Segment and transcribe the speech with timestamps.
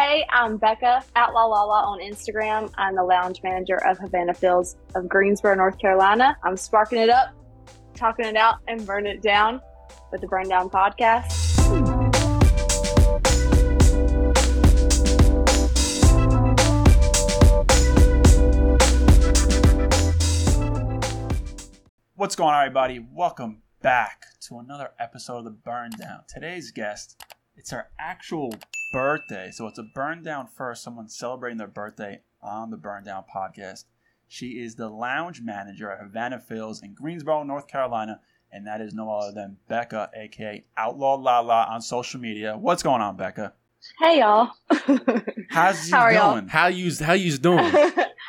[0.00, 2.70] Hey, I'm Becca, Outlaw Lala on Instagram.
[2.76, 6.38] I'm the lounge manager of Havana Phils of Greensboro, North Carolina.
[6.44, 7.34] I'm sparking it up,
[7.96, 9.60] talking it out, and burning it down
[10.12, 11.32] with the Burn Down podcast.
[22.14, 23.04] What's going on, everybody?
[23.12, 26.20] Welcome back to another episode of the Burn Down.
[26.32, 27.20] Today's guest,
[27.56, 28.54] it's our actual
[28.92, 30.82] birthday, so it's a burn down first.
[30.82, 33.84] Someone celebrating their birthday on the Burn Down podcast.
[34.26, 38.20] She is the lounge manager at Havana Phils in Greensboro, North Carolina,
[38.52, 42.56] and that is no other than Becca, aka Outlaw Lala, on social media.
[42.56, 43.54] What's going on, Becca?
[44.00, 44.50] Hey, y'all.
[45.50, 46.34] How's you How are y'all?
[46.34, 46.48] doing?
[46.48, 47.72] How you how you's doing?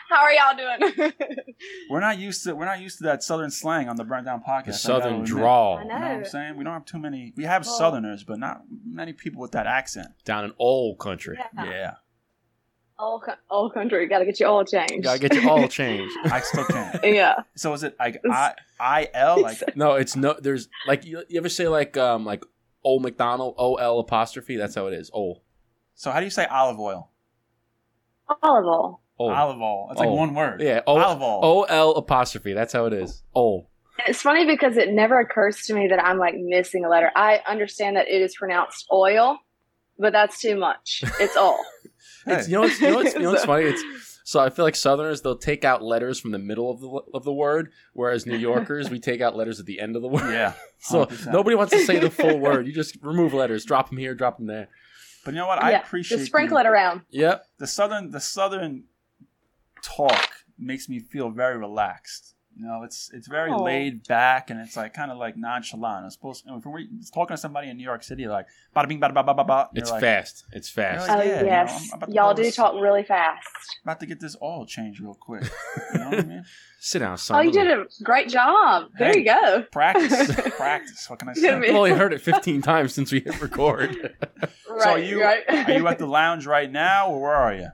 [0.10, 1.14] How are y'all doing?
[1.90, 4.42] We're not used to we're not used to that southern slang on the Burn Down
[4.42, 4.66] podcast.
[4.66, 6.58] The southern gotta drawl I You know what I'm saying?
[6.58, 7.34] We don't have too many.
[7.36, 10.08] We have Well- Southerners, but not many people with that accent.
[10.26, 11.38] down in old country.
[11.56, 11.96] Yeah,
[12.98, 15.04] Old, co- old country, gotta get you all changed.
[15.04, 16.16] Gotta get you all changed.
[16.26, 17.00] I still can't.
[17.04, 17.36] yeah.
[17.56, 20.36] So is it like I I L like No, it's no.
[20.40, 22.44] There's like you, you ever say like um like
[22.84, 24.56] old McDonald O L apostrophe.
[24.58, 25.10] That's how it is.
[25.14, 25.42] Old.
[25.96, 26.12] so?
[26.12, 27.10] How do you say olive oil?
[28.44, 29.02] Olive oil.
[29.20, 29.34] Old.
[29.34, 29.88] Olive oil.
[29.92, 30.14] It's like Oh.
[30.14, 30.62] one word.
[30.62, 30.82] Yeah.
[30.88, 31.40] O Olive oil.
[31.44, 32.54] O L apostrophe.
[32.54, 33.22] That's how it is.
[33.36, 33.68] Old.
[34.08, 37.12] It's funny because it never occurs to me that I'm like missing a letter.
[37.16, 39.38] I understand that it is pronounced oil,
[39.98, 41.04] but that's too much.
[41.20, 41.60] It's all.
[42.26, 43.66] It's you know what's, you know what's, you know what's funny.
[43.66, 43.84] It's
[44.24, 47.24] so I feel like Southerners they'll take out letters from the middle of the of
[47.24, 50.32] the word, whereas New Yorkers we take out letters at the end of the word.
[50.32, 50.54] Yeah.
[50.82, 51.34] So 100%.
[51.34, 52.68] nobody wants to say the full word.
[52.68, 54.70] You just remove letters, drop them here, drop them there.
[55.26, 55.62] But you know what?
[55.62, 55.82] I yeah.
[55.82, 57.02] appreciate Just sprinkle the, it around.
[57.10, 57.46] Yep.
[57.58, 58.84] the southern the southern
[59.82, 62.36] talk makes me feel very relaxed.
[62.56, 63.64] You know, it's it's very Oh.
[63.64, 66.04] laid back and it's like kind of like nonchalant.
[66.04, 66.82] I'm supposed if we're
[67.14, 69.70] talking to somebody in New York City, like bada bing bada ba ba ba ba.
[69.74, 70.44] It's you're like, fast.
[70.52, 71.08] It's fast.
[71.08, 72.48] You're Oh like, yeah, you oh, know, yes, I'm about to y'all go to do
[72.50, 73.48] s- talk really fast.
[73.84, 75.44] About to get this oil changed real quick.
[75.94, 76.44] You know what I mean?
[76.80, 77.38] Sit down, son.
[77.38, 78.90] Oh, you did a great job.
[78.98, 79.20] There Hey.
[79.20, 79.64] you go.
[79.72, 81.10] Practice, practice.
[81.10, 81.70] What can I You gotta say?
[81.70, 84.16] I've only heard it 15 times since we hit record.
[84.70, 85.44] Right, so are you right.
[85.50, 87.70] are you at the lounge right now, or where are you?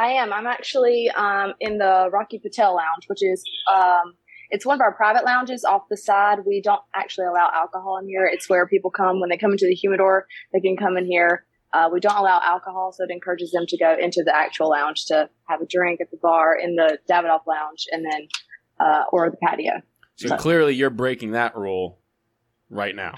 [0.00, 0.32] I am.
[0.32, 4.14] I'm actually um, in the Rocky Patel Lounge, which is um,
[4.48, 6.38] it's one of our private lounges off the side.
[6.46, 8.24] We don't actually allow alcohol in here.
[8.32, 10.26] It's where people come when they come into the humidor.
[10.54, 11.44] They can come in here.
[11.74, 15.04] Uh, we don't allow alcohol, so it encourages them to go into the actual lounge
[15.06, 18.26] to have a drink at the bar in the Davidoff Lounge, and then
[18.80, 19.82] uh, or the patio.
[20.16, 21.98] So clearly you're breaking that rule
[22.70, 23.16] right now.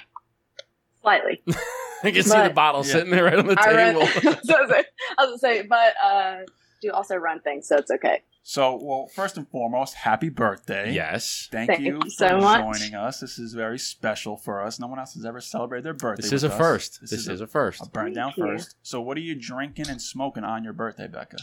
[1.01, 1.43] Slightly.
[2.05, 2.93] I can see the bottle Yeah.
[2.93, 4.07] sitting there right on the I table.
[4.07, 4.85] so I was gonna say-
[5.19, 6.37] I was gonna say, but uh,
[6.83, 8.23] do also run things, so it's okay.
[8.45, 10.93] So, well, first and foremost, happy birthday.
[10.93, 11.49] yes.
[11.53, 12.61] Thank, Thank you you for so much.
[12.61, 13.21] joining us.
[13.21, 14.81] This is very special for us.
[14.81, 16.23] No one else has ever celebrated their birthday.
[16.23, 16.59] This is a us.
[16.59, 17.01] first.
[17.01, 17.87] This, is, a, a first.
[17.87, 18.45] a burn down you.
[18.45, 18.75] first.
[18.83, 21.37] So, what are you drinking and smoking on your birthday, Becca?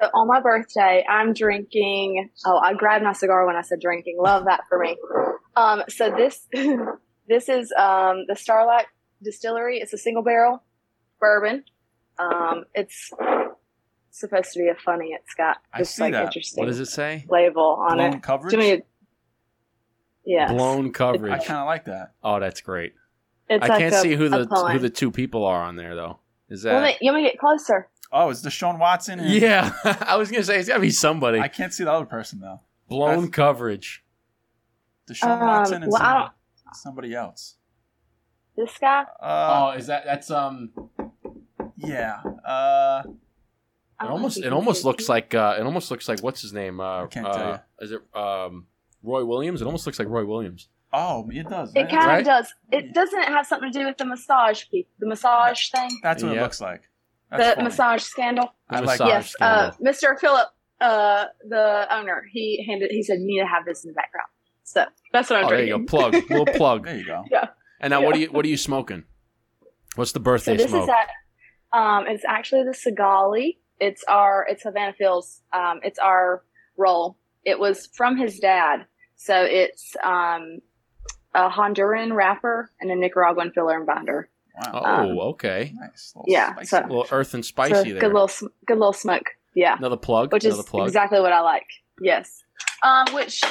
[0.00, 2.30] So on my birthday, I'm drinking.
[2.44, 4.16] Oh, I grabbed my cigar when I said drinking.
[4.18, 4.96] Love that for me.
[5.54, 6.48] Um, so this
[7.28, 8.86] this is um, the Starlight
[9.22, 9.78] Distillery.
[9.78, 10.62] It's a single barrel
[11.20, 11.64] bourbon.
[12.18, 13.10] Um, it's
[14.18, 15.10] supposed to be a funny.
[15.18, 16.26] It's got I this see like that.
[16.26, 17.24] interesting What does it say?
[17.28, 18.02] label on it.
[18.02, 18.22] Blown it.
[18.22, 18.52] coverage.
[18.52, 18.82] To me,
[20.24, 21.32] yeah, Blown coverage.
[21.32, 22.12] I kind of like that.
[22.22, 22.94] Oh, that's great.
[23.50, 24.72] it's I like can't a- see who the pun.
[24.72, 26.18] who the two people are on there though.
[26.48, 26.82] Is that?
[26.82, 27.88] me- you want me to get closer?
[28.12, 29.18] Oh, it's Deshaun Watson.
[29.20, 29.72] And Yeah,
[30.06, 31.40] I was gonna say it's gotta be somebody.
[31.40, 32.60] I can't see the other person though.
[32.88, 34.04] Blown that's- coverage.
[35.10, 36.30] Deshaun Um, Watson and well, somebody,
[36.72, 37.56] somebody else.
[38.56, 39.04] This guy.
[39.20, 40.70] Uh, oh, is that that's um?
[41.76, 42.20] yeah.
[42.46, 43.02] Uh, I
[44.02, 44.88] It almost it almost did.
[44.88, 46.80] looks like uh, it almost looks like what's his name?
[46.80, 47.58] Uh, I can't uh, tell you.
[47.86, 48.66] Is it um,
[49.02, 49.62] Roy Williams?
[49.62, 50.68] It almost looks like Roy Williams.
[50.92, 51.70] oh, it does.
[51.70, 52.18] It That's- kind Right?
[52.20, 52.54] of does.
[52.72, 56.22] It doesn't it have something to do with the massage pe- the massage thing, That's
[56.22, 56.40] what Yeah.
[56.40, 56.82] it looks like.
[57.30, 57.64] That's the funny.
[57.64, 58.52] massage scandal.
[58.68, 59.70] I The like massage yes, uh.
[59.82, 60.18] Mr.
[60.18, 60.48] Philip,
[60.80, 62.90] uh, the owner, he handed.
[62.90, 64.28] He said you need to have this in the background.
[64.64, 65.84] So that's what I'm Oh, there you go.
[65.84, 66.84] Plug, little plug.
[66.84, 67.24] There you go.
[67.30, 67.48] Yeah.
[67.80, 69.04] And now, what are you what are you smoking?
[69.96, 70.82] What's the birthday So birthday this smoke?
[70.84, 70.88] is
[71.72, 71.78] at.
[71.78, 73.56] Um, it's actually the Sigali.
[73.80, 74.46] It's our.
[74.48, 75.40] It's Havana Phils.
[75.52, 76.42] Um, it's our
[76.76, 77.16] roll.
[77.44, 78.86] It was from his dad.
[79.16, 80.58] So it's um,
[81.34, 84.28] a Honduran wrapper and a Nicaraguan filler and binder.
[84.66, 85.00] oh, Wow.
[85.10, 85.72] um, okay.
[85.74, 86.14] nice.
[86.26, 86.66] Yeah, spicy.
[86.68, 89.30] so- A little earth and So spicy good little, sm- good little smoke.
[89.54, 89.76] Yeah.
[89.78, 90.32] Another plug.
[90.32, 90.86] which is Another plug.
[90.88, 91.66] exactly what I like.
[92.00, 92.42] Yes,
[92.82, 93.42] um, which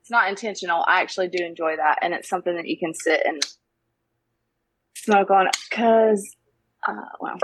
[0.00, 0.84] it's not intentional.
[0.86, 3.40] I actually do enjoy that, and it's something that you can sit and
[4.96, 6.36] smoke on because,
[6.88, 7.38] uh, well,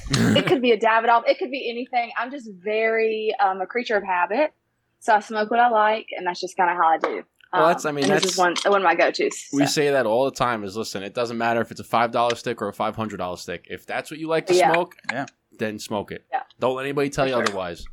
[0.36, 2.10] it could be a Davidoff, it could be anything.
[2.18, 4.52] I'm just very um, a creature of habit,
[5.00, 7.22] so I smoke what I like, and that's just kind of how I do.
[7.52, 9.48] Well, that's- I Um, mean, and this that's- is one one of my go-tos.
[9.52, 9.66] We so.
[9.66, 10.64] say that all the time.
[10.64, 13.18] Is listen, it doesn't matter if it's a five dollar stick or a five hundred
[13.18, 13.66] dollar stick.
[13.70, 14.72] If that's what you like to Yeah.
[14.72, 15.26] smoke, Yeah.
[15.58, 16.24] then smoke it.
[16.32, 16.42] Yeah.
[16.60, 17.42] Don't let anybody tell For you sure.
[17.42, 17.84] otherwise.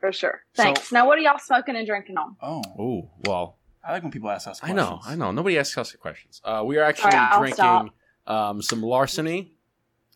[0.00, 0.40] for sure.
[0.54, 0.90] So- Thanks.
[0.90, 2.36] now, what are y'all smoking and drinking on?
[2.42, 5.30] Oh, Oh well, I like when people ask us I know, I know.
[5.32, 6.40] Nobody asks us questions.
[6.44, 7.38] Uh, we are actually All right, I'll
[7.82, 7.90] drinking
[8.26, 9.51] um, some larceny.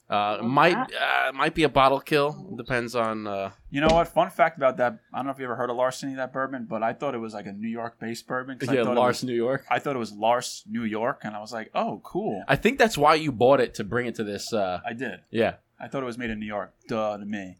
[0.08, 2.54] Uh, might uh, might be a bottle kill.
[2.56, 3.26] Depends on.
[3.26, 4.06] Uh, You know what?
[4.06, 5.00] Fun fact about that.
[5.12, 7.18] I don't know if you ever heard of Larceny, that bourbon, but I thought it
[7.18, 8.56] was like a New York-based bourbon.
[8.56, 9.64] 'cause I yeah, thought it Lars, was- New York.
[9.68, 12.44] I thought it was Lars, New York, and I was like, oh, cool.
[12.46, 14.52] I think that's why you bought it to bring it to this.
[14.52, 15.20] Uh, I did.
[15.30, 15.54] yeah.
[15.80, 16.72] I thought it was made in New York.
[16.88, 17.56] Duh to me.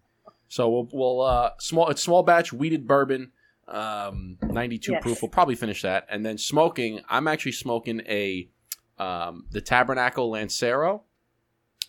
[0.49, 3.33] So we'll, we'll uh, small it's small batch wheated bourbon,
[3.67, 5.03] um, 92 Yes.
[5.03, 5.21] proof.
[5.21, 7.01] We'll probably finish that, and then smoking.
[7.11, 8.49] I'm actually smoking a
[8.99, 11.03] um, the Tabernacle Lancero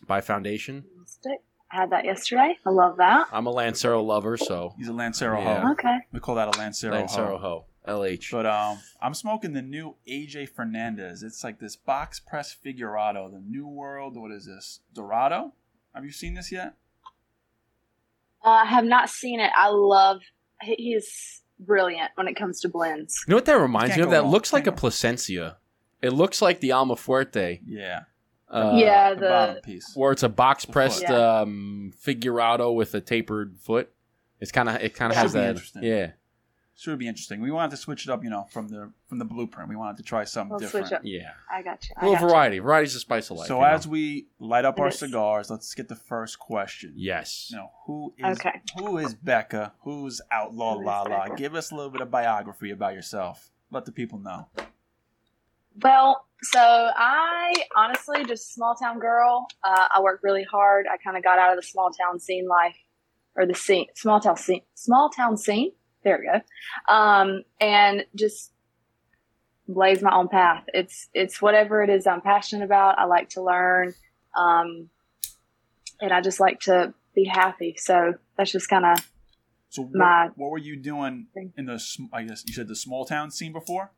[0.06, 0.84] by Foundation.
[1.26, 2.58] I had that yesterday.
[2.66, 3.28] I love that.
[3.32, 5.62] I'm a Lancero lover, so He's a Lancero Yeah.
[5.66, 5.72] hoe.
[5.74, 5.98] Okay.
[6.14, 7.66] We call that a Lancero, Lancero hoe.
[7.86, 8.32] ho LH.
[8.32, 11.24] But um, I'm smoking the new AJ Fernandez.
[11.24, 14.16] It's like this box press figurado, the New World.
[14.18, 14.80] What is this?
[14.94, 15.54] Dorado?
[15.96, 16.74] Have you seen this yet?
[18.46, 19.52] Uh, I have not seen it.
[19.56, 20.22] I love.
[20.62, 23.24] He, he's brilliant when it comes to blends.
[23.28, 24.08] You know what that reminds Can't me of?
[24.10, 24.32] go That wrong.
[24.32, 25.58] looks like a Can't Plasencia.
[26.02, 27.60] It looks like the Alma Fuerte.
[27.66, 28.02] Yeah.
[28.50, 29.92] Uh, Yeah, the, the- bottom piece.
[29.96, 31.16] where it's a box pressed foot.
[31.16, 33.92] um, figurado with a tapered foot.
[34.40, 35.50] It's kind of it kind of has be that.
[35.50, 35.84] interesting.
[35.84, 36.12] Yeah,
[36.78, 37.42] Should be interesting.
[37.42, 39.68] We wanted to switch it up, you know, from the from the blueprint.
[39.68, 40.88] We wanted to try something We'll different.
[40.88, 41.02] switch up.
[41.04, 41.32] yeah.
[41.52, 41.96] I got you.
[41.98, 42.30] A I little got you.
[42.30, 42.60] variety.
[42.60, 43.48] Variety's the spice of life.
[43.48, 43.68] So you know?
[43.68, 45.00] as we light up It our is.
[45.00, 46.94] cigars, let's get the first question.
[46.96, 48.62] yes, You know, who is Okay.
[48.78, 49.74] who is Becca?
[49.82, 51.36] Who's Outlaw Who is Lala?
[51.36, 53.50] Give us a little bit of biography about yourself.
[53.72, 54.48] Let the people know.
[55.82, 59.48] Well, so I honestly just small town girl.
[59.64, 60.86] Uh, I worked really hard.
[60.92, 62.76] I kind of got out of the small town scene life,
[63.36, 65.72] or the scene, small town scene, small town scene.
[66.04, 66.94] There we go.
[66.94, 68.52] Um, and just
[69.68, 70.64] blaze my own path.
[70.74, 72.98] It's it's whatever it is I'm passionate about.
[73.00, 73.94] I like to learn,
[74.36, 74.90] um,
[76.00, 77.76] and I just like to be happy.
[77.78, 79.00] So that's just kind of
[79.70, 81.28] So what, My- what were you doing
[81.58, 81.84] in the?
[82.14, 83.92] I guess you said the small town scene before.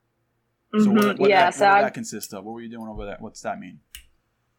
[0.77, 1.25] So what, what, Mm-hmm.
[1.25, 1.45] yeah.
[1.45, 2.44] that, so what did I that consist of?
[2.45, 3.18] What were you doing over there?
[3.19, 3.80] What's that mean?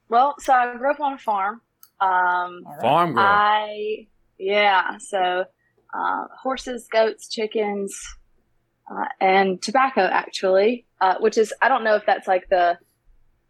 [0.08, 1.60] well, so I grew up on a farm.
[2.00, 2.80] Um, All right.
[2.80, 3.22] farm girl.
[3.24, 4.08] I
[4.38, 5.44] yeah, so
[5.94, 7.96] uh, horses, goats, chickens,
[8.90, 12.78] uh, and tobacco actually, uh, which is I don't know if that's like the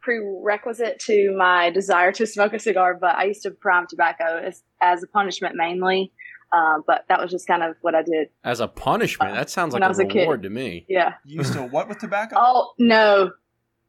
[0.02, 4.62] prerequisite to my desire to smoke a cigar, but I used to prime tobacco as,
[4.80, 6.12] as a punishment mainly.
[6.52, 8.28] Uh, but that was just kind of what I did.
[8.42, 10.20] As a punishment, that sounds like I a was a kid.
[10.22, 10.84] reward to me.
[10.88, 11.14] Yeah.
[11.24, 12.34] You used to what with tobacco?
[12.38, 13.30] Oh no,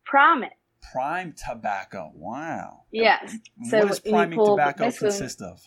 [0.05, 0.51] prime it.
[0.91, 2.11] Prime tobacco.
[2.13, 2.83] Wow.
[2.91, 3.35] Yes.
[3.57, 5.59] And So what does you priming pull tobacco basically- consist of?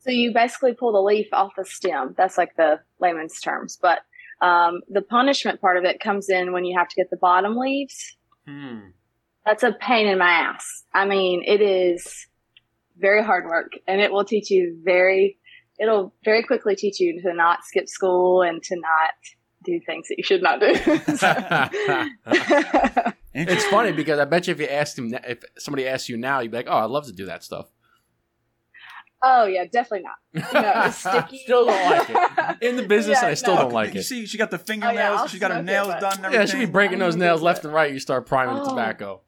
[0.00, 2.14] So you basically pull the leaf off the stem.
[2.16, 3.78] That's like the layman's terms.
[3.80, 3.98] But
[4.40, 7.56] um, the punishment part of it comes in when you have to get the bottom
[7.56, 8.16] leaves.
[8.46, 8.78] Hmm.
[9.44, 10.84] That's a pain in my ass.
[10.94, 12.26] I mean, it is
[12.96, 15.38] very hard work and it will teach you very,
[15.78, 19.10] it'll very quickly teach you to not skip school and to not
[19.64, 20.74] do things that you should not do.
[23.40, 26.40] It's funny because I bet you if you asked him, if somebody asked you now,
[26.40, 27.66] you'd be like, "Oh, I'd love to do that stuff."
[29.22, 30.52] oh yeah, definitely not.
[30.54, 31.38] No, sticky.
[31.38, 32.56] still don't like it.
[32.62, 33.62] In the business, Yeah, I still no.
[33.62, 33.94] don't like it.
[33.94, 34.04] you it.
[34.04, 34.96] see, she got the Oh, fingernails.
[34.96, 36.24] yeah, I'll she got her smoke it, nails done.
[36.24, 37.68] And Yeah, she'd be breaking those nails left that.
[37.68, 37.92] and right.
[37.92, 38.70] You start priming the Oh.
[38.70, 39.20] tobacco.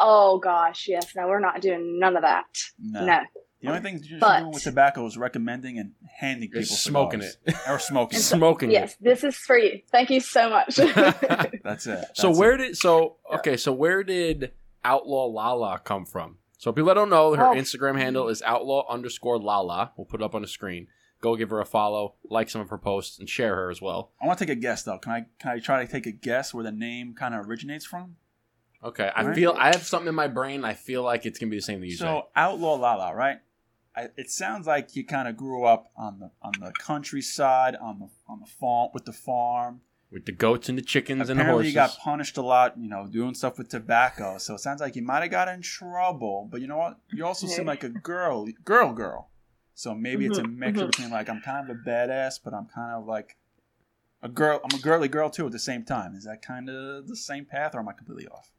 [0.00, 1.12] Oh gosh, yes.
[1.16, 2.44] No, we're not doing none of that.
[2.78, 3.04] No.
[3.04, 3.20] No.
[3.64, 7.22] The only thing you're But- doing with tobacco is recommending and handing people It's smoking
[7.22, 7.36] cigars.
[7.46, 8.18] it, or smoking.
[8.20, 8.22] it.
[8.22, 8.74] smoking it.
[8.74, 9.80] Yes, this is for you.
[9.90, 10.78] Thank you so much.
[10.78, 11.60] it.
[11.64, 12.04] That's it.
[12.14, 12.58] so where it.
[12.58, 13.56] did so okay?
[13.56, 14.52] So where did
[14.84, 16.38] Outlaw Lala come from?
[16.58, 17.54] So people that don't know, her Oh.
[17.54, 19.92] Instagram handle is Outlaw underscore Lala.
[19.96, 20.86] We'll put it up on the screen.
[21.20, 24.12] Go give her a follow, like some of her posts, and share her as well.
[24.22, 24.98] I want to take a guess though.
[24.98, 27.86] Can I can I try to take a guess where the name kind of originates
[27.86, 28.16] from?
[28.82, 29.34] Okay, I Alright.
[29.34, 30.62] feel I have something in my brain.
[30.64, 32.04] I feel like it's gonna be the same thing you say.
[32.04, 33.38] So outlaw Lala, right?
[33.96, 37.98] I, it sounds like you kind of grew up on the on the countryside, on
[38.00, 39.82] the on the farm with the farm.
[40.10, 41.74] With the goats and the chickens and the Apparently, horses.
[41.74, 44.38] you got punished a lot, you know, doing stuff with tobacco.
[44.38, 46.48] So it sounds like you might have got in trouble.
[46.50, 46.98] But you know what?
[47.12, 49.30] You also seem like a girl, girl, girl.
[49.74, 50.90] So maybe it's a Mhm, mixture mhm.
[50.90, 53.36] between like I'm kind of a badass, but I'm kind of like
[54.22, 54.60] a girl.
[54.64, 56.14] I'm a girly girl too at the same time.
[56.14, 58.50] Is that kind of the same path, or am I completely off?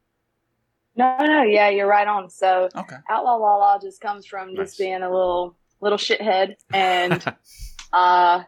[0.96, 2.30] No, no, yeah, you're right on.
[2.30, 2.96] So Okay.
[3.10, 4.68] outlaw Lala just comes from Nice.
[4.68, 7.24] just being a little little shithead, and
[7.94, 8.44] uh,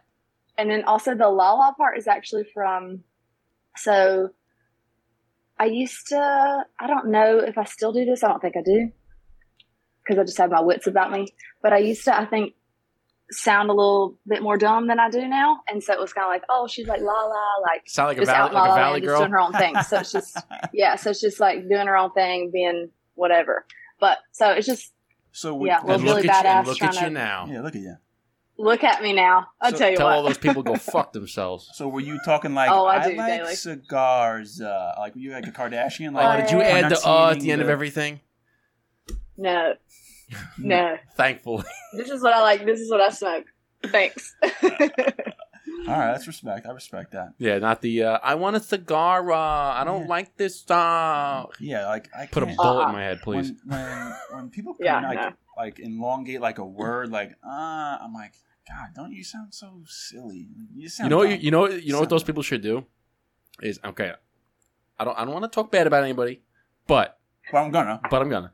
[0.58, 3.04] and then also the Lala part is actually from.
[3.76, 4.30] So,
[5.60, 6.66] I used to.
[6.80, 8.24] I don't know if I still do this.
[8.24, 8.92] I don't think I do,
[10.04, 11.28] because I just have my wits about me.
[11.62, 12.18] But I used to.
[12.18, 12.54] I think
[13.32, 16.26] sound a little bit more dumb than I do now, and so it was kind
[16.26, 18.64] of like, oh, she's like la la, like Sound like a valley, out in La
[18.72, 19.20] a valley Land, just girl.
[19.20, 19.76] doing her own thing.
[19.84, 20.38] So it's just
[20.74, 23.66] yeah, so it's just like doing her own thing, being whatever.
[24.00, 24.94] But so it's just
[25.32, 27.10] So we, Yeah, well, and Really look at you, and badass look at you to-
[27.10, 27.48] now.
[27.50, 27.96] yeah, look at you.
[28.58, 29.48] look at me now.
[29.62, 30.16] I'll So tell you tell what.
[30.16, 31.70] all those people go fuck themselves.
[31.74, 33.56] So were you talking like Oh, I I, do like daily.
[33.56, 34.62] cigars?
[34.62, 36.12] Uh, like were you like a Kardashian?
[36.12, 38.22] Oh, Like did you add the uh at the end of everything?
[39.38, 39.74] no,
[40.58, 40.98] no.
[41.16, 41.64] Thankfully.
[41.94, 42.66] This is what I like.
[42.66, 43.46] This is what I smoke.
[43.86, 44.36] Thanks.
[44.44, 46.66] All right, that's respect.
[46.66, 47.34] I respect that.
[47.38, 49.32] Yeah, not the uh, I want a cigar.
[49.32, 50.08] Uh, I don't Yeah.
[50.08, 50.70] like this.
[50.70, 52.88] Uh, Yeah, like I put a can't- bullet Uh-uh.
[52.90, 53.54] in my head, please.
[53.66, 55.32] When when when people can Yeah, like no.
[55.56, 58.34] like elongate like a word, like uh, I'm like,
[58.68, 60.48] God, don't you sound so silly?
[60.76, 61.06] You sound.
[61.06, 62.86] You know, what you, you know, you know what those people should do
[63.62, 64.14] is okay.
[65.00, 66.42] I don't, I don't want to talk bad about anybody,
[66.88, 67.20] but,
[67.54, 68.02] Well, I'm gonna.
[68.10, 68.52] but I'm gonna.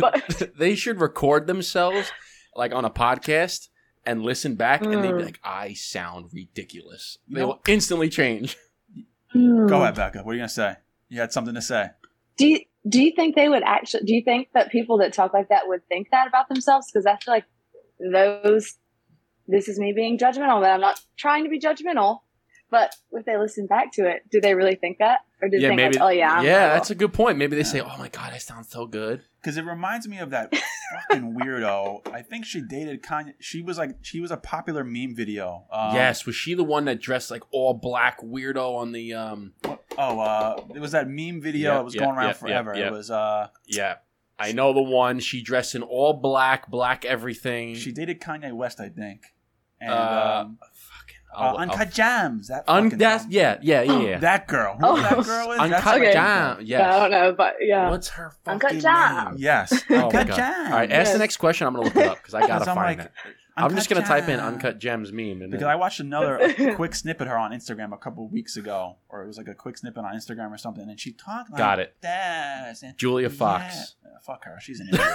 [0.00, 2.10] But- they should record themselves
[2.54, 3.68] like on a podcast
[4.04, 5.24] and listen back, and they'd be Mm.
[5.24, 8.56] like, "I sound ridiculous." You They know- will instantly change.
[9.32, 9.66] Hmm.
[9.66, 10.18] Go ahead, Becca.
[10.22, 10.76] What are you gonna say?
[11.08, 11.90] You had something to say.
[12.36, 14.04] Do you, do you think they would actually?
[14.04, 16.90] Do you think that people that talk like that would think that about themselves?
[16.90, 17.44] Because I feel like
[17.98, 18.74] those.
[19.48, 22.20] This is me being judgmental, but I'm not trying to be judgmental.
[22.72, 25.62] But if they listen back to it, do they really think that, or do they
[25.62, 25.98] yeah, think maybe.
[25.98, 27.36] like, oh yeah, I'm yeah, that's a good point.
[27.36, 30.30] Maybe they say, "Oh my god, I sound so good." Because it reminds me of
[30.30, 30.54] that
[31.10, 32.08] fucking weirdo.
[32.10, 33.34] I think she dated Kanye.
[33.40, 35.66] She was like, she was a popular meme video.
[35.70, 39.12] Um, yes, was she the one that dressed like all black weirdo on the?
[39.14, 39.52] um
[39.98, 42.72] Oh, uh, it was that meme video Yeah, that was yeah, going around yeah, forever.
[42.74, 42.86] yeah, yeah.
[42.88, 43.96] It was, uh, Yeah,
[44.38, 45.20] I know the one.
[45.20, 47.74] She dressed in all black, black everything.
[47.74, 49.34] she dated Kanye West, I think.
[49.80, 50.71] And, Uh, um, fucking
[51.34, 52.48] uh, I'll- I'll- Uncut Gems.
[52.48, 54.18] That Un- that's dumb- yeah, yeah, yeah, yeah.
[54.18, 54.76] That girl.
[54.76, 54.96] Who Oh.
[54.96, 55.58] that girl is?
[55.60, 56.12] Uncut That's Okay.
[56.12, 56.56] Jam.
[56.60, 57.90] I don't know, but yeah.
[57.90, 59.24] What's her Uncut fucking Jam.
[59.32, 59.34] name?
[59.38, 59.72] Yes.
[59.90, 60.36] Oh my Uncut God.
[60.36, 60.66] Gems.
[60.70, 61.12] All right, ask Yes.
[61.12, 61.66] the next question.
[61.66, 63.12] I'm gonna look it up because I gotta find like, it.
[63.54, 66.54] I'm just gonna Uncut type in "uncut gems meme" and Because then, I watched another
[66.74, 69.54] quick snippet of her on Instagram a couple weeks ago, or it was like a
[69.54, 71.94] quick snippet on Instagram or something, and she talked like Got it.
[72.00, 72.82] this.
[72.96, 73.34] Julia yeah.
[73.34, 73.94] Fox.
[74.24, 74.58] Fuck her.
[74.60, 75.06] She's an idiot.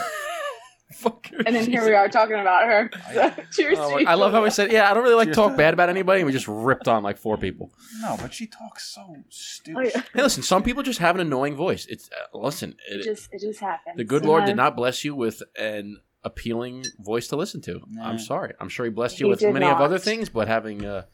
[0.94, 1.38] Fuck her.
[1.46, 2.90] and then here we are talking about her.
[3.14, 4.06] So, cheers Oh, to.
[4.06, 5.90] I love how we said, "Yeah, I don't really like to talk to- bad about
[5.90, 7.74] anybody," and we just ripped on like four people.
[8.02, 9.92] no, but she talks so Oh, stupid.
[9.94, 10.02] yeah.
[10.14, 11.86] Hey, listen, some people just have an annoying voice.
[11.88, 13.98] It's uh, listen, It it, just it just happens.
[13.98, 17.82] the good you Lord did not bless you with an appealing voice to listen to.
[17.90, 18.04] No.
[18.04, 18.54] I'm sorry.
[18.60, 21.06] I'm sure He blessed you He with did many of other things, but having a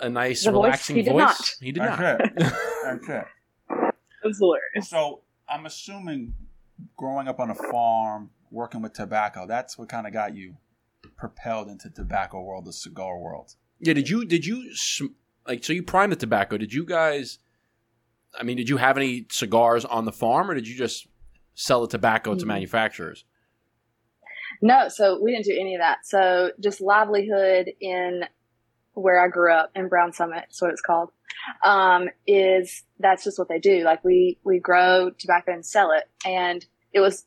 [0.00, 1.54] a nice, The voice, relaxing he did voice, not.
[1.60, 2.20] he did That's not.
[2.24, 2.32] it.
[2.84, 3.24] That's it.
[4.24, 4.88] It was hilarious.
[4.90, 6.34] So I'm assuming
[6.96, 10.56] growing up on a farm, working with tobacco, that's what kind of got you
[11.16, 13.54] propelled into tobacco world, the cigar world.
[13.80, 14.70] Yeah, did you did you
[15.46, 16.56] like so you prime the tobacco?
[16.56, 17.38] Did you guys?
[18.38, 21.06] I mean, did you have any cigars on the farm, or did you just
[21.54, 22.48] sell the tobacco to Mm.
[22.48, 23.24] manufacturers?
[24.62, 25.98] No, so we didn't do any of that.
[26.04, 28.24] So just livelihood in
[28.94, 31.10] where I grew up in Brown Summit, is what it's called.
[31.64, 33.82] Um, is that's just what they do.
[33.82, 37.26] Like we we grow tobacco and sell it, and it was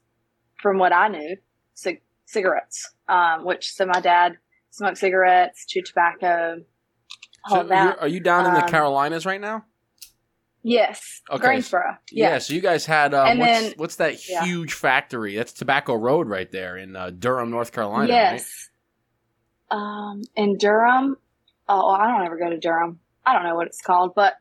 [0.61, 1.37] from what I knew,
[1.73, 2.93] cig- cigarettes.
[3.07, 4.37] Um, which so my dad
[4.71, 6.61] smoked cigarettes, chewed tobacco,
[7.49, 7.97] all So that.
[8.01, 9.63] you're- you down in the Um, Carolinas right now?
[10.63, 11.39] Yes, Okay.
[11.45, 11.97] Greensboro.
[12.11, 12.31] Yeah.
[12.31, 12.37] Yeah.
[12.39, 14.43] So you guys had uh, And what's then- what's that yeah.
[14.43, 15.35] huge factory?
[15.37, 18.01] That's Tobacco Road right there in uh, Durham, North Carolina.
[18.01, 18.33] right?
[18.33, 18.69] yes.
[19.71, 21.15] Um, in Durham.
[21.69, 22.99] Oh, I don't ever go to Durham.
[23.25, 24.33] I don't know what it's called, but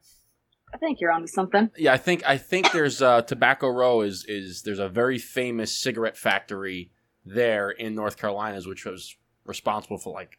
[0.75, 1.71] I think you're onto something.
[1.77, 5.77] Yeah, I think I think there's uh, Tobacco Row is is there's a very famous
[5.77, 6.91] cigarette factory
[7.25, 10.39] there in North Carolinas, which was responsible for like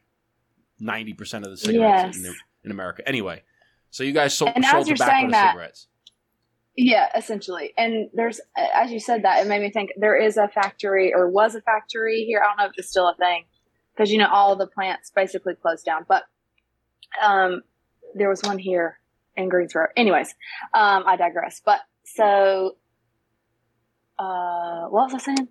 [0.80, 2.26] ninety percent of the cigarettes Yes.
[2.26, 3.08] in, in America.
[3.08, 3.44] Anyway,
[3.90, 5.88] so you guys sold, And sold tobacco to that- cigarettes.
[6.80, 7.74] Yeah, essentially.
[7.76, 8.40] And there's,
[8.76, 11.62] as you said that, it made me think there is a factory or was a
[11.62, 12.40] factory here.
[12.40, 13.46] I don't know if it's still a thing
[13.96, 16.06] because, you know, all of the plants basically closed down.
[16.08, 16.26] But
[17.20, 17.64] um,
[18.14, 19.00] there was one here
[19.38, 19.88] in Greensboro.
[19.96, 20.30] Anyways,
[20.74, 21.62] um, I digress.
[21.64, 22.76] But so,
[24.20, 25.48] uh, what was I saying?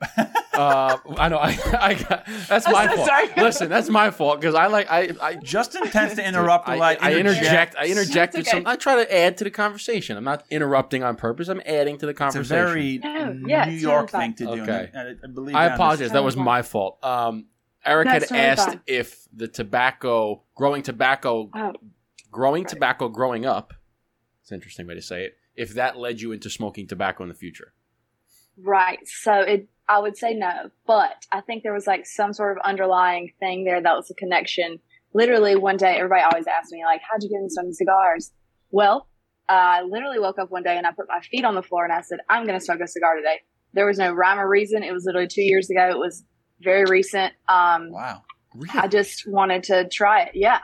[0.56, 1.36] Uh, I know.
[1.36, 3.06] I, I got, that's my fault.
[3.06, 3.28] Sorry.
[3.36, 6.76] Listen, that's my fault because I like I I Justin tends to interrupt a I,
[6.76, 6.96] lot.
[7.02, 7.76] I interject.
[7.78, 8.56] I interject It's with okay.
[8.64, 8.66] some.
[8.66, 10.16] I try to add to the conversation.
[10.16, 11.48] I'm not interrupting on purpose.
[11.48, 12.40] I'm adding to the conversation.
[12.40, 13.02] It's a conversation.
[13.02, 14.62] very No, yeah, New York thing to do.
[14.62, 14.90] Okay.
[14.94, 16.12] and I, I believe I apologize.
[16.12, 17.04] That was Totally my fault.
[17.04, 17.44] Um,
[17.84, 18.80] Eric That's had asked fine.
[18.86, 21.74] if the tobacco, growing tobacco, Oh.
[22.36, 22.68] Growing Right.
[22.68, 23.72] tobacco, growing up.
[24.42, 25.36] It's an interesting way to say it.
[25.56, 27.72] If that led you into smoking tobacco in the future.
[28.62, 28.98] Right.
[29.06, 32.62] So it, I would say no, but I think there was like some sort of
[32.64, 34.78] underlying thing there that was a connection.
[35.14, 38.32] Literally one day, everybody always asked me like, how'd you get into smoking cigars?
[38.70, 39.08] Well,
[39.48, 41.92] I literally woke up one day and I put my feet on the floor and
[41.92, 43.40] I said, I'm going to smoke a cigar today.
[43.72, 44.82] There was no rhyme or reason.
[44.82, 45.88] It was literally two years ago.
[45.90, 46.24] It was
[46.60, 47.32] very recent.
[47.48, 48.22] Um, Wow.
[48.54, 48.78] Really?
[48.78, 50.30] I just wanted to try it.
[50.34, 50.60] Yeah.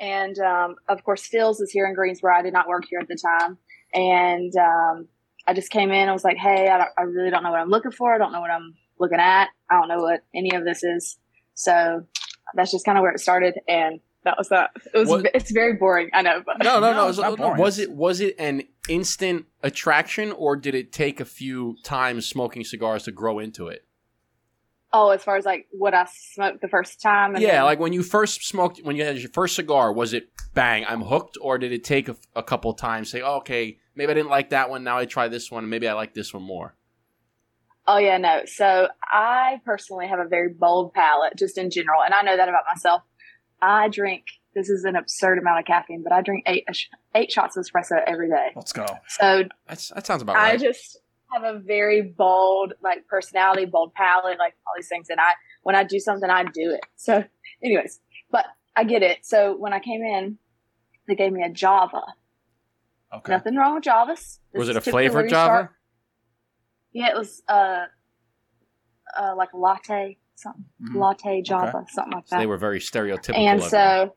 [0.00, 2.34] And um, of course, Phil's is here in Greensboro.
[2.36, 3.58] I did not work here at the time.
[3.94, 5.08] And um,
[5.46, 6.08] I just came in.
[6.08, 8.14] I was like, hey, I, don't, I really don't know what I'm looking for.
[8.14, 9.48] I don't know what I'm looking at.
[9.70, 11.16] I don't know what any of this is.
[11.54, 12.04] So
[12.54, 13.58] that's just kind of where it started.
[13.66, 14.70] And that was that.
[14.94, 15.08] It was.
[15.08, 16.10] What- It's very boring.
[16.12, 16.96] I know, but No, no, no.
[16.96, 17.60] No, it's was, not no, boring.
[17.60, 22.64] was it was it an instant attraction, or did it take a few times smoking
[22.64, 23.84] cigars to grow into it?
[24.92, 27.34] Oh, as far as like what I smoked the first time.
[27.34, 30.12] and Yeah, then- like when you first smoked, when you had your first cigar, was
[30.14, 30.84] it bang?
[30.88, 33.10] I'm hooked, or did it take a, a couple times?
[33.10, 34.84] Say, oh, okay, maybe I didn't like that one.
[34.84, 35.68] Now I try this one.
[35.68, 36.74] Maybe I like this one more.
[37.86, 38.42] Oh yeah, no.
[38.44, 42.48] So I personally have a very bold palate, just in general, and I know that
[42.48, 43.02] about myself.
[43.62, 44.24] I drink.
[44.54, 46.64] This is an absurd amount of caffeine, but I drink eight
[47.14, 48.48] eight shots of espresso every day.
[48.56, 48.86] Let's go.
[49.08, 50.54] So That's, that sounds about I right.
[50.54, 50.98] I just
[51.32, 55.08] have a very bold like personality, bold palate, like all these things.
[55.10, 55.32] And I,
[55.62, 56.80] when I do something, I do it.
[56.96, 57.24] So,
[57.62, 59.18] anyways, but I get it.
[59.24, 60.38] So when I came in,
[61.06, 62.02] they gave me a Java.
[63.14, 63.32] Okay.
[63.32, 64.38] Nothing wrong with Javas.
[64.52, 65.46] This was it a flavored Java?
[65.46, 65.70] start-
[66.92, 67.86] Yeah, it was uh,
[69.18, 70.94] uh, like latte, something Mhm.
[70.96, 72.40] latte Java, something like So that.
[72.40, 73.38] they were very stereotypical.
[73.38, 74.14] and so,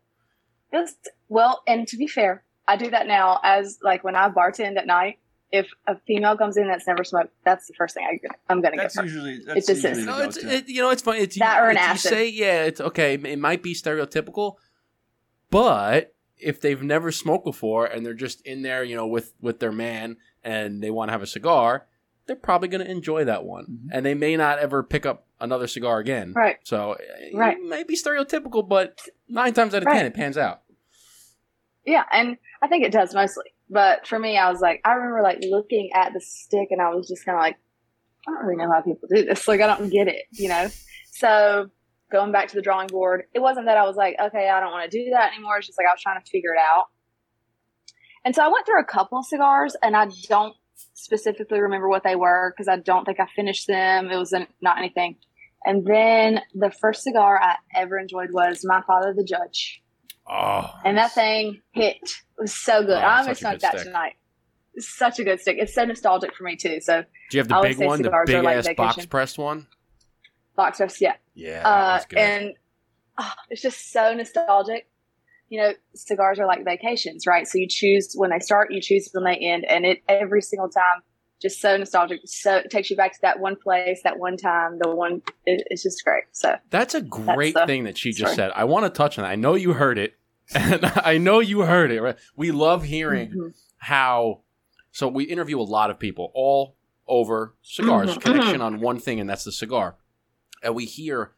[0.74, 0.96] it was
[1.30, 1.64] well.
[1.68, 5.20] And to be fair, I do that now as like when I bartend at night.
[5.52, 8.74] If a female comes in that's never smoked, that's the first thing I, I'm going
[8.74, 9.08] to That's get her.
[9.10, 10.06] usually that's just usually is.
[10.06, 10.56] the No, it's go-to.
[10.56, 11.20] it, you know it's funny.
[11.20, 12.10] It's That you, or an it's- you acid.
[12.12, 13.16] say yeah, it's okay.
[13.16, 14.56] It might be stereotypical,
[15.50, 19.60] but if they've never smoked before and they're just in there, you know, with with
[19.60, 21.86] their man and they want to have a cigar,
[22.26, 23.90] they're probably going to enjoy that one, Mhm.
[23.92, 26.34] and they may not ever pick up another cigar again.
[26.34, 26.58] Right.
[26.64, 27.58] So it Right.
[27.60, 29.98] might be stereotypical, but nine times out of Right.
[29.98, 30.62] ten, it pans out.
[31.86, 33.46] Yeah, and I think it does mostly.
[33.72, 36.90] But for me, I was like, I remember like looking at the stick, and I
[36.90, 37.58] was just kind of like,
[38.28, 39.48] I don't really know how people do this.
[39.48, 40.70] Like, I don't get it, you know.
[41.12, 41.70] So
[42.12, 44.72] going back to the drawing board, it wasn't that I was like, okay, I don't
[44.72, 45.58] want to do that anymore.
[45.58, 46.88] It's just like I was trying to figure it out.
[48.26, 50.54] And so I went through a couple of cigars, and I don't
[50.94, 54.10] specifically remember what they were because I don't think I finished them.
[54.12, 55.16] It was not not anything.
[55.64, 59.82] And then the first cigar I ever enjoyed was My Father the Judge.
[60.34, 61.98] Oh, And that thing hit.
[61.98, 62.92] It was so good.
[62.92, 63.84] Oh, I almost such gonna a smoke good that stick.
[63.88, 64.14] tonight.
[64.76, 65.58] It's such a good stick.
[65.60, 66.80] It's so nostalgic for me too.
[66.80, 68.76] So Do you have the I big one, the big ass vacation.
[68.76, 69.68] box pressed one?
[70.56, 71.16] box rest, yeah.
[71.34, 72.54] Yeah, Uh, and
[73.18, 74.88] oh, it's just so nostalgic.
[75.50, 77.46] You know, cigars are like vacations, right?
[77.48, 80.70] So you choose when they start, you choose when they end, and it every single
[80.70, 81.02] time
[81.42, 82.22] just so nostalgic.
[82.26, 85.22] So it takes you back to that one place, that one time, the one.
[85.46, 86.24] It, it's just great.
[86.32, 88.52] So That's a great the thing that she just said.
[88.56, 89.32] I want to touch on that.
[89.32, 90.14] I know you heard it,
[90.56, 92.02] and I know you heard it.
[92.02, 92.18] Right?
[92.36, 93.54] We love hearing mhm.
[93.78, 94.42] how.
[94.92, 96.76] So we interview a lot of people all
[97.08, 99.96] over cigars, Mhm, connection on one thing, and that's the cigar.
[100.64, 101.32] And we hear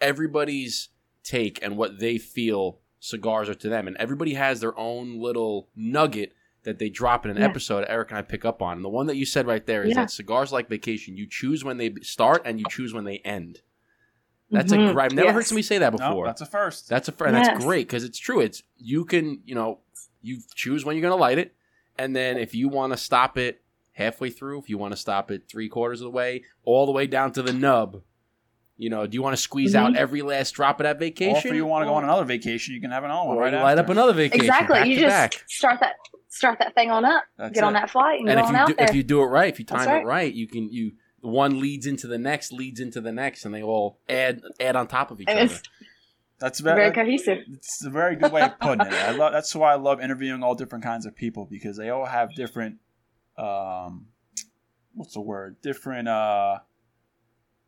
[0.00, 0.88] everybody's
[1.22, 5.68] take and what they feel cigars are to them, and everybody has their own little
[5.74, 6.32] nugget
[6.64, 7.44] that they drop in an Yeah.
[7.44, 7.84] episode.
[7.88, 9.90] Eric and I pick up on, and the one that you said right there is
[9.90, 10.02] Yeah.
[10.02, 11.16] that cigars like vacation.
[11.16, 13.60] You choose when they start, and you choose when they end.
[14.50, 14.92] That's a Mhm.
[14.92, 15.04] great.
[15.06, 16.26] I've never heard somebody say that No, before.
[16.26, 16.88] that's a first.
[16.88, 17.34] That's a first.
[17.34, 18.40] and that's great because it's true.
[18.40, 19.80] It's you can you know
[20.22, 21.54] you choose when you're going to light it,
[21.98, 25.30] and then if you want to stop it halfway through, if you want to stop
[25.30, 28.02] it three quarters of the way, all the way down to the nub.
[28.78, 29.96] You know, do you want to squeeze out Mhm.
[29.96, 31.34] every last drop of that vacation?
[31.50, 33.40] or if you want to go on another vacation, you can have another one or
[33.40, 33.84] right you light after.
[33.84, 34.44] up another vacation.
[34.44, 34.74] exactly.
[34.80, 35.44] back You to just back.
[35.48, 35.94] start that
[36.28, 37.24] start that thing on up.
[37.38, 38.86] That's get on that flight and, And go if on you out do, there.
[38.88, 40.04] if you do it right, if you time That's it right.
[40.06, 40.92] right, you can you
[41.26, 44.86] one leads into the next, leads into the next, and they all add add on
[44.86, 45.58] top of each and other.
[46.38, 46.94] That's very very.
[46.94, 47.38] cohesive.
[47.50, 48.92] It's a very good way of putting it.
[48.92, 49.32] I love.
[49.32, 52.76] That's why I love interviewing all different kinds of people because they all have different.
[53.38, 54.06] Um,
[54.94, 55.56] what's the word?
[55.62, 56.58] Different uh,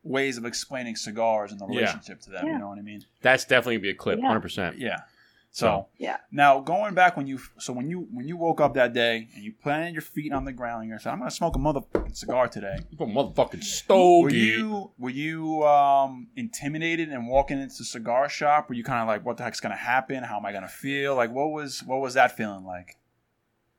[0.03, 1.81] ways of explaining cigars and the Yeah.
[1.81, 2.47] relationship to them.
[2.47, 2.53] Yeah.
[2.53, 3.05] You know what I mean?
[3.23, 4.27] That's definitely gonna be a clip, Yeah.
[4.29, 4.79] hundred percent.
[4.79, 5.01] Yeah.
[5.51, 6.19] So Yeah.
[6.31, 9.43] now going back when you so when you when you woke up that day and
[9.43, 12.17] you planted your feet on the ground and you said I'm gonna smoke a motherfucking
[12.17, 12.77] cigar today.
[12.91, 14.23] You motherfucking stogie.
[14.23, 18.69] Were you were you um, intimidated and walking into the cigar shop?
[18.69, 20.23] Were you kind of like, what the heck's gonna happen?
[20.23, 21.17] How am I gonna feel?
[21.17, 22.97] Like, what was what was that feeling like?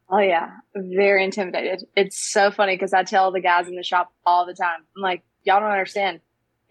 [0.09, 1.87] Oh yeah, very intimidated.
[1.95, 4.79] It's so funny because I tell the guys in the shop all the time.
[4.95, 6.21] I'm like, y'all don't understand.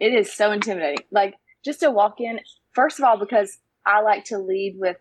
[0.01, 1.05] It is so intimidating.
[1.11, 2.41] Like just to walk in.
[2.73, 4.97] First of all, because I like to lead with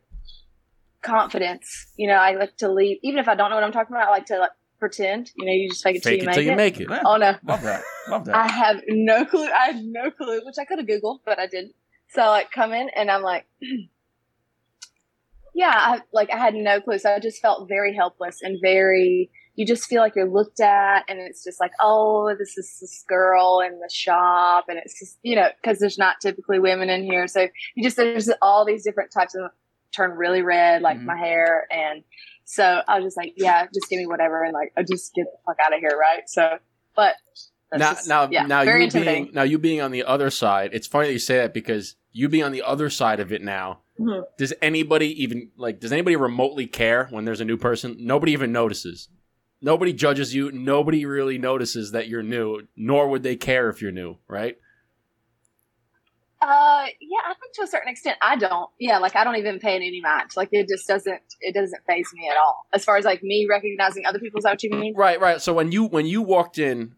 [1.01, 1.91] confidence.
[1.97, 4.07] You know, I like to lead, even if I don't know what I'm talking about.
[4.07, 5.31] I like to like pretend.
[5.35, 6.55] You know, you just fake it till Fake you it make till you it.
[6.55, 6.87] make it.
[7.05, 8.35] Oh no, love that, love that.
[8.43, 9.47] I have no clue.
[9.47, 11.73] I have no clue, which I could have Googled, but I didn't.
[12.09, 13.45] So I like come in and I'm like,
[15.55, 16.99] yeah, I like I had no clue.
[16.99, 21.03] So I just felt very helpless and very you just feel like you're looked at
[21.09, 24.65] and it's just like, oh, this is this girl in the shop.
[24.69, 27.27] And it's just, you know, because there's not typically women in here.
[27.27, 29.49] So you just, there's all these different types of
[29.95, 31.05] turn really red, like Mhm.
[31.05, 31.65] my hair.
[31.71, 32.03] And
[32.45, 34.43] so I was just like, yeah, just give me whatever.
[34.43, 35.97] And like, I just get the fuck out of here.
[35.99, 36.29] Right.
[36.29, 36.59] So,
[36.95, 37.15] but
[37.73, 40.69] now, just- now, yeah, now you being now you being on the other side.
[40.73, 43.41] It's funny that you say that because you being on the other side of it
[43.41, 43.81] now.
[43.99, 44.23] Mhm.
[44.37, 45.79] Does anybody even like?
[45.79, 47.97] Does anybody remotely care when there's a new person?
[47.99, 49.09] Nobody even notices.
[49.61, 50.51] Nobody judges you.
[50.51, 52.67] Nobody really notices that you're new.
[52.75, 54.57] Nor would they care if you're new, right?
[56.39, 58.69] Uh, yeah, I think to a certain extent, I don't.
[58.79, 60.29] Yeah, like I don't even pay it any mind.
[60.35, 61.21] Like it just doesn't.
[61.41, 62.67] It doesn't phase me at all.
[62.73, 64.95] As far as like me recognizing other people's, what you mean?
[64.95, 65.41] Right, right.
[65.41, 66.93] So when you when you walked in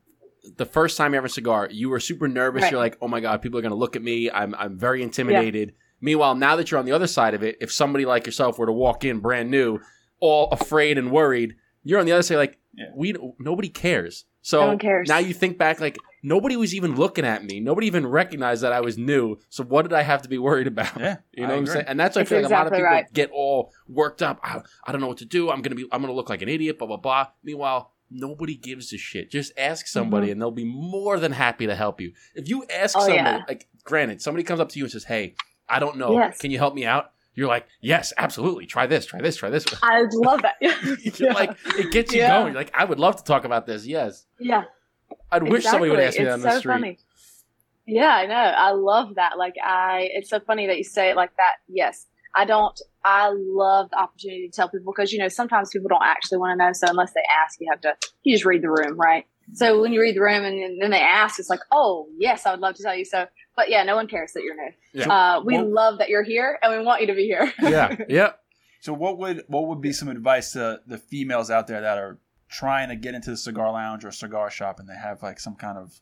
[0.58, 2.64] the first time you ever cigar, you were super nervous.
[2.64, 2.72] Right.
[2.72, 4.30] You're like, oh my god, people are gonna look at me.
[4.30, 5.74] I'm I'm very intimidated.
[6.02, 8.66] Meanwhile, now that you're on the other side of it, if somebody like yourself were
[8.66, 9.80] to walk in brand new,
[10.20, 12.86] all afraid and worried, you're on the other side like Yeah.
[12.96, 14.26] we nobody cares.
[14.42, 15.08] So No one cares.
[15.10, 17.60] now you think back like nobody was even looking at me.
[17.60, 19.38] Nobody even recognized that I was new.
[19.50, 20.98] So what did I have to be worried about?
[21.00, 21.86] Yeah, You I know what I'm saying?
[21.88, 23.14] And that's why I That's feel like a lot of people right.
[23.14, 24.40] get all worked up.
[24.44, 25.50] I, I don't know what to do.
[25.50, 27.28] I'm gonna be I'm gonna look like an idiot, blah blah blah.
[27.44, 29.30] Meanwhile, nobody gives a shit.
[29.30, 32.14] Just ask somebody and they'll be more than happy to help you.
[32.34, 33.12] If you ask Mm-hmm.
[33.12, 33.44] Oh, somebody, yeah.
[33.48, 35.36] like granted, somebody comes up to you and says, Hey,
[35.68, 36.14] I don't know.
[36.14, 36.38] Yes.
[36.40, 37.12] Can you help me out?
[37.40, 38.66] You're like, Yes, absolutely.
[38.66, 39.66] Try this, try this, try this.
[39.82, 40.56] I love that.
[41.20, 41.34] Yeah.
[41.34, 42.40] like it gets you Yeah.
[42.40, 42.54] going.
[42.54, 43.88] You're like, I would love to talk about this.
[43.88, 44.26] Yes.
[44.40, 44.64] yeah.
[45.32, 46.74] I'd wish somebody would ask me that on It's the so street.
[46.74, 47.00] Funny.
[47.88, 48.36] Yeah, I know.
[48.36, 49.38] I love that.
[49.38, 51.54] Like I, it's so funny that you say it like that.
[51.68, 52.80] Yes, I don't.
[53.04, 56.60] I love the opportunity to tell people because you know sometimes people don't actually want
[56.60, 56.74] to know.
[56.74, 57.96] So unless they ask, you have to.
[58.24, 59.26] You just read the room, right?
[59.54, 62.52] So when you read the room and then they ask, it's like, oh yes, I
[62.52, 63.06] would love to tell you.
[63.06, 64.72] So, but yeah, no one cares that you're new.
[64.94, 65.08] Yeah.
[65.12, 67.52] Uh, we Well- love that you're here and we want you to be here.
[67.62, 67.96] yeah.
[68.08, 68.32] Yeah.
[68.82, 72.20] So what would what would be some advice to the females out there that are
[72.50, 75.56] trying to get into the cigar lounge or cigar shop and they have like some
[75.56, 76.00] kind of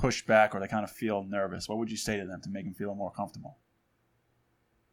[0.00, 1.68] pushback or they kind of feel nervous?
[1.68, 3.58] What would you say to them to make them feel more comfortable?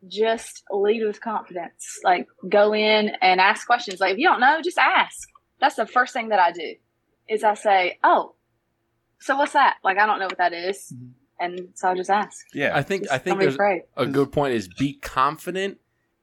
[0.07, 1.99] just lead with confidence.
[2.03, 3.99] Like go in and ask questions.
[3.99, 5.29] Like if you don't know, just ask.
[5.59, 6.73] That's the first thing that I do.
[7.29, 8.35] Is I say, "Oh,
[9.19, 10.93] so what's that?" Like I don't know what that is.
[10.95, 11.11] Mhm.
[11.39, 12.45] and so I just ask.
[12.53, 13.81] Yeah, I think Just I think don't be there's afraid.
[13.97, 15.79] a good point is be confident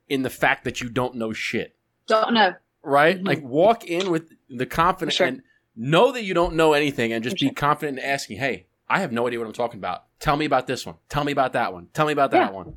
[0.09, 1.77] in the fact that you don't know shit.
[2.07, 2.55] Don't know.
[2.83, 3.19] right?
[3.21, 3.27] Mhm.
[3.27, 5.27] Like walk in with the confidence sure.
[5.27, 5.43] and
[5.77, 9.01] know that you don't know anything and just For be confident in asking, hey, I
[9.01, 10.05] have no idea what I'm talking about.
[10.19, 10.97] Tell me about this one.
[11.11, 11.89] Tell me about that one.
[11.93, 12.51] Tell me about that Yeah.
[12.51, 12.77] one.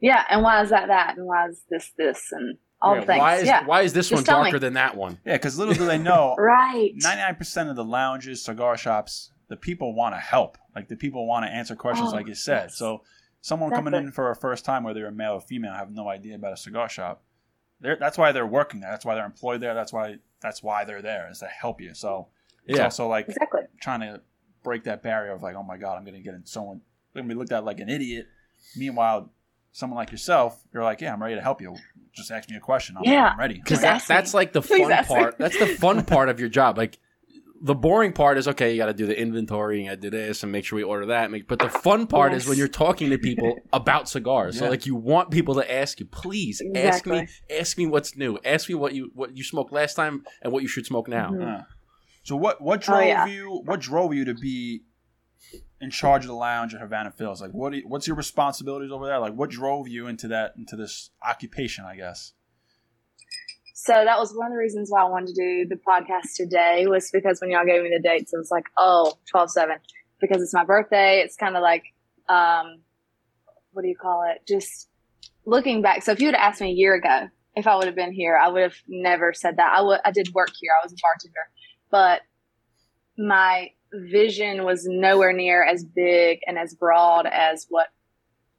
[0.00, 1.16] Yeah, and why is that that?
[1.16, 3.20] And why is this this and all Yeah, the things?
[3.20, 4.50] Why is yeah, why is this Just one tell me.
[4.50, 5.18] darker than that one?
[5.24, 5.34] yeah.
[5.34, 6.92] Because little do they know, right.
[6.94, 10.56] ninety nine percent of the lounges, cigar shops, the people want to help.
[10.74, 12.64] Like the people want to answer questions, Oh, like you said.
[12.70, 12.76] yes.
[12.78, 13.02] So
[13.40, 14.06] someone coming Exactly.
[14.08, 16.52] in for a first time, whether you're a male or female, have no idea about
[16.52, 17.22] a cigar shop.
[17.80, 18.90] They're, that's why they're working there.
[18.90, 19.74] That's why they're employed there.
[19.74, 21.94] That's why that's why they're there is to help you.
[21.94, 22.28] So
[22.66, 22.84] it's Yeah.
[22.84, 23.62] also like Exactly.
[23.80, 24.20] trying to
[24.62, 26.80] break that barrier of like, oh my god, I'm gonna get in someone
[27.14, 28.26] I'm gonna be looked at like an idiot.
[28.76, 29.30] Meanwhile,
[29.76, 31.76] someone like yourself, you're like, yeah, I'm ready to help you.
[32.14, 32.96] Just ask me a question.
[32.96, 33.26] I'm, Yeah.
[33.32, 33.54] I'm ready.
[33.54, 35.16] Because Just that, that's like the Please fun ask me.
[35.16, 35.36] part.
[35.38, 36.78] That's the fun part of your job.
[36.78, 36.98] Like
[37.60, 40.08] the boring part is okay, you got to do the inventory, you got to do
[40.08, 41.30] this, and make sure we order that.
[41.30, 44.58] Make, but the fun part is when you're talking to people about cigars.
[44.58, 48.38] So like you want people to ask you, please ask me, ask me what's new,
[48.46, 51.34] ask me what you what you smoked last time and what you should smoke now.
[51.38, 51.62] Yeah.
[52.22, 53.26] So what what oh, drove Oh, yeah.
[53.26, 54.80] you what drove you to be
[55.80, 57.40] in charge of the lounge at Havana Phil's?
[57.40, 59.18] Like what you- what's your responsibilities over there?
[59.18, 62.32] Like what drove you into that into this occupation, I guess?
[63.74, 66.86] So that was one of the reasons why I wanted to do the podcast today
[66.88, 69.76] was because when y'all gave me the dates, it was like, oh, 12 7.
[70.20, 71.20] Because it's my birthday.
[71.20, 71.84] It's kind of like,
[72.28, 72.80] um,
[73.72, 74.40] what do you call it?
[74.48, 74.88] Just
[75.44, 76.02] looking back.
[76.02, 78.36] So if you have asked me a year ago if I would have been here,
[78.36, 79.74] I would have never said that.
[79.76, 80.72] I would, I did work here.
[80.72, 81.40] I was a bartender,
[81.90, 82.22] but
[83.18, 87.88] my vision was nowhere near as big and as broad as what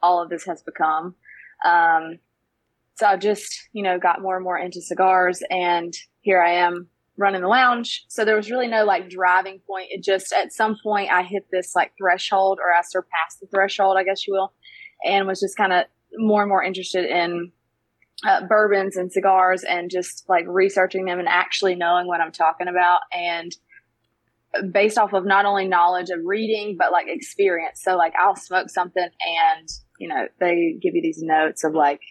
[0.02, 1.16] all of this has become.
[1.66, 2.20] Um,
[2.96, 6.88] so I just, you know, got more and more into cigars and here I am
[7.18, 8.06] running the lounge.
[8.08, 9.88] So there was really no like driving point.
[9.90, 13.98] It just, at some point I hit this like threshold or I surpassed the threshold,
[13.98, 14.54] I guess you will,
[15.04, 15.86] and was just kind of
[16.16, 17.52] more and more interested in
[18.26, 22.68] uh, bourbons and cigars and just like researching them and actually knowing what I'm talking
[22.68, 23.02] about.
[23.12, 23.56] And
[24.72, 27.82] based off of not only knowledge of reading, but like experience.
[27.84, 29.68] So like I'll smoke something and,
[30.00, 32.02] you know, they give you these notes of like,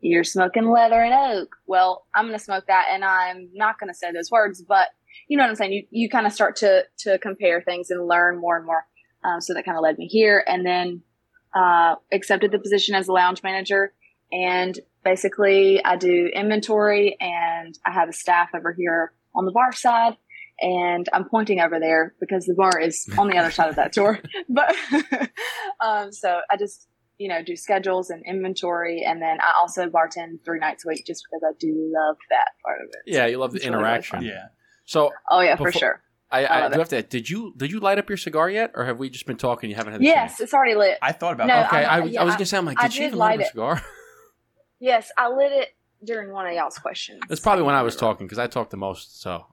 [0.00, 1.56] you're smoking leather and oak.
[1.66, 4.88] Well, I'm to smoke that and I'm not to say those words, but
[5.28, 5.72] you know what I'm saying?
[5.72, 8.84] You, you kind of start to, to compare things and learn more and more.
[9.24, 11.02] Um, so that kind of led me here and then,
[11.54, 13.94] uh, accepted the position as a lounge manager.
[14.30, 19.72] And basically I do inventory and I have a staff over here on the bar
[19.72, 20.16] side.
[20.60, 23.92] And I'm pointing over there because the bar is on the other side of that
[23.92, 24.20] door.
[24.48, 24.74] But
[25.84, 26.86] um, so I just,
[27.18, 29.02] you know, do schedules and inventory.
[29.06, 32.48] And then I also bartend three nights a week just because I do love that
[32.64, 33.12] part of it.
[33.12, 34.18] Yeah, you love the It's really, really interaction.
[34.20, 34.26] fun.
[34.26, 34.46] Yeah.
[34.84, 36.02] So Oh, yeah, for sure.
[36.30, 37.02] I, I I do have to.
[37.02, 39.70] Did you did you light up your cigar yet, or have we just been talking?
[39.70, 40.00] You haven't had.
[40.02, 40.40] A Yes, chance?
[40.40, 40.98] it's already lit.
[41.00, 41.66] I thought about No, that.
[41.72, 43.30] Okay, I- I, yeah, I was gonna say, I'm like, I did she even light
[43.38, 43.48] light a it.
[43.48, 43.82] cigar?
[44.80, 45.68] Yes, I lit it
[46.04, 47.20] during one of y'all's questions.
[47.28, 49.20] That's probably when I was talking because I talked the most.
[49.22, 49.46] So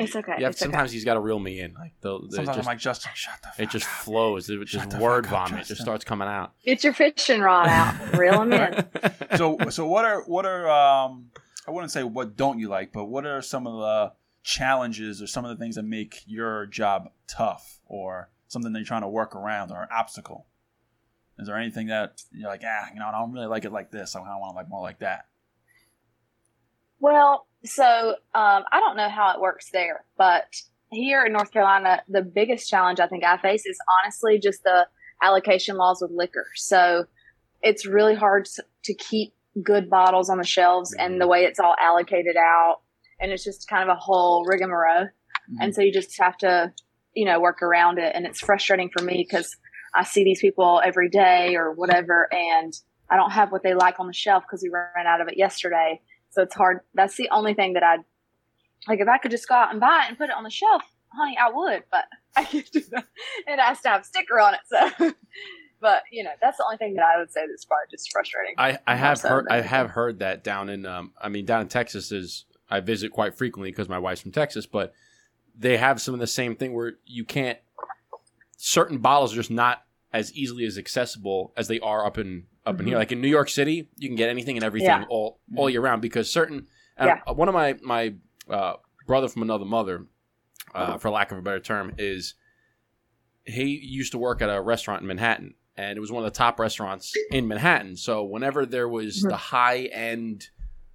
[0.00, 0.32] It's okay.
[0.38, 0.70] yeah, it's okay.
[0.70, 1.74] sometimes he's got to reel me in.
[1.74, 3.92] Like the, the- Sometimes just, I'm like, Justin, shut the fuck it just up.
[3.92, 4.50] flows.
[4.50, 6.52] It just word fuck up, vomit just starts coming out.
[6.64, 8.16] Get your fishing rod out.
[8.16, 8.84] Reel them in.
[9.36, 11.30] so so what are what are um
[11.68, 15.26] I wouldn't say what don't you like, but what are some of the challenges or
[15.26, 19.08] some of the things that make your job tough or something that you're trying to
[19.08, 20.46] work around or an obstacle?
[21.38, 23.90] Is there anything that you're like, ah, you know, I don't really like it like
[23.90, 24.14] this.
[24.14, 25.26] I kind of want to like more like that.
[26.98, 30.44] Well, so um, I don't know how it works there, but
[30.90, 34.86] here in North Carolina, the biggest challenge I think I face is honestly just the
[35.22, 36.46] allocation laws with liquor.
[36.56, 37.04] So
[37.62, 38.48] it's really hard
[38.84, 42.78] to keep good bottles on the shelves and the way it's all allocated out.
[43.20, 45.08] And it's just kind of a whole rigmarole.
[45.60, 46.72] And so you just have to,
[47.14, 48.12] you know, work around it.
[48.14, 49.56] And it's frustrating for me because
[49.94, 52.72] I see these people every day or whatever, and
[53.10, 55.36] I don't have what they like on the shelf because we ran out of it
[55.36, 56.00] yesterday.
[56.30, 56.80] So it's hard.
[56.94, 58.00] That's the only thing that I'd
[58.88, 59.00] like.
[59.00, 60.82] If I could just go out and buy it and put it on the shelf,
[61.12, 61.84] honey, I would.
[61.90, 62.04] But
[62.36, 63.06] I can't do that.
[63.46, 64.60] It has to have a sticker on it.
[64.68, 65.12] So,
[65.80, 68.54] but you know, that's the only thing that I would say that's probably just frustrating.
[68.58, 71.68] I, I have heard I have heard that down in um I mean down in
[71.68, 74.92] Texas is I visit quite frequently because my wife's from Texas, but
[75.58, 77.58] they have some of the same thing where you can't
[78.56, 82.78] certain bottles are just not as easily as accessible as they are up in up
[82.80, 82.96] in here.
[82.96, 82.98] Mhm.
[82.98, 85.04] Like in New York City, you can get anything and everything Yeah.
[85.08, 87.32] all all year round because certain and Yeah.
[87.32, 88.14] one of my my
[88.48, 88.74] uh,
[89.06, 90.06] brother from another mother,
[90.74, 92.34] uh, for lack of a better term, is
[93.44, 96.36] he used to work at a restaurant in Manhattan, and it was one of the
[96.36, 97.96] top restaurants in Manhattan.
[97.96, 99.28] So whenever there was Mhm.
[99.30, 100.48] the high end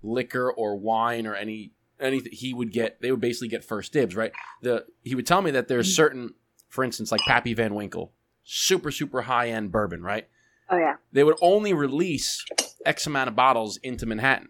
[0.04, 3.02] liquor or wine or any anything, he would get.
[3.02, 4.34] They would basically get first dibs, right?
[4.62, 5.96] The he would tell me that there's Mhm.
[5.96, 6.34] certain,
[6.68, 8.14] for instance, like Pappy Van Winkle,
[8.46, 10.28] super super high end bourbon, right?
[10.70, 12.46] oh yeah, They would only release
[12.86, 14.50] X amount of bottles into Manhattan,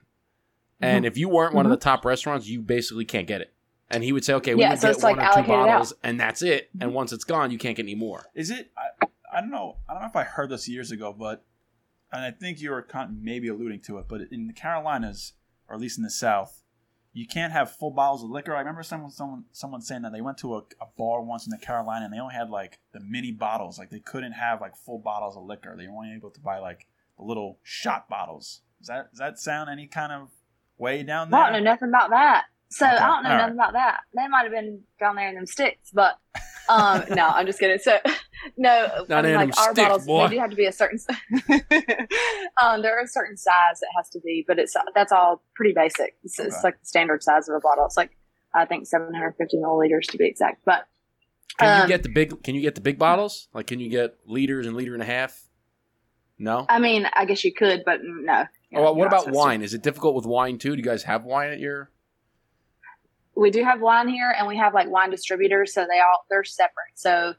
[0.81, 1.07] and Mm-hmm.
[1.07, 3.53] if you weren't one of the top restaurants, you basically can't get it.
[3.89, 5.39] And he would say, "Okay, we Yeah, can so get it's, like, one or two
[5.39, 5.57] allocated out.
[5.59, 5.71] Mm-hmm.
[5.71, 6.69] bottles, and that's it.
[6.81, 8.71] And once it's gone, you can't get any more." Is it?
[8.77, 9.77] I, I don't know.
[9.87, 11.43] I don't know if I heard this years ago, but
[12.11, 14.05] and I think you were kind of maybe alluding to it.
[14.07, 15.33] But in the Carolinas,
[15.67, 16.63] or at least in the South,
[17.15, 18.53] you can't have full bottles of liquor.
[18.53, 21.49] I remember someone someone someone saying that they went to a, a bar once in
[21.49, 23.79] the Carolina and they only had like the mini bottles.
[23.79, 25.75] Like they couldn't have like full bottles of liquor.
[25.77, 28.63] They were only able to buy like the little shot bottles.
[28.79, 30.29] Does that does that sound any kind of
[30.77, 31.39] way down there?
[31.39, 32.43] I don't know nothing about that.
[32.69, 33.41] So Okay, I don't know all right.
[33.41, 33.99] nothing about that.
[34.15, 36.17] They might have been down there in them sticks, but
[36.67, 37.77] um, no, I'm just kidding.
[37.77, 37.97] So
[38.57, 40.27] no, I mean, like our sticks, bottles, boy.
[40.27, 40.99] they do have to be a certain.
[42.61, 45.73] um, there is a certain size that has to be, but it's that's all pretty
[45.73, 46.15] basic.
[46.23, 47.85] It's, like the standard size of a bottle.
[47.85, 48.17] It's like
[48.53, 50.61] I think 750 milliliters to be exact.
[50.65, 50.85] But
[51.59, 52.43] Can you Um, get the big?
[52.43, 53.47] Can you get the big bottles?
[53.53, 55.43] Like, can you get liters and liter and a half?
[56.37, 56.65] No.
[56.67, 58.45] I mean, I guess you could, but no.
[58.73, 59.39] Oh, well, what about supposed to.
[59.39, 59.61] wine?
[59.61, 60.71] Is it difficult with wine too?
[60.71, 61.91] Do you guys have wine at your?
[63.35, 66.43] We do have wine here and we have like wine distributors so they all they're
[66.43, 66.95] separate.
[66.95, 67.33] So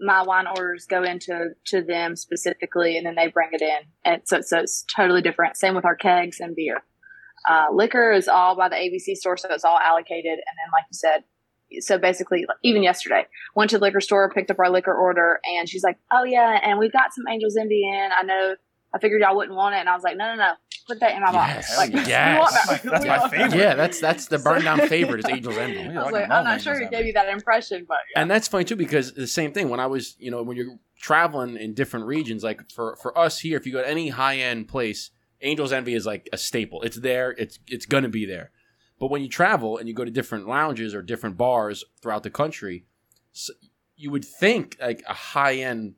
[0.00, 3.78] my wine orders go into to them specifically and then they bring it in.
[4.04, 5.56] And so, so it's totally different.
[5.56, 6.82] Same with our kegs and beer.
[7.48, 10.24] Uh, liquor is all by the abc store so it's all allocated.
[10.24, 11.24] And then like you said
[11.80, 15.68] so basically even yesterday went to the liquor store picked up our liquor order and
[15.68, 18.08] she's like oh yeah and we've got some Angel's Envy in.
[18.16, 18.54] I know
[18.94, 20.52] i figured y'all wouldn't want it and i was like no no no
[20.86, 22.08] put that in my Yes, box like yes.
[22.08, 22.68] that.
[22.68, 23.40] That's my- that's We my want that.
[23.40, 23.58] favorite.
[23.58, 25.80] Yeah, that's that's the burn down favorite is Angel's Envy.
[25.80, 27.84] Yeah, I was like like, a I'm not Angels sure who gave you that impression,
[27.88, 28.22] but yeah.
[28.22, 30.78] And that's funny too because the same thing when I was, you know, when you're
[31.00, 34.36] traveling in different regions, like for for us here, if you go to any high
[34.36, 36.82] end place, Angel's Envy is like a staple.
[36.82, 37.32] It's there.
[37.32, 38.52] It's it's gonna be there.
[39.00, 42.30] But when you travel and you go to different lounges or different bars throughout the
[42.30, 42.84] country,
[43.34, 43.50] s
[43.96, 45.94] you would think like a high end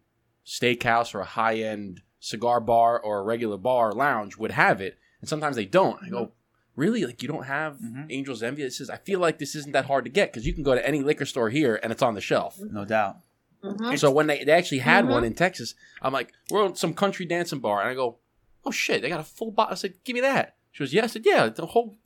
[0.47, 4.81] steakhouse or a high end cigar bar or a regular bar or lounge would have
[4.81, 5.99] it, and sometimes they don't.
[6.05, 6.33] I go,
[6.77, 7.05] really?
[7.07, 8.13] Like you don't have Mhm.
[8.13, 8.63] Angel's Envy?
[8.63, 8.91] This is.
[8.91, 11.01] I feel like this isn't that hard to get because you can go to any
[11.01, 12.59] liquor store here and it's on the shelf.
[12.61, 13.17] No doubt.
[13.65, 13.99] Mhm.
[13.99, 15.09] So when they, they actually had Mhm.
[15.11, 18.19] one in Texas, I'm like, we're on some country dancing bar, and I go,
[18.65, 19.73] oh shit, they got a full bottle.
[19.73, 20.57] I said, give me that.
[20.73, 21.05] She goes, yeah.
[21.05, 21.97] I said, yeah, the whole,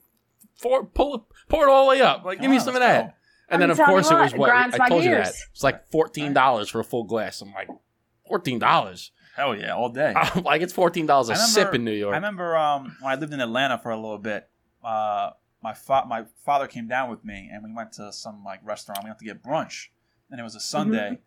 [0.63, 2.25] pour, pull it, pour it all the way up.
[2.25, 3.07] Like, give me some of that.
[3.07, 3.13] go.
[3.51, 5.05] And then I'm of course you it was what, it what grinds I my told
[5.05, 7.43] you that it's like fourteen dollars for a full glass.
[7.43, 7.69] I'm like,
[8.27, 9.11] fourteen dollars.
[9.37, 10.15] Hell yeah, all day.
[10.45, 12.13] like it's fourteen dollars a remember- sip in New York.
[12.13, 14.49] I remember um, when I lived in Atlanta for a little bit.
[14.85, 15.31] Uh,
[15.63, 19.01] my fa- my father came down with me, and we went to some like restaurant.
[19.05, 19.89] We went to get brunch,
[20.31, 21.19] and it was a Sunday,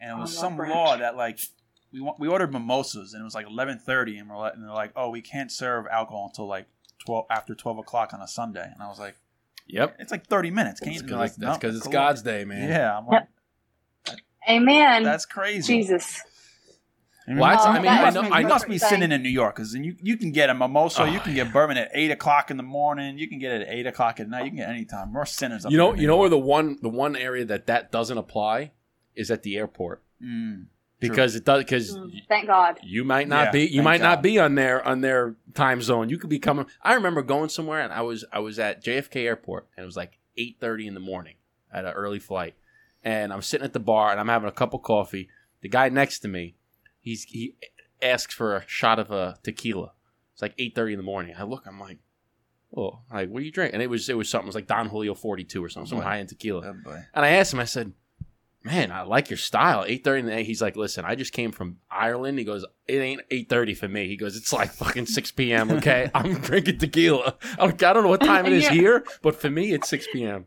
[0.00, 0.70] and it was some brunch.
[0.70, 1.40] law that like
[1.92, 4.62] we wa- we ordered mimosas, and it was like eleven thirty, and we're like, and
[4.62, 6.66] they're like, oh, we can't serve alcohol until like
[7.04, 9.16] twelve after twelve o'clock on a Sunday, and I was like,
[9.66, 9.96] Yep.
[9.98, 10.78] it's like thirty minutes.
[10.80, 11.92] Can That's you because like it's, that's no, 'cause it's cool.
[11.92, 12.68] God's day, man.
[12.68, 13.26] Yeah, I'm like,
[14.48, 15.02] Amen.
[15.02, 15.74] that's crazy.
[15.80, 16.22] Jesus.
[17.26, 19.22] I mean, Well, I mean, must, I know- be- I you must be sinning in
[19.22, 21.90] New York because you you can get a mimosa, you Oh, can get bourbon at
[21.94, 24.50] eight o'clock in the morning, you can get it at eight o'clock at night, you
[24.50, 25.12] can get any time.
[25.12, 25.64] More sinners.
[25.64, 28.72] Up You know, you know where the one the one area that that doesn't apply
[29.14, 30.66] is at the airport Mm,
[30.98, 32.78] because it does because Mm, Thank God.
[32.82, 35.82] you might not Yeah, be you thank might not be on their on their time
[35.82, 36.08] zone.
[36.08, 36.66] You could be coming.
[36.82, 39.96] I remember going somewhere and I was I was at JFK Airport and it was
[39.96, 41.34] like eight thirty in the morning
[41.72, 42.54] at an early flight,
[43.04, 45.28] and I'm sitting at the bar and I'm having a cup of coffee.
[45.62, 46.54] The guy next to me,
[47.00, 47.56] he's he
[48.02, 49.92] asks for a shot of a tequila.
[50.32, 51.34] It's like eight thirty in the morning.
[51.38, 51.98] I look, I'm like,
[52.76, 53.72] oh, like what do you drink?
[53.74, 55.88] And it was it was something it was like Don Julio forty two or something,
[55.88, 56.06] some oh, Boy.
[56.06, 56.66] high end tequila.
[56.66, 57.04] oh boy.
[57.14, 57.92] And I asked him, I said,
[58.62, 59.84] Man, I like your style.
[59.84, 60.44] 8.30 in the day.
[60.44, 62.38] He's like, listen, I just came from Ireland.
[62.38, 64.06] He goes, it ain't 8.30 for me.
[64.06, 66.10] He goes, it's like fucking 6 p.m., okay?
[66.14, 67.36] I'm drinking tequila.
[67.58, 68.72] I don't, I don't know what time it is Yeah.
[68.72, 70.44] here, but for me, it's 6 p.m.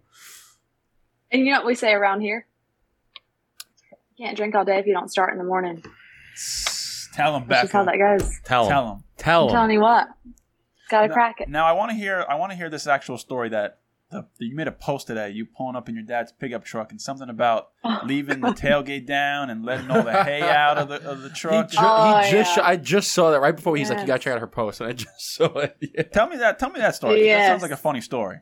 [1.32, 2.46] And you know what we say around here?
[4.16, 5.84] You can't drink all day if you don't start in the morning.
[7.14, 8.40] Tell him, That's just how that goes.
[8.44, 8.70] Tell him.
[8.70, 9.04] Tell him.
[9.18, 9.54] Tell I'm him.
[9.54, 10.08] telling you what.
[10.90, 11.14] Gotta No.
[11.14, 11.50] crack it.
[11.50, 12.26] Now I want to hear.
[12.28, 13.80] I want to hear this actual story that
[14.12, 15.30] the, you made a post today.
[15.32, 17.70] You pulling up in your dad's pickup truck and something about
[18.06, 21.36] leaving the tailgate down and letting all the hay out of the of the He,
[21.36, 21.70] truck.
[21.70, 22.64] ju- Oh, he just, yeah.
[22.68, 24.90] I just saw that right before he's like, you gotta check out her post, and
[24.90, 25.78] I just saw it.
[25.82, 26.04] Yeah.
[26.04, 26.60] Tell me that.
[26.60, 27.28] Tell me that story.
[27.28, 28.38] That sounds like a funny story.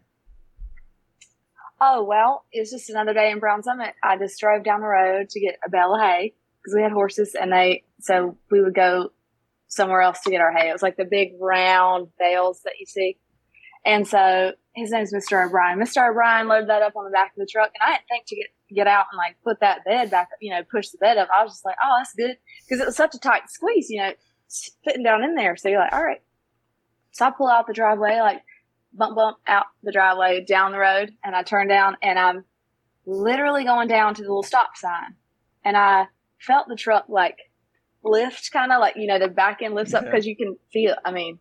[1.84, 3.94] Oh, well, it was just another day in Brown Summit.
[4.04, 6.92] I just drove down the road to get a bale of hay because we had
[6.92, 9.10] horses and they, so we would go
[9.68, 10.70] somewhere else to get our hay.
[10.70, 13.18] It was like the big round bales that you see.
[13.86, 15.46] And so his name's Mr.
[15.46, 15.80] O'Brien.
[15.80, 16.08] Mr.
[16.10, 18.36] O'Brien loaded that up on the back of the truck and I didn't think to
[18.36, 21.30] get, get out and like put that bed back, you know, push the bed up.
[21.36, 22.38] I was just like, oh, that's good.
[22.70, 24.12] Cause it was such a tight squeeze, you know,
[24.84, 25.56] fitting down in there.
[25.56, 26.22] So you're like, all right.
[27.12, 28.44] So I pull out the driveway, like
[28.94, 32.46] bump bump out the driveway down the road and I turn down and I'm
[33.06, 35.16] literally going down to the little stop sign
[35.64, 36.08] and I
[36.46, 37.38] felt the truck like
[38.04, 40.96] lift kind of like you know the back end lifts up because you can feel
[41.06, 41.40] I mean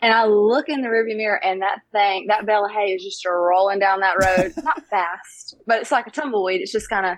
[0.00, 3.02] and I look in the rearview mirror and that thing that bale of hay is
[3.02, 7.06] just rolling down that road not fast but it's like a tumbleweed it's just kind
[7.06, 7.16] of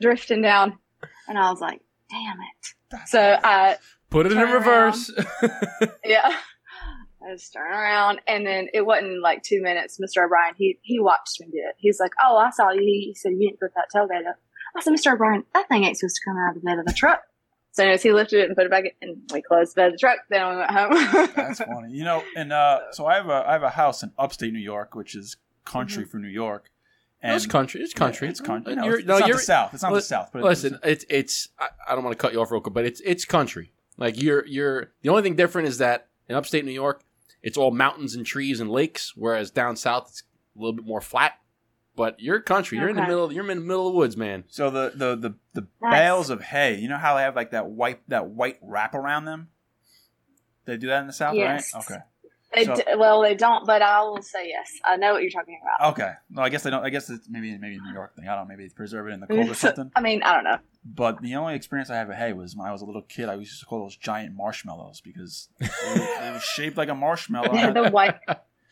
[0.00, 0.78] drifting down
[1.26, 3.76] and I was like damn it so I
[4.10, 5.10] Put it in reverse.
[6.04, 6.32] yeah.
[7.20, 9.98] I just turn around, and then it wasn't like two minutes.
[9.98, 10.24] Mr.
[10.24, 11.74] O'Brien, he he watched me do it.
[11.76, 14.36] He's like, "Oh, I saw you." He said, "You didn't put that tailgate up."
[14.76, 15.12] I said, "Mr.
[15.14, 17.22] O'Brien, that thing ain't supposed to come out of the bed of the truck."
[17.72, 19.86] So anyways, he lifted it and put it back, in, and we closed the bed
[19.88, 20.18] of the truck.
[20.30, 21.28] Then we went home.
[21.36, 21.92] That's funny.
[21.92, 24.58] You know, and uh, so I have a I have a house in upstate New
[24.58, 26.10] York, which is country Mm-hmm.
[26.10, 26.70] for New York.
[27.20, 27.80] And it's country.
[27.82, 28.26] It's country.
[28.28, 28.74] Yeah, it's country.
[28.76, 29.74] No, You're- it's, no, it's not you're- the south.
[29.74, 30.30] It's not Li- the south.
[30.32, 31.48] But it's- Listen, it's it's.
[31.58, 33.72] I, I don't want to cut you off real quick, but it's it's country.
[33.96, 37.02] Like you're you're the only thing different is that in upstate New York,
[37.42, 40.22] it's all mountains and trees and lakes, whereas down south it's
[40.56, 41.32] a little bit more flat.
[41.98, 42.78] But you're country.
[42.78, 43.30] You're in the middle.
[43.32, 44.44] You're in the middle of the woods, man.
[44.48, 45.92] So the the the, the Nice.
[45.92, 49.26] bales of hay, you know how they have like that white that white wrap around
[49.26, 49.48] them.
[50.64, 51.72] They do that in the south, Yes.
[51.74, 51.80] right?
[51.84, 51.98] Okay.
[52.54, 54.70] they So- d- well, they don't, but I will say yes.
[54.84, 55.92] I know what you're talking about.
[55.92, 56.12] Okay.
[56.30, 56.84] No, I guess they don't.
[56.84, 58.28] I guess it's maybe maybe a New York thing.
[58.28, 58.48] I don't know.
[58.54, 59.90] Maybe they preserve it in the cold or something.
[59.96, 60.58] I mean, I don't know.
[60.84, 63.28] But the only experience I have with hay was when I was a little kid.
[63.28, 66.94] I used to call those giant marshmallows because it was, it was shaped like a
[66.94, 67.52] marshmallow.
[67.52, 68.14] Yeah, the white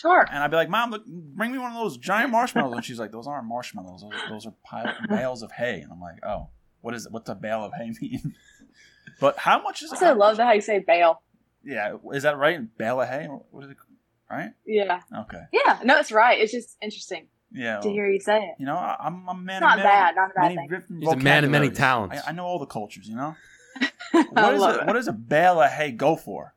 [0.00, 0.28] tarp.
[0.32, 2.98] And I'd be like, "Mom, look, bring me one of those giant marshmallows." And she's
[2.98, 4.02] like, "Those aren't marshmallows.
[4.02, 6.48] Those, those are pile, bales of hay." And I'm like, "Oh,
[6.80, 7.12] what is it?
[7.12, 8.34] What's a bale of hay mean?"
[9.20, 10.02] but how much is I it?
[10.02, 11.22] also love how you say bale.
[11.64, 12.60] Yeah, is that right?
[12.78, 13.26] Bale of hay?
[13.26, 13.76] What is it?
[14.30, 14.50] Right?
[14.66, 15.42] Yeah, Okay.
[15.52, 15.78] yeah.
[15.84, 16.40] No, it's right.
[16.40, 17.78] It's just interesting Yeah.
[17.78, 18.54] to hear you say it.
[18.58, 19.56] you know, I- I'm, I'm a man.
[19.56, 20.14] It's not of many, bad.
[20.16, 20.68] Not a bad thing.
[20.68, 22.18] different He's a man of many talents.
[22.26, 23.08] I, I know all the cultures.
[23.08, 23.36] You know.
[24.14, 24.86] I What is love a, it.
[24.88, 26.54] what does a bale of hay go for?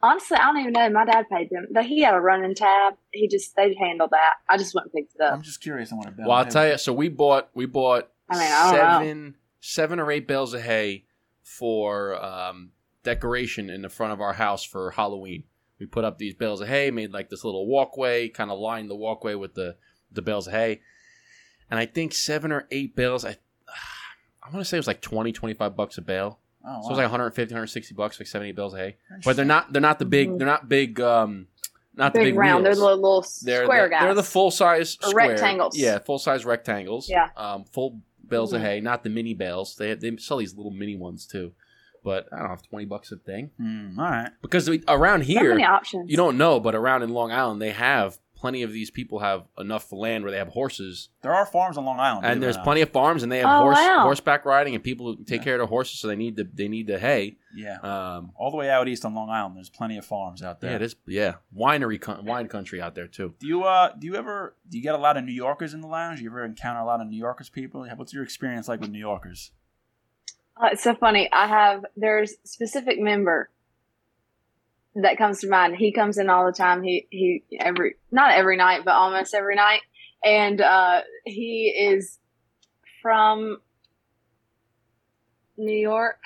[0.00, 0.90] Honestly, I don't even know.
[0.90, 1.66] My dad paid them.
[1.72, 2.94] But He had a running tab.
[3.10, 4.34] He just they handled that.
[4.48, 5.32] I just went and picked it up.
[5.32, 6.28] I'm just curious on what a bale.
[6.28, 6.78] Well, I'll tell you.
[6.78, 8.78] So we bought we bought I mean, I don't know.
[8.78, 11.04] seven seven or eight bales of hay
[11.42, 12.70] for um,
[13.02, 15.44] decoration in the front of our house for Halloween.
[15.80, 18.90] We put up these bales of hay, made like this little walkway, kind of lined
[18.90, 19.76] the walkway with the
[20.12, 20.80] the bales of hay,
[21.70, 23.24] and I think seven or eight bales.
[23.24, 23.36] I
[24.42, 26.38] I want to say it was like 20, 25 bucks a bale.
[26.64, 26.80] Oh, wow.
[26.82, 28.96] So it's like 150, 160 bucks, like seven, eight bales of hay.
[29.24, 31.46] But they're not they're not the big they're not big um
[31.94, 32.24] not the Mm-hmm.
[32.26, 32.64] big, big round.
[32.64, 32.76] wheels.
[32.76, 34.02] They're little, little They're square the, guys.
[34.02, 35.28] They're the full size Or square.
[35.30, 35.76] rectangles.
[35.76, 37.08] Yeah, full size rectangles.
[37.08, 37.28] Yeah.
[37.36, 38.64] Um, full bales of Mhm.
[38.64, 39.76] hay, not the mini bales.
[39.76, 41.52] They they sell these little mini ones too.
[42.04, 43.50] but I don't know, twenty bucks a thing.
[43.60, 44.30] Mm, all right.
[44.40, 46.08] Because we, around here, many options.
[46.10, 49.44] you don't know, but around in Long Island, they have plenty of these people have
[49.58, 52.24] enough land where they have horses, There are farms on Long Island.
[52.26, 52.64] and there's or not.
[52.64, 54.02] plenty of farms, and they have Oh, horse wow.
[54.04, 55.44] horseback riding, and people who take Yeah.
[55.44, 57.36] care of their horses, so they need the they need the hay.
[57.54, 57.78] Yeah.
[57.80, 60.70] Um, All the way out east on Long Island, there's plenty of farms out there.
[60.70, 60.96] yeah, it is.
[61.06, 63.34] Yeah, winery con- wine country out there too.
[63.40, 65.80] Do you uh do you ever do you get a lot of New Yorkers in
[65.80, 66.18] the lounge?
[66.18, 67.86] Do you ever encounter a lot of New Yorkers people?
[67.96, 69.50] What's your experience like with New Yorkers?
[70.56, 71.28] Uh, it's so funny.
[71.32, 73.48] I have there's specific member
[75.02, 75.76] that comes to mind.
[75.76, 76.82] He comes in all the time.
[76.82, 79.80] He he every not every night, but almost every night,
[80.24, 82.18] and uh, he is
[83.02, 83.58] from
[85.56, 86.18] New York.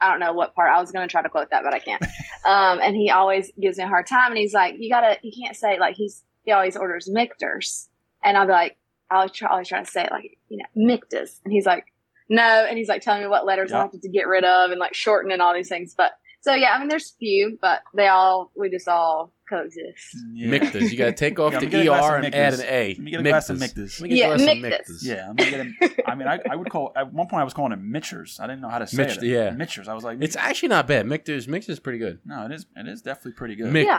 [0.00, 0.70] I don't know what part.
[0.74, 2.04] I was going to try to quote that, but I can't.
[2.42, 4.30] Um, and he always gives me a hard time.
[4.30, 7.88] And he's like, "You gotta, you can't say like he's he always orders Michters,
[8.24, 8.78] and I'll be like,
[9.10, 11.84] I'll try, always try to say it like you know Michtas, and he's like,
[12.30, 14.80] no, and he's like telling me what letters I have to get rid of and
[14.80, 15.94] like shorten and all these things.
[15.94, 20.16] But so yeah, I mean, there's few, but they all we just all coexist.
[20.32, 20.48] Yeah.
[20.58, 22.60] Mictas, you got to take off Yeah, the get a glass ER and add an
[22.62, 22.88] A.
[22.94, 24.00] Let me get a glass of Mictas.
[24.00, 25.70] Let me get a Yeah, glass of Yeah, I'm gonna.
[26.06, 28.38] I mean, I, I would call at one point I was calling it Mitchers.
[28.40, 29.24] I didn't know how to say Mitch- it.
[29.24, 29.50] yeah.
[29.50, 29.88] Mitchers.
[29.88, 31.06] I was like, It's actually not bad.
[31.06, 32.20] Mictas, Mictas is pretty good.
[32.24, 32.66] no, it is.
[32.76, 33.74] It is definitely pretty good.
[33.74, 33.98] Yeah.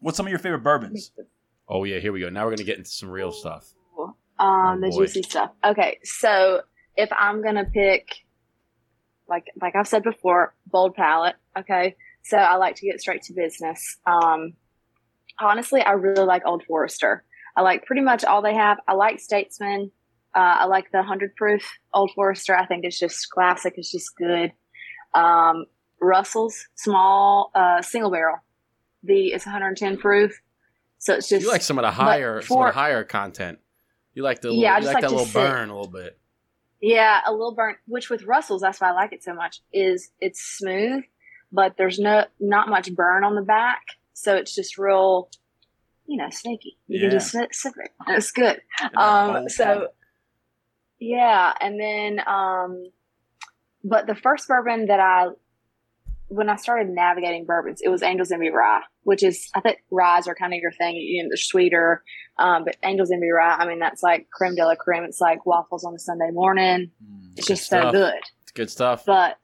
[0.00, 1.12] What's some of your favorite bourbons?
[1.68, 2.28] Oh yeah, here we go.
[2.28, 3.72] Now we're gonna get into some real stuff.
[3.98, 4.98] Um, Oh, the boy.
[5.06, 5.50] juicy stuff.
[5.64, 6.62] Okay, so
[6.96, 8.08] if I'm gonna pick,
[9.28, 11.36] like like I've said before, bold palate.
[11.58, 13.98] Okay, so I like to get straight to business.
[14.06, 14.54] Um,
[15.40, 17.24] honestly, I really like Old Forester.
[17.56, 18.78] I like pretty much all they have.
[18.88, 19.90] I like Statesman.
[20.34, 21.62] Uh, I like the hundred proof
[21.92, 22.56] Old Forester.
[22.56, 23.74] I think it's just classic.
[23.76, 24.52] It's just good.
[25.14, 25.66] Um,
[26.00, 28.36] Russell's small uh, single barrel.
[29.04, 30.40] The it's 110 proof,
[30.98, 33.58] so it's just You like some of the higher, some of the higher content.
[34.14, 35.34] You like the, Yeah, I you just like, like that little sit.
[35.34, 36.18] burn a little bit.
[36.86, 40.10] Yeah, a little burnt, which with Russell's, that's why I like it so much, is
[40.20, 41.02] it's smooth,
[41.50, 43.80] but there's no not much burn on the back.
[44.12, 45.30] So it's just real,
[46.06, 46.76] you know, snaky.
[46.86, 47.08] You Yeah.
[47.08, 47.90] can just sip, sip it.
[48.08, 48.60] It's good.
[48.98, 49.88] Um, so
[51.00, 52.84] yeah, and then um
[53.82, 55.28] but the first bourbon that I
[56.34, 60.26] when I started navigating bourbons, it was Angel's Envy Rye, which is I think ryes
[60.26, 60.96] are kind of your thing.
[60.96, 62.02] You know, they're sweeter,
[62.38, 65.04] um, but Angel's Envy Rye, I mean, that's like creme de la creme.
[65.04, 66.90] It's like waffles on a Sunday morning.
[67.02, 67.32] Mm.
[67.36, 68.14] It's Good just so good.
[68.42, 69.04] It's good stuff.
[69.06, 69.36] But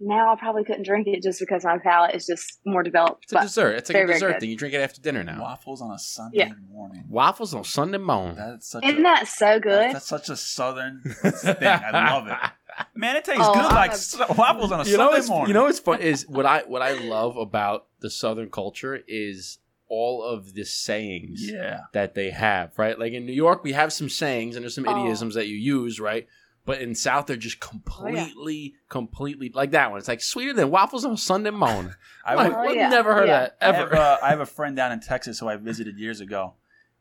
[0.00, 3.24] now I probably couldn't drink it just because my palate is just more developed.
[3.24, 3.76] It's a dessert.
[3.76, 4.40] It's like very, a dessert good.
[4.40, 4.50] thing.
[4.50, 5.40] You drink it after dinner now.
[5.40, 6.52] waffles on a Sunday Yeah.
[6.70, 7.04] morning.
[7.08, 8.36] Waffles on Sunday morning.
[8.36, 9.72] That's such isn't a, that so good?
[9.72, 11.56] That's, that's such a southern thing.
[11.62, 12.34] I love it.
[12.94, 15.48] Man, it tastes Oh, good I like have- waffles on a you Sunday what's morning.
[15.48, 19.58] you know what's fun is what I what I love about the Southern culture is
[19.88, 21.80] all of the sayings yeah.
[21.92, 22.98] that they have, right?
[22.98, 24.90] Like in New York, we have some sayings and there's some Oh.
[25.06, 26.26] idioms that you use, right?
[26.66, 29.98] But in South, they're just completely, completely like that one.
[29.98, 31.92] It's like sweeter than waffles on a Sunday morning.
[32.24, 32.88] I like, would, Oh, yeah.
[32.88, 33.40] never heard Yeah.
[33.40, 33.96] that I have, ever.
[33.96, 36.54] uh, I have a friend down in Texas who I visited years ago,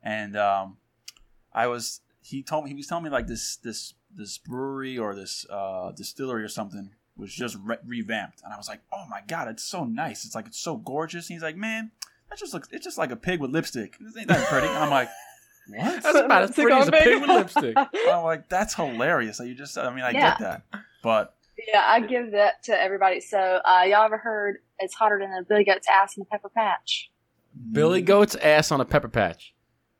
[0.03, 0.77] and um,
[1.53, 5.15] I was he told me he was telling me like this this this brewery or
[5.15, 9.21] this uh, distillery or something was just re- revamped, and I was like, oh my
[9.27, 10.25] god, it's so nice.
[10.25, 11.29] It's like it's so gorgeous.
[11.29, 11.91] And he's like, man,
[12.29, 13.97] that just looks it's just like a pig with lipstick.
[13.99, 14.67] This ain't that pretty.
[14.67, 15.09] And I'm like,
[15.67, 16.03] what?
[16.03, 17.29] That's about as pretty as a pig with pig.
[17.29, 17.77] lipstick.
[18.09, 19.37] I'm like, that's hilarious.
[19.37, 20.29] So you just I mean I Yeah.
[20.31, 20.61] get that,
[21.03, 21.35] but
[21.71, 23.19] Yeah, I give that to everybody.
[23.21, 26.49] So, uh, y'all ever heard it's hotter than a Billy Goat's ass in the pepper
[26.49, 27.11] patch?
[27.71, 29.53] Billy Goat's ass on a pepper patch.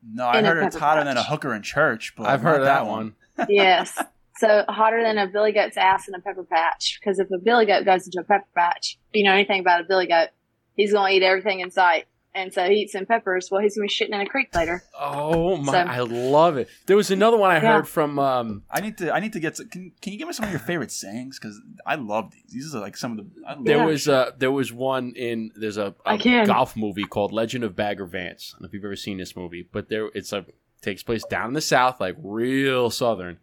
[0.05, 1.05] No, I In a heard it's hotter patch.
[1.05, 3.15] than a hooker in church, but I've heard not of that one.
[3.49, 3.99] Yes.
[4.37, 6.99] so, hotter than a Billy Goat's ass in a pepper patch.
[6.99, 9.81] Because if a Billy Goat goes into a pepper patch, if you know anything about
[9.81, 10.29] a Billy Goat,
[10.75, 12.05] he's going to eat everything in sight.
[12.35, 13.49] And so he eats some peppers.
[13.51, 14.81] Well, he's going to be shitting in a creek later.
[14.99, 15.71] Oh my!
[15.71, 16.67] So- I love it.
[16.87, 17.73] There was another one I Yeah.
[17.75, 18.17] heard from.
[18.17, 19.13] Um, I need to.
[19.13, 19.55] I need to get.
[19.57, 21.37] Some, can Can you give me some of your favorite sayings?
[21.37, 22.43] Because I love these.
[22.51, 23.27] These are like some of the.
[23.47, 23.85] I love there Yeah.
[23.85, 26.47] was uh, there was one in there's a, can.
[26.47, 28.53] golf movie called Legend of Bagger Vance.
[28.53, 30.43] I don't know if you've ever seen this movie, but there it's a
[30.83, 33.39] takes place down in the south, like real southern.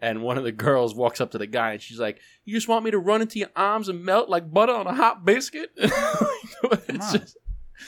[0.00, 2.68] And one of the girls walks up to the guy and she's like, "You just
[2.68, 5.70] want me to run into your arms and melt like butter on a hot biscuit?"
[5.76, 5.94] it's
[6.60, 7.12] Come on.
[7.12, 7.36] just,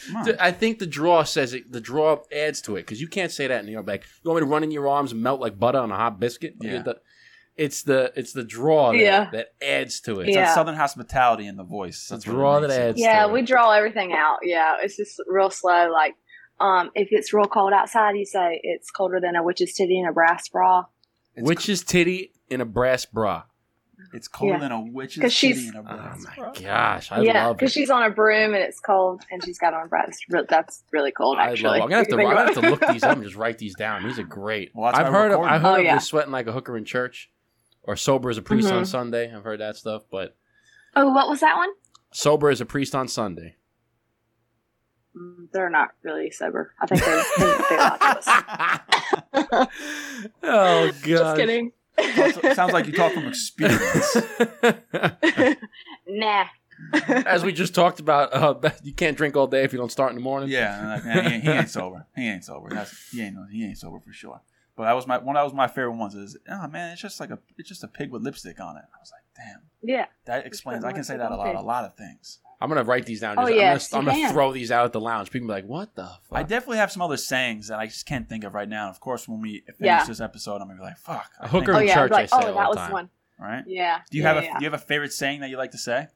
[0.09, 0.36] Come on.
[0.40, 1.70] I think the draw says it.
[1.70, 3.86] The draw adds to it because you can't say that in New York.
[3.86, 5.96] Like, you want me to run in your arms and melt like butter on a
[5.96, 6.54] hot biscuit?
[6.61, 6.82] Like, Yeah.
[6.82, 7.00] the-
[7.57, 9.30] it's the it's the draw that, Yeah.
[9.32, 10.28] that adds to it.
[10.28, 10.44] It's Yeah.
[10.46, 12.07] that southern hospitality in the voice.
[12.09, 13.00] The That's what draw that adds.
[13.00, 13.46] Yeah, to we it.
[13.46, 14.40] draw everything out.
[14.42, 15.90] Yeah, it's just real slow.
[15.90, 16.16] Like,
[16.61, 20.07] um, if it's real cold outside, you say it's colder than a witch's titty in
[20.07, 20.84] a brass bra.
[21.34, 23.42] It's, Witch's titty in a brass bra.
[24.14, 24.61] it's colder Yeah.
[24.61, 26.52] than a witch's 'Cause titty she's- in a Oh my bra.
[26.52, 29.74] gosh, I yeah, love because she's on a broom and it's cold, and she's got
[29.74, 30.18] on a brass.
[30.30, 31.52] Re- That's really cold, I love.
[31.52, 31.80] actually.
[31.80, 32.14] I'm gonna have to.
[32.18, 34.04] I'm gonna have to look these up and just write these down.
[34.04, 34.70] These are great.
[34.74, 35.40] Well, I've heard of.
[35.40, 35.54] recording.
[35.54, 35.94] I heard Oh, of yeah.
[35.96, 37.30] the sweating like a hooker in church,
[37.82, 38.86] or sober as a priest on Mhm.
[38.86, 39.34] Sunday.
[39.34, 40.36] I've heard that stuff, but
[40.94, 41.70] Oh, what was that one?
[42.12, 43.57] Sober as a priest on Sunday.
[45.16, 46.72] Mm, They're not really sober.
[46.80, 48.28] I think they're they, they lied to us.
[50.42, 50.94] oh god.
[51.04, 51.72] Just kidding.
[52.14, 54.16] Sounds- Sounds like you talk from experience.
[56.08, 56.44] nah.
[57.08, 60.10] As we just talked about, uh, you can't drink all day if you don't start
[60.10, 60.50] in the morning.
[60.50, 62.06] Yeah, he, ain't, he ain't sober.
[62.14, 62.68] He ain't sober.
[62.68, 64.42] That's, he ain't he ain't sober for sure.
[64.76, 65.36] But that was my one.
[65.36, 66.14] That was my favorite ones.
[66.14, 68.82] Is oh man, it's just like a it's just a pig with lipstick on it.
[68.94, 70.04] I was like, damn, Yeah.
[70.26, 70.84] that explains.
[70.84, 71.54] I can say that about a lot.
[71.56, 72.40] a lot of things.
[72.61, 73.38] I'm gonna write these down.
[73.38, 75.30] Oh, Just- yes, I'm gonna, I'm gonna throw these out at the lounge.
[75.30, 78.07] People be like, "What the fuck?" I definitely have some other sayings that I just
[78.07, 78.88] can't think of right now.
[78.88, 80.04] Of course, when we finish Yeah.
[80.04, 81.30] this episode, I'm gonna be like, fuck.
[81.40, 81.94] I A hooker think- Oh in yeah.
[81.94, 82.88] church, like, I say oh, all that the was time.
[82.88, 83.11] the one.
[83.38, 83.64] right?
[83.66, 83.98] Yeah.
[84.11, 84.59] Do you yeah, have a yeah.
[84.59, 86.09] Do you have a favorite saying that you like to say?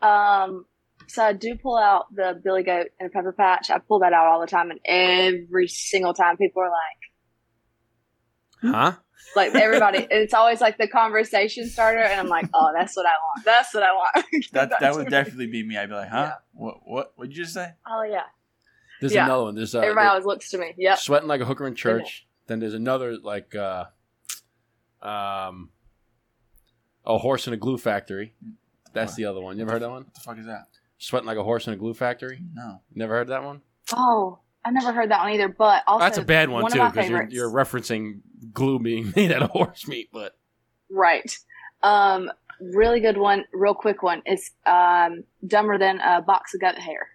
[0.00, 0.66] Um,
[1.08, 3.70] so I do pull out the Billy Goat and a Pepper Patch.
[3.70, 8.92] I pull that out all the time, and every single time people are like, Huh?
[9.36, 13.10] Like everybody, it's always like the conversation starter, and I'm like, oh, that's what I
[13.10, 13.44] want.
[13.44, 14.26] That's what I want.
[14.52, 15.76] That that would definitely be me.
[15.78, 16.16] I'd be like, huh?
[16.30, 16.34] Yeah.
[16.52, 17.70] What what what did you just say?
[17.86, 18.22] Oh yeah.
[19.00, 19.24] There's Yeah.
[19.24, 19.54] another one.
[19.54, 20.74] There's uh, Everybody always looks to me.
[20.76, 20.98] Yep.
[20.98, 22.26] sweating like a hooker in church.
[22.46, 23.86] Then there's another like uh,
[25.02, 25.70] um,
[27.04, 28.34] a horse in a glue factory.
[28.92, 29.56] That's the other one.
[29.56, 30.04] You ever heard that one?
[30.04, 30.66] What the fuck is that?
[30.98, 32.40] Sweating like a horse in a glue factory.
[32.54, 32.80] No.
[32.94, 33.62] Never heard that one?
[33.92, 35.48] Oh, I never heard that one either.
[35.48, 38.20] But also, That's a bad one, one too because you're, you're referencing
[38.52, 40.08] glue being made out of horse meat.
[40.12, 40.32] But
[40.90, 41.36] Right.
[41.82, 46.78] Um, really good one, real quick one is um, dumber than a box of goat
[46.78, 47.08] hair.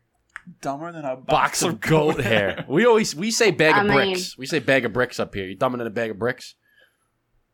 [0.62, 2.66] Dumber than a box of goat hair.
[2.70, 4.38] We always we say bag I of mean- bricks.
[4.38, 5.45] We say bag of bricks up here.
[5.45, 6.56] You dumber than a bag of bricks.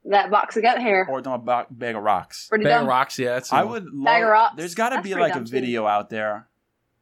[0.06, 1.08] That box of goat hair.
[1.10, 2.48] or dumb a ba- bag of rocks.
[2.50, 2.82] Pretty Bag dumb.
[2.84, 3.18] of rocks.
[3.18, 3.50] Yeah, that's.
[3.50, 3.72] the I one.
[3.72, 4.06] would love.
[4.06, 4.54] Bag of rocks.
[4.58, 5.52] There's got to be like a dumb, too.
[5.52, 6.48] video out there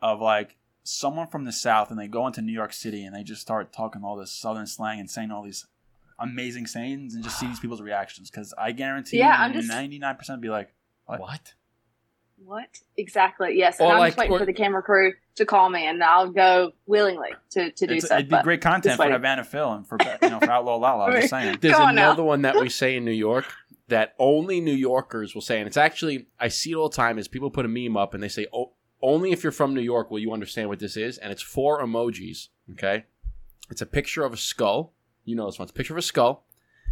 [0.01, 3.23] of like someone from the south and they go into New York City and they
[3.23, 5.67] just start talking all this southern slang and saying all these
[6.19, 10.41] amazing sayings and just see these people's reactions because I guarantee Yeah, I'm just- 99%
[10.41, 10.73] be like
[11.05, 11.53] what?
[12.43, 13.55] What exactly?
[13.55, 15.85] Yes, and Or I'm like- just waiting or- for the camera crew to call me,
[15.85, 18.15] and I'll go willingly to, to do it's, so.
[18.15, 19.13] it'd be great content for waiting.
[19.13, 21.05] Havana Phil and for you know for Outlaw Lala.
[21.05, 21.59] I'm just saying.
[21.61, 22.07] There's Go on now.
[22.09, 23.45] another one that we say in New York
[23.89, 27.19] that only New Yorkers will say, and it's actually I see it all the time.
[27.19, 29.81] Is people put a meme up and they say, "Oh, only if you're from New
[29.81, 32.49] York will you understand what this is." And it's four emojis.
[32.73, 33.05] Okay,
[33.69, 34.93] it's a picture of a skull.
[35.25, 35.65] You know this one.
[35.65, 36.45] It's a picture of a skull.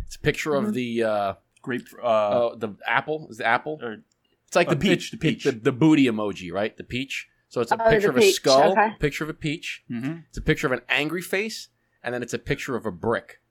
[0.05, 0.74] It's a picture of Mhm.
[0.74, 1.88] the uh, Grape.
[2.01, 3.28] Uh, uh, the apple.
[3.30, 3.80] Is the apple?
[3.82, 4.03] or
[4.47, 5.43] It's like A the peach, it- the peach.
[5.43, 6.76] the, the booty emoji, right?
[6.76, 7.28] The peach.
[7.49, 8.93] So it's a Oh, picture of a peach, skull, okay.
[8.95, 9.84] a picture of a peach.
[9.89, 10.24] mhm.
[10.30, 11.70] It's a picture of an angry face,
[12.03, 13.41] and then it's a picture of a brick.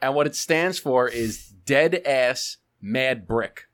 [0.00, 3.68] And what it stands for is dead ass mad brick.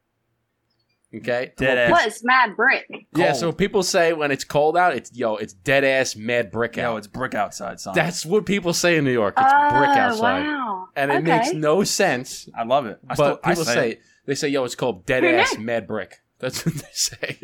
[1.14, 1.52] Okay?
[1.56, 1.90] Dead ass.
[1.90, 2.86] What is Mad Brick?
[3.16, 3.36] Yeah, Cold.
[3.36, 6.96] so people say when it's cold out, it's yo, it's dead ass mad brick Yo,
[6.96, 7.94] it's brick outside, son.
[7.96, 9.34] That's what people say in New York.
[9.36, 10.44] It's oh, brick outside.
[10.46, 10.88] Wow.
[10.94, 11.24] And it okay.
[11.38, 12.48] makes no sense.
[12.56, 13.00] I love it.
[13.08, 14.00] I but still, I people say, say it.
[14.26, 15.64] they say, yo, it's called dead Who ass knew?
[15.64, 16.20] mad brick.
[16.38, 17.38] That's what they say.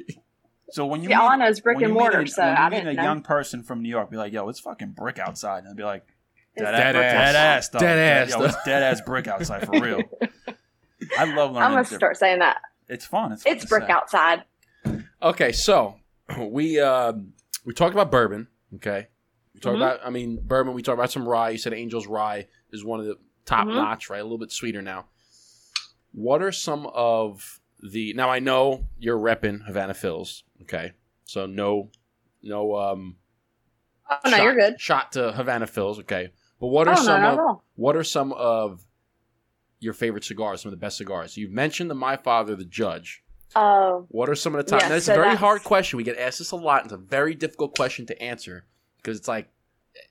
[0.71, 2.21] So when you Yeah, all I meet- know is brick when and you meet mortar,
[2.21, 3.03] a, so when you I meet didn't a know.
[3.03, 5.83] young person from New York, be like, "Yo, it's fucking brick outside," and they'll be
[5.85, 6.05] like,
[6.55, 7.33] It's "Dead, Dead ass, ass.
[7.33, 7.79] dead ass, though.
[7.81, 8.45] Dead ass, Yo, though.
[8.47, 10.03] it's dead ass brick outside for real."
[11.19, 11.57] I love learning.
[11.57, 12.59] I'm gonna different- start saying that.
[12.89, 13.33] It's fun.
[13.33, 13.93] It's fun It's brick say.
[13.93, 14.45] outside.
[15.23, 15.97] Okay, so
[16.39, 17.13] we uh,
[17.65, 18.49] we talked about bourbon.
[18.77, 19.09] Okay,
[19.55, 19.83] we talked Mhm.
[19.83, 20.01] about.
[20.05, 20.75] I mean, bourbon.
[20.75, 21.51] We talked about some rye.
[21.51, 23.75] You said Angel's Rye is one of the top Mhm.
[23.75, 24.21] notch, right?
[24.21, 25.07] A little bit sweeter now.
[26.13, 28.13] What are some of the?
[28.15, 30.43] Now I know you're repping Havana Phils.
[30.63, 30.93] Okay,
[31.25, 31.91] so no,
[32.43, 32.77] no.
[32.77, 33.17] um
[34.09, 34.81] Oh no, shot, you're good.
[34.81, 35.99] Shot to Havana Phils.
[36.01, 36.31] Okay,
[36.61, 38.85] but what are Oh some not of what are some of
[39.87, 40.61] your favorite cigars?
[40.61, 41.37] Some of the best cigars.
[41.39, 43.23] You've mentioned the My Father, the Judge.
[43.55, 44.83] Oh, What are some of the top?
[44.83, 45.97] Yeah, now, it's so a very that's- hard question.
[45.97, 46.85] We get asked this a lot.
[46.85, 48.67] It's a very difficult question to answer
[48.99, 49.49] because it's like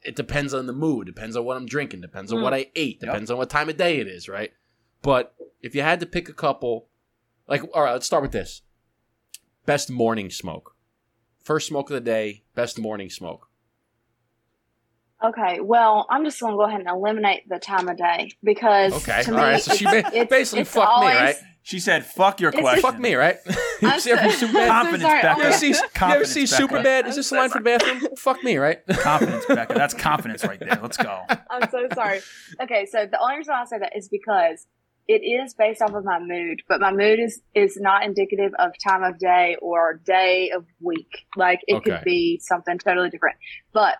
[0.04, 2.44] it depends on the mood, depends on what I'm drinking, depends on Mm.
[2.44, 4.52] what I ate, depends on what time of day it is, right?
[5.04, 6.88] But if you had to pick a couple,
[7.48, 8.64] like all right, let's start with this:
[9.68, 10.76] best morning smoke,
[11.40, 13.50] first smoke of the day, best morning smoke.
[15.30, 15.60] Okay.
[15.62, 19.32] Well, I'm just gonna go ahead and eliminate the time of day because Okay, to
[19.32, 19.62] all me, right.
[19.62, 21.36] So she ba- it's- basically it's fucked always- me, right?
[21.64, 23.38] She said, "Fuck your It's- question." Fuck me, right?
[23.82, 25.38] I'm see ever so- Confidence, sorry, Becca.
[25.40, 26.62] You ever see, you ever see Becca.
[26.64, 27.00] Superbad?
[27.08, 28.02] Is I'm this so a line for the bathroom?
[28.20, 28.86] Fuck me, right?
[28.90, 29.74] Confidence, Becca.
[29.74, 30.78] That's confidence right there.
[30.80, 31.24] Let's go.
[31.50, 32.20] I'm so sorry.
[32.62, 34.68] Okay, so the only reason I say that is because
[35.08, 38.72] it is based off of my mood, but my mood is is not indicative of
[38.88, 41.26] time of day or day of week.
[41.36, 41.90] Like it Okay.
[41.96, 43.38] could be something totally different.
[43.74, 43.96] But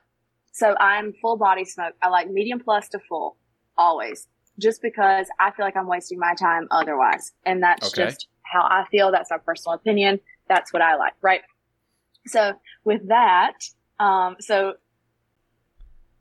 [0.56, 1.96] so I'm full body smoke.
[2.02, 3.36] I like medium plus to full
[3.78, 8.06] always, just because I feel like I'm wasting my time otherwise, and that's Okay.
[8.06, 9.12] just how I feel.
[9.12, 10.22] That's my personal opinion.
[10.48, 11.42] That's what I like, right?
[12.28, 12.54] So
[12.86, 13.58] with that,
[14.00, 14.76] um, so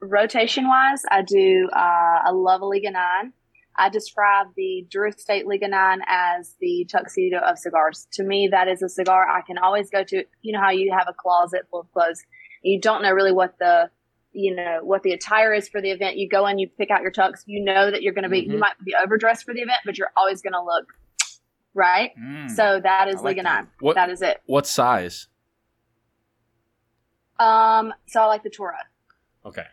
[0.00, 3.32] rotation wise, I do uh, I love a Liga Nine.
[3.76, 8.06] I describe the Drew Estate Liga 9 as the tuxedo of cigars.
[8.12, 10.24] To me, that is a cigar I can always go to.
[10.42, 12.22] You know how you have a closet full of clothes.
[12.62, 13.90] You don't know really what the
[14.34, 16.16] you know what the attire is for the event.
[16.16, 17.42] You go in, you pick out your tux.
[17.46, 18.42] You know that you're going to be.
[18.42, 18.52] Mhm.
[18.52, 20.86] You might be overdressed for the event, but you're always going to look
[21.74, 22.10] right.
[22.20, 22.50] Mm.
[22.50, 23.66] So that is I like Liga that.
[23.80, 24.40] What That is it.
[24.46, 25.28] what size?
[27.38, 27.92] Um.
[28.06, 28.76] So I like the Toro.
[29.44, 29.64] Okay.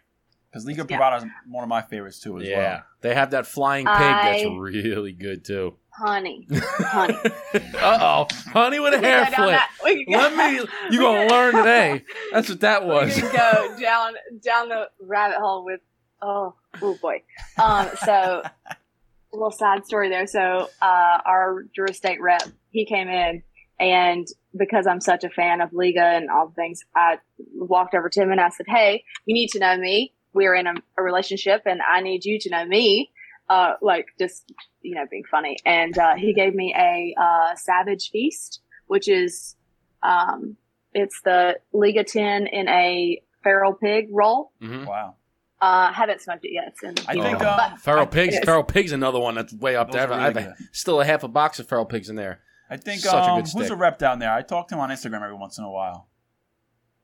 [0.49, 0.97] Because Liga Yeah.
[0.97, 2.51] Privada is one of my favorites too as well.
[2.51, 2.81] Yeah.
[3.01, 5.77] They have that flying pig that's really good too.
[5.93, 6.47] Honey.
[6.51, 7.15] Honey.
[7.53, 8.27] uh oh.
[8.51, 9.49] Honey with a hair flip.
[9.49, 12.03] that- we can go- Let me you gonna learn today.
[12.31, 13.15] That's what that was.
[13.15, 14.13] We go down
[14.43, 15.81] down the rabbit hole with
[16.21, 17.23] oh oh boy.
[17.61, 17.89] Um.
[18.05, 18.75] So a
[19.33, 20.27] little side story there.
[20.27, 23.43] So uh, our Drew Estate rep he came in
[23.79, 24.27] and
[24.57, 27.17] because I'm such a fan of Liga and all the things, I
[27.53, 30.13] walked over to him and I said, "Hey, you need to know me.
[30.33, 33.11] We're in a, a relationship, and I need you to know me."
[33.49, 38.09] Uh, like just you know being funny, and uh, he gave me a uh, Savage
[38.11, 39.55] Feast, which is
[40.03, 40.55] um,
[40.93, 44.51] it's the Liga 10 in a feral pig roll.
[44.61, 44.85] Mhm.
[44.87, 45.15] Wow.
[45.59, 46.63] Uh, haven't smoked it yet.
[46.69, 48.33] It's in I think um, Feral pigs.
[48.33, 48.45] Yes.
[48.45, 48.91] Feral pigs.
[48.93, 50.11] Another one that's way up Those there.
[50.11, 50.53] are I have a, good.
[50.71, 52.39] still a half a box of feral pigs in there.
[52.69, 53.67] I think Such a um, good who's stick.
[53.67, 54.31] the rep down there?
[54.33, 56.07] I talk to him on Instagram every once in a while.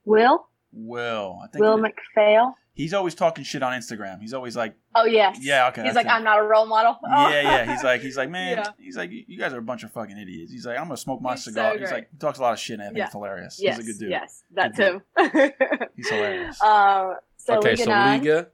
[0.05, 1.39] Will Will.
[1.43, 2.53] I think Will it- McPhail.
[2.77, 4.21] He's always talking shit on Instagram.
[4.21, 5.37] He's always like, Oh yes.
[5.41, 6.11] Yeah, okay, He's like, him.
[6.13, 6.97] I'm not a role model.
[7.03, 7.29] Oh.
[7.29, 7.65] yeah, yeah.
[7.73, 8.69] He's like, he's like, man, Yeah.
[8.79, 10.51] he's like, you guys are a bunch of fucking idiots.
[10.51, 11.77] He's like, I'm gonna smoke my He's so cigar.
[11.77, 13.03] he's like, he talks a lot of shit, and I think Yeah.
[13.05, 13.59] it's hilarious.
[13.61, 14.09] yes, he's a good dude.
[14.11, 15.51] yes, that's Good him.
[15.97, 16.61] He's hilarious.
[16.63, 18.19] um, so okay, Liga so nine.
[18.19, 18.47] Liga,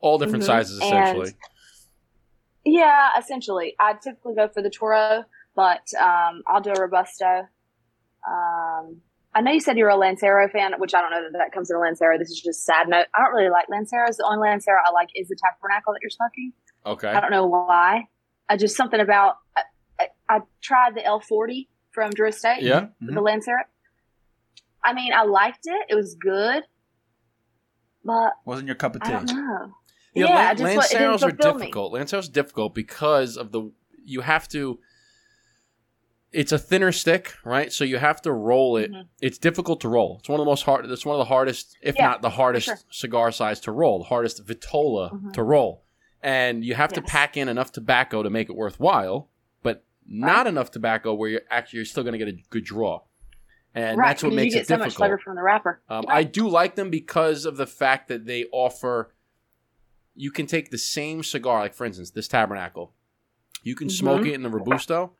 [0.00, 0.46] all different Mhm.
[0.46, 1.32] sizes And- essentially.
[2.64, 3.74] Yeah, essentially.
[3.78, 7.46] I typically go for the Toro, but um, I'll do a Robusto.
[8.28, 9.02] Um,
[9.36, 11.70] I know you said you're a Lancero fan, which I don't know that that comes
[11.70, 12.16] in a Lancero.
[12.18, 13.04] This is just a sad note.
[13.14, 14.16] I don't really like Lanceros.
[14.16, 16.52] The only Lancero I like is the Tabernacle that you're smoking.
[16.86, 17.08] Okay.
[17.08, 18.04] I don't know why.
[18.48, 19.36] I just something about.
[19.56, 19.62] I,
[20.00, 22.86] I, I tried the L40 from Drew Estate, Yeah.
[23.02, 23.14] Mhm.
[23.14, 23.58] the Lancero.
[24.82, 25.86] I mean, I liked it.
[25.90, 26.62] It was good,
[28.04, 29.12] but Wasn't your cup of tea.
[29.12, 29.26] I tea?
[29.26, 29.74] don't know.
[30.14, 31.58] Yeah, Yeah, Lan- I just wa- it didn't Lanceros are fulfill me.
[31.60, 31.92] difficult.
[31.92, 33.70] Lanceros difficult because of the
[34.04, 34.78] you have to.
[36.36, 37.72] It's a thinner stick, right?
[37.72, 38.92] So you have to roll it.
[38.92, 39.06] Mhm.
[39.22, 40.18] It's difficult to roll.
[40.20, 40.84] It's one of the most hard.
[40.84, 42.78] It's one of the hardest, if Yeah, not the hardest, sure.
[42.90, 43.98] cigar size to roll.
[44.00, 45.32] The hardest vitola Mhm.
[45.32, 45.84] to roll,
[46.22, 49.30] and you have to pack in enough tobacco to make it worthwhile,
[49.62, 53.00] but not enough tobacco where you're actually you're still going to get a good draw.
[53.74, 54.86] And right, that's what makes you get it so difficult.
[54.88, 55.80] much flavor from the wrapper.
[55.88, 56.18] Um, Right.
[56.18, 59.12] I do like them because of the fact that they offer.
[60.14, 62.92] You can take the same cigar, like for instance, this Tabernacle.
[63.62, 64.28] You can smoke Mhm.
[64.28, 65.12] it in the Robusto,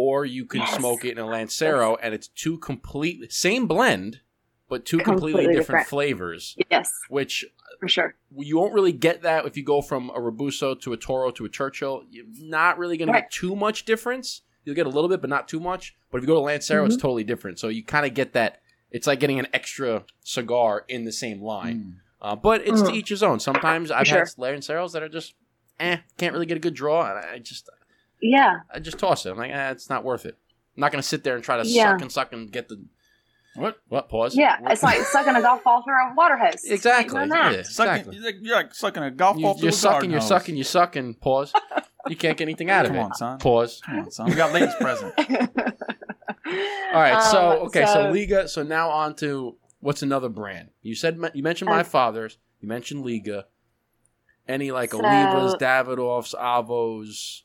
[0.00, 0.76] or you can Yes.
[0.76, 4.20] smoke it in a Lancero, and it's two complete same blend,
[4.68, 5.86] but two completely, Completely different, different.
[5.88, 6.56] flavors.
[6.70, 7.44] Yes, Which
[7.80, 8.14] for sure.
[8.36, 11.44] you won't really get that if you go from a Robusto to a Toro to
[11.44, 12.04] a Churchill.
[12.10, 14.42] You're not really going to get too much difference.
[14.64, 15.96] You'll get a little bit, but not too much.
[16.12, 17.00] But if you go to Lancero, it's Mhm.
[17.00, 17.58] totally different.
[17.58, 18.60] So you kind of get that.
[18.92, 21.78] It's like getting an extra cigar in the same line.
[21.78, 21.94] Mm.
[22.20, 22.94] Uh, but it's to Mm.
[22.94, 23.40] each his own.
[23.40, 24.18] Sometimes I've sure.
[24.20, 25.34] had Lanceros that are just,
[25.80, 27.68] eh, can't really get a good draw, and I just,
[28.20, 29.30] Yeah, I just toss it.
[29.30, 30.36] I'm like, eh, it's not worth it.
[30.76, 31.92] I'm not going to sit there and try to Yeah.
[31.92, 32.82] suck and suck and get the
[33.54, 33.78] What?
[33.88, 34.36] what pause.
[34.36, 34.60] yeah.
[34.60, 34.72] What?
[34.72, 36.64] It's like sucking a golf ball through a water hose.
[36.64, 37.20] exactly.
[37.20, 37.66] Ain't none of Yeah, that.
[37.66, 38.38] Sucking, exactly.
[38.42, 40.28] you're, like, sucking a golf You, ball through you're a sucking, you're hose.
[40.28, 41.14] sucking, you're sucking.
[41.14, 41.52] Pause.
[42.08, 43.02] You can't get anything out of Come it.
[43.02, 43.38] on, son.
[43.38, 43.80] Pause.
[43.84, 44.26] Come on, son.
[44.30, 45.12] We got ladies present.
[45.18, 48.48] All right, so Um, okay, so, Liga.
[48.48, 50.70] So now on to what's another brand?
[50.82, 52.38] You said you mentioned my Uh, father's.
[52.60, 53.46] You mentioned Liga.
[54.46, 57.42] Any like So- Olivas, Davidoffs, Avos?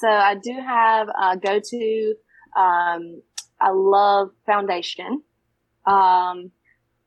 [0.00, 2.14] So I do have a go to.
[2.56, 3.22] Um,
[3.60, 5.22] I love Foundation.
[5.86, 6.50] Um,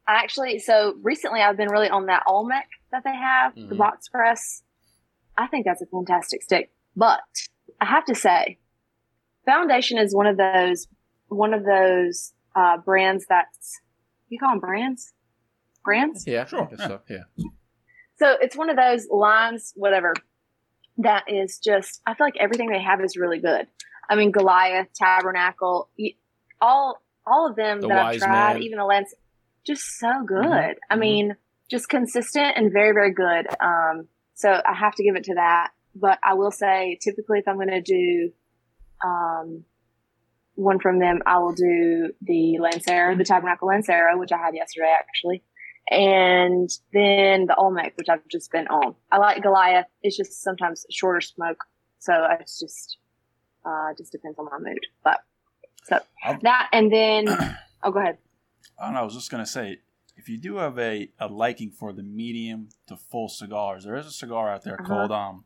[0.07, 3.77] I actually, so recently I've been really on that Olmec that they have, the Mhm.
[3.77, 4.63] box press.
[5.37, 6.71] I think that's a fantastic stick.
[6.95, 7.21] But
[7.81, 8.59] I have to say,
[9.45, 10.87] Foundation is one of those,
[11.27, 13.81] one of those uh, brands that's,
[14.29, 15.13] you call them brands?
[15.83, 16.25] Brands?
[16.27, 16.87] Yeah, Sure, yeah.
[16.87, 17.01] so.
[17.09, 17.23] Yeah.
[18.19, 20.13] So it's one of those lines, whatever,
[20.97, 23.67] that is just, I feel like everything they have is really good.
[24.09, 25.89] I mean, Goliath, Tabernacle,
[26.61, 28.63] all, all of them The that I've tried, Man.
[28.63, 29.13] even the Lance,
[29.65, 30.43] just so good.
[30.43, 31.35] Mhm, I mean,
[31.69, 33.47] just consistent and very, very good.
[33.61, 35.71] Um, so I have to give it to that.
[35.95, 38.31] But I will say, typically, if I'm going to do,
[39.03, 39.63] um,
[40.55, 44.93] one from them, I will do the Lancero, the Tabernacle Lancero, which I had yesterday
[44.99, 45.43] actually
[45.89, 48.95] and then the Olmec, which I've just been on.
[49.11, 49.87] I like Goliath.
[50.01, 51.59] It's just sometimes shorter smoke,
[51.99, 52.97] so it's just
[53.65, 54.79] uh, just depends on my mood.
[55.03, 55.19] But
[55.83, 57.27] so I'll- that, and then
[57.83, 58.17] oh, go ahead.
[58.79, 59.01] I don't know.
[59.01, 59.79] I was just gonna say,
[60.15, 64.05] if you do have a, a liking for the medium to full cigars, there is
[64.05, 64.87] a cigar out there Uh-huh.
[64.87, 65.43] called um,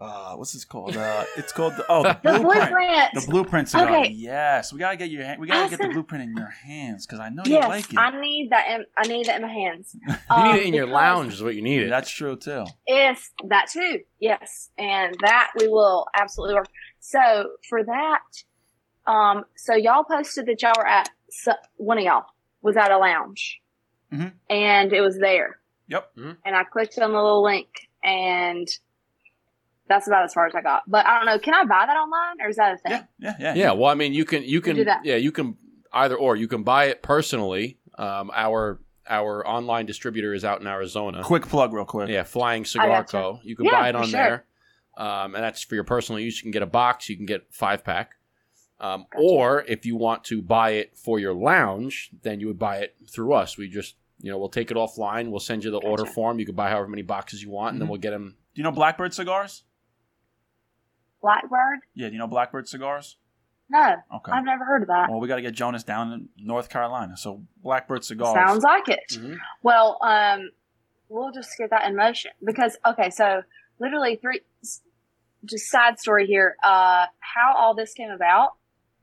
[0.00, 0.96] uh, what's this called?
[0.96, 2.42] Uh, it's called the, oh the The blueprint.
[2.70, 3.14] blueprint.
[3.14, 3.88] The blueprint cigar.
[4.00, 4.10] Okay.
[4.10, 5.40] Yes, we gotta get your hand.
[5.40, 7.98] We gotta get the blueprint in your hands because I know you like it.
[7.98, 8.68] I need that.
[8.70, 9.94] In, I need that in my hands.
[10.06, 11.88] You Um, need it in your lounge, is what you need it.
[11.90, 12.64] That's true too.
[12.88, 14.00] Yes, that too.
[14.20, 16.68] Yes, and that we will absolutely work.
[17.00, 18.20] So for that,
[19.06, 22.24] um, so y'all posted that y'all were at so, one of y'all
[22.62, 23.60] was at a lounge,
[24.12, 24.32] Mhm.
[24.50, 25.58] and it was there.
[25.88, 26.16] Yep.
[26.16, 26.36] Mhm.
[26.44, 27.68] And I clicked on the little link,
[28.04, 28.68] and
[29.88, 30.82] that's about as far as I got.
[30.86, 31.38] But I don't know.
[31.38, 32.92] Can I buy that online, or is that a thing?
[32.92, 33.54] Yeah, yeah, yeah.
[33.54, 35.04] Yeah, well, I mean, you can you can do that.
[35.04, 35.56] yeah you can
[35.92, 37.78] either or you can buy it personally.
[37.98, 41.22] Um, our our online distributor is out in Arizona.
[41.24, 42.08] Quick plug, real quick.
[42.08, 43.04] Yeah, Flying Cigar.
[43.04, 43.40] Co.
[43.42, 44.12] You can Yeah, buy it on sure.
[44.20, 44.44] there,
[44.96, 46.36] um, and that's for your personal use.
[46.38, 47.08] You can get a box.
[47.08, 48.12] You can get five pack.
[48.80, 49.22] Um, Gotcha.
[49.24, 52.96] Or if you want to buy it for your lounge, then you would buy it
[53.10, 53.56] through us.
[53.58, 55.30] We just you know we'll take it offline.
[55.30, 56.38] We'll send you the order form.
[56.38, 57.90] You can buy however many boxes you want, and then Mhm.
[57.90, 58.36] we'll get them.
[58.54, 59.64] Do you know Blackbird cigars?
[61.22, 61.78] Blackbird?
[61.94, 63.16] Yeah, do you know Blackbird cigars?
[63.70, 64.32] No, Okay.
[64.32, 65.08] I've never heard of that.
[65.08, 67.16] Well, we got to get Jonas down in North Carolina.
[67.16, 68.34] So Blackbird cigars.
[68.34, 69.00] Sounds like it.
[69.12, 69.38] Mhm.
[69.62, 70.50] Well, um,
[71.08, 73.42] we'll just get that in motion because okay, so
[73.78, 74.40] literally three.
[75.44, 76.56] Just side story here.
[76.62, 78.50] Uh, how all this came about.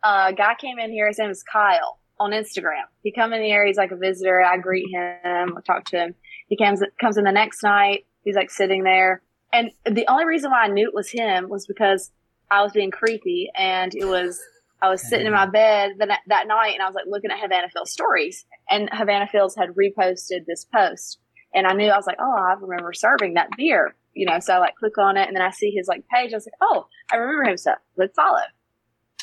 [0.03, 1.07] Uh, a guy came in here.
[1.07, 2.83] His name is Kyle on Instagram.
[3.03, 3.65] He come in here.
[3.65, 4.41] He's like a visitor.
[4.41, 5.57] I greet him.
[5.57, 6.15] I talk to him.
[6.47, 8.05] He comes comes in the next night.
[8.23, 9.21] He's like sitting there,
[9.51, 12.11] and the only reason why I knew it was him was because
[12.51, 14.39] I was being creepy, and it was
[14.81, 17.39] I was sitting in my bed the, that night, and I was like looking at
[17.39, 21.19] Havana Phil's stories, and Havana Phil's had reposted this post,
[21.53, 24.39] and I knew I was like, oh, I remember serving that beer, you know.
[24.39, 26.31] So I like click on it, and then I see his like page.
[26.31, 27.57] I was like, oh, I remember him.
[27.57, 28.41] So let's follow.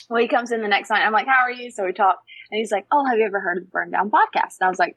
[0.09, 1.05] Well, he comes in the next night.
[1.05, 1.71] I'm like, how are you?
[1.71, 2.19] So we talk,
[2.51, 4.57] and he's like, oh, have you ever heard of the Burn Down podcast?
[4.61, 4.97] And I was like,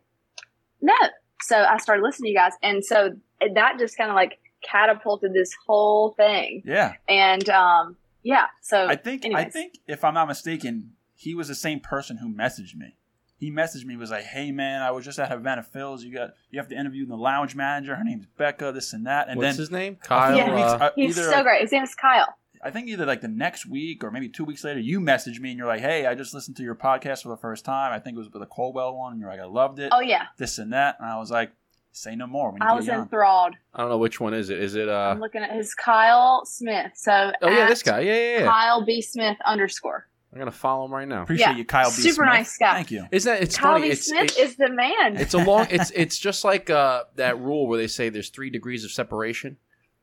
[0.81, 0.93] no.
[1.41, 3.11] So I started listening to you guys, and so
[3.55, 6.93] that just kind of like catapulted this whole thing, Yeah.
[7.07, 8.47] and um, yeah.
[8.61, 12.29] So I think I think if I'm not mistaken, he was the same person who
[12.33, 12.95] messaged me.
[13.37, 16.03] He messaged me was like, "Hey man, I was just at Havana Phil's.
[16.03, 17.95] You got you have to interview the lounge manager.
[17.95, 18.71] Her name's Becca.
[18.73, 19.95] This and that." And What's then his name?
[20.03, 20.35] Kyle.
[20.35, 20.53] Yeah.
[20.53, 21.61] weeks- uh, uh, he's either, so great.
[21.61, 22.35] His name is Kyle.
[22.61, 25.51] I think either like the next week or maybe two weeks later, you messaged me
[25.51, 27.93] and you're like, "Hey, I just listened to your podcast for the first time.
[27.93, 29.93] I think it was with the Colwell one." And you're like, "I loved it.
[29.95, 31.53] Oh yeah, This and that." And I was like,
[31.91, 33.55] "Say no more." We need I was get enthralled.
[33.73, 34.59] I don't know which one is it.
[34.59, 34.87] Is it?
[34.89, 36.91] uh I'm looking at his Kyle Smith.
[36.95, 38.01] So Oh yeah, this guy.
[38.01, 38.45] Yeah, yeah, yeah.
[38.47, 40.07] Kyle B Smith underscore.
[40.31, 41.23] I'm gonna follow him right now.
[41.23, 41.55] Appreciate Yeah.
[41.57, 41.89] you, Kyle.
[41.89, 41.95] B.
[41.95, 42.25] Super Smith.
[42.27, 42.73] nice guy.
[42.75, 43.05] Thank you.
[43.11, 43.41] Isn't that?
[43.41, 43.87] It's Kyle funny.
[43.87, 45.17] B It's Smith it- is the man.
[45.17, 45.65] it's a long.
[45.71, 49.57] It's it's just like uh that rule where they say there's three degrees of separation,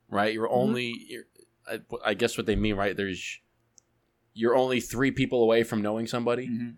[0.09, 0.33] right?
[0.35, 0.59] You're Mm-hmm.
[0.59, 0.95] only.
[1.09, 1.25] You're,
[1.69, 2.97] I, I guess what they mean, right?
[2.97, 3.41] There's.
[4.35, 6.75] You're only three people away from knowing somebody, Mhm.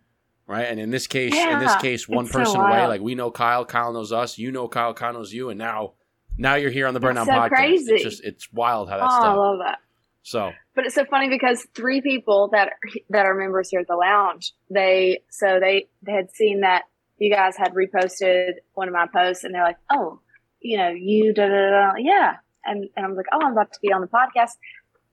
[0.48, 0.64] Right?
[0.64, 2.86] And in this case, in this case, one it's so person away.
[2.86, 4.38] Like we know Kyle, Kyle knows us.
[4.38, 5.92] You know Kyle, Kyle knows you, and now,
[6.38, 7.48] now you're here on the Burn Down so podcast.
[7.50, 7.92] crazy.
[7.92, 9.78] It's just it's wild how oh, that's I love that.
[10.22, 12.72] So But it's so funny because three people that
[13.10, 16.84] that are members here at the lounge, they so they they had seen that
[17.18, 20.20] you guys had reposted one of my posts, and they're like, "Oh,
[20.60, 23.80] you know, you da da da, yeah." And and I'm like, "Oh, I'm about to
[23.80, 24.52] be on the podcast."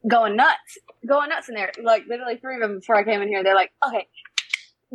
[0.07, 1.71] Going nuts, going nuts in there.
[1.81, 3.43] Like literally three of them before I came in here.
[3.43, 4.07] They're like, "Okay,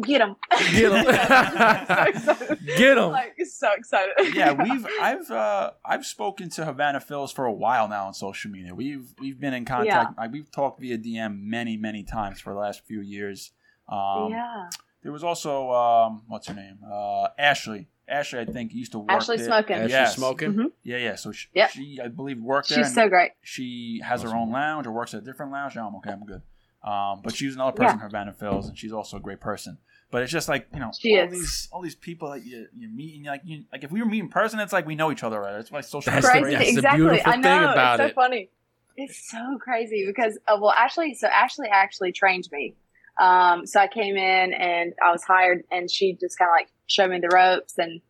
[0.02, 0.36] get them,
[0.72, 1.04] Get 'em.
[1.04, 2.58] so excited.
[2.76, 3.10] get him.
[3.10, 4.14] Like so excited.
[4.34, 8.50] yeah, we've I've uh I've spoken to Havana Phil's for a while now on social
[8.50, 8.74] media.
[8.74, 10.16] We've we've been in contact.
[10.18, 13.52] Like, we've talked via DM many many times for the last few years.
[13.88, 14.68] Um, yeah.
[15.02, 17.88] There was also um what's her name uh Ashley.
[18.08, 19.10] Ashley, I think used to work.
[19.12, 19.46] Ashley there.
[19.46, 19.76] Smoking.
[19.76, 20.16] As Yes.
[20.16, 20.52] you're smoking.
[20.54, 20.72] Mhm.
[20.82, 21.14] Yeah, yeah.
[21.14, 21.70] So she, Yep.
[21.70, 22.78] she I believe worked there.
[22.84, 23.32] She's so great.
[23.42, 25.76] she has her own lounge or works at a different lounge.
[25.76, 26.10] No, I'm okay.
[26.10, 26.42] I'm good.
[26.82, 29.78] Um, but she's another person, Havana Phil's, and she's also a great person.
[30.10, 31.32] But it's just like you know, She all is.
[31.32, 34.00] these all these people that you you meet, and you're like you, like if we
[34.00, 35.38] were meeting in person, it's like we know each other.
[35.40, 35.54] Right?
[35.56, 36.58] It's why social That's media the- is crazy.
[36.58, 36.62] great.
[36.62, 37.04] that's the exactly.
[37.06, 37.42] beautiful I know.
[37.42, 38.14] thing about it's so it.
[38.14, 38.50] funny.
[38.96, 41.14] It's so crazy because uh, well, Ashley.
[41.14, 42.74] So Ashley actually trained me.
[43.20, 46.68] Um, so I came in and I was hired, and she just kind of like
[46.86, 48.00] showed me the ropes, and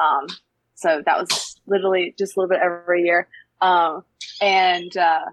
[0.00, 0.28] um,
[0.74, 3.28] so that was literally just a little bit over a year.
[3.60, 4.04] Um,
[4.40, 5.26] and uh,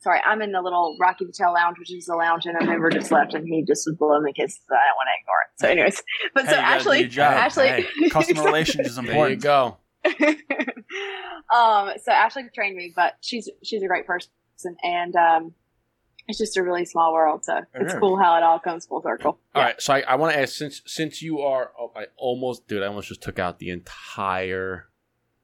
[0.00, 2.90] sorry, I'm in the little Rocky Patel Lounge, which is the lounge, and a member
[2.90, 4.60] just left, and he just was blowing me kisses.
[4.68, 5.60] So I don't want to ignore it.
[5.60, 6.02] So, anyways,
[6.34, 7.68] but Hey, so you gotta Ashley.
[7.68, 9.42] Ashley, Hey, Customer relations is There you important.
[9.42, 9.76] go.
[11.54, 14.30] um, so Ashley trained me, but she's she's a great person,
[14.82, 15.54] and um,
[16.28, 17.44] it's just a really small world.
[17.44, 18.00] So it's is.
[18.00, 19.38] cool how it all comes full circle.
[19.54, 22.66] All right, so I, I want to ask since since you are oh, I almost
[22.68, 24.88] dude I almost just took out the entire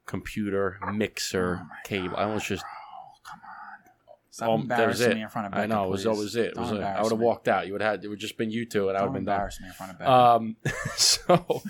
[0.05, 2.15] computer mixer Oh my cable.
[2.17, 2.76] I almost just come on.
[4.37, 5.15] Stop Um, that was embarrassing it.
[5.15, 5.63] me in front of Becca.
[5.63, 6.45] I know it was always it.
[6.45, 6.75] it Don't was it.
[6.75, 7.65] I embarrass would have walked out.
[7.65, 9.25] You would have had it would just been you two, and I would have been
[9.25, 9.33] done.
[9.35, 10.11] embarrass me in front of Becca.
[10.11, 10.55] Um,
[10.95, 11.61] so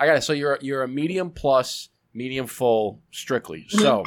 [0.00, 0.22] I got it.
[0.22, 3.66] So you're you're a medium plus, medium full, strictly.
[3.70, 3.78] Mm-hmm.
[3.80, 4.04] So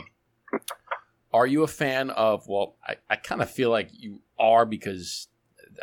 [1.33, 2.47] are you a fan of?
[2.47, 5.27] Well, I, I kind of feel like you are because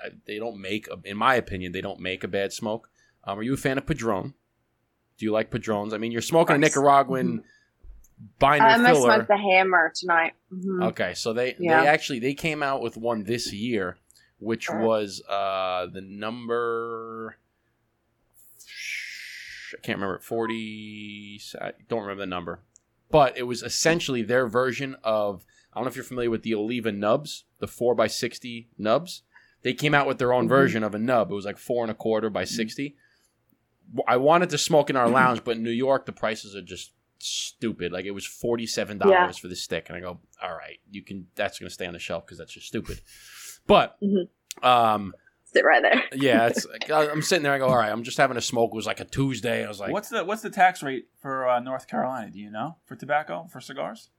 [0.04, 2.90] uh, they don't make, a- in my opinion, they don't make a bad smoke.
[3.24, 4.34] Um, are you a fan of Padron?
[5.18, 5.94] Do you like Padrones?
[5.94, 6.74] I mean, you're smoking a course.
[6.74, 7.44] Nicaraguan
[8.38, 9.14] binder I'm gonna filler.
[9.16, 10.32] smoke the hammer tonight.
[10.52, 10.88] Mhm.
[10.90, 11.82] Okay, so they Yeah.
[11.82, 13.98] they actually they came out with one this year,
[14.38, 17.36] which was uh the number
[19.76, 21.40] I can't remember forty.
[21.60, 22.60] I don't remember the number,
[23.10, 26.54] but it was essentially their version of I don't know if you're familiar with the
[26.54, 29.22] Oliva nubs, the four x sixty nubs.
[29.62, 30.50] They came out with their own Mhm.
[30.50, 31.30] version of a nub.
[31.30, 32.96] It was like four and a quarter by sixty.
[34.06, 36.92] I wanted to smoke in our lounge, but in New York the prices are just
[37.18, 37.92] stupid.
[37.92, 39.30] Like it was forty seven dollars Yeah.
[39.32, 41.26] for the stick, and I go, all right, you can.
[41.34, 43.00] That's going to stay on the shelf because that's just stupid.
[43.66, 44.28] But Mhm.
[44.62, 45.14] um,
[45.52, 46.02] Sit right there.
[46.14, 46.66] yeah, it's.
[46.66, 47.52] like, I- I'm sitting there.
[47.52, 48.70] I go, all right, I'm just having a smoke.
[48.72, 49.64] It was like a Tuesday.
[49.64, 52.30] I was like, what's the what's the tax rate for uh, North Carolina?
[52.30, 54.10] Do you know for tobacco for cigars?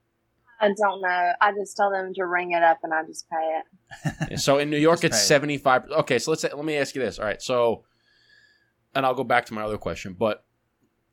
[0.61, 1.31] I don't know.
[1.41, 4.39] I just tell them to ring it up and I just pay it.
[4.39, 5.25] So in New York, it's pay it.
[5.27, 5.85] seventy five.
[5.91, 7.19] Okay, so let's say, let me ask you this.
[7.19, 7.83] All right, so,
[8.95, 10.15] and I'll go back to my other question.
[10.17, 10.44] But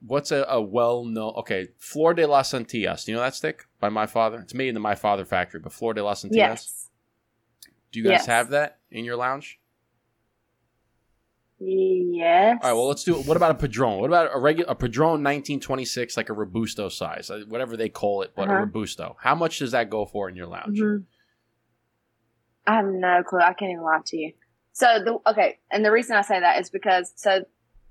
[0.07, 1.35] what's a, a well known?
[1.39, 3.05] Okay, Flor de las Antillas.
[3.05, 4.39] Do you know that stick by my father?
[4.41, 5.61] It's made in the My Father factory.
[5.61, 6.35] But Flor de las Antillas.
[6.37, 6.89] Yes.
[7.93, 8.27] Do you guys Yes.
[8.27, 9.59] have that in your lounge?
[11.65, 12.59] Yes.
[12.63, 12.75] All right.
[12.77, 13.19] Well, let's do.
[13.21, 13.27] it.
[13.27, 14.01] What about a Padron?
[14.01, 18.23] What about a regular a Padron 1926, like a Robusto size, uh, whatever they call
[18.23, 18.61] it, but a Uh-huh.
[18.63, 19.17] Robusto?
[19.21, 20.81] How much does that go for in your lounge?
[20.81, 21.05] Mhm.
[22.67, 23.41] I have no clue.
[23.41, 24.33] I can't even lie to you.
[24.73, 27.45] So the okay, and the reason I say that is because so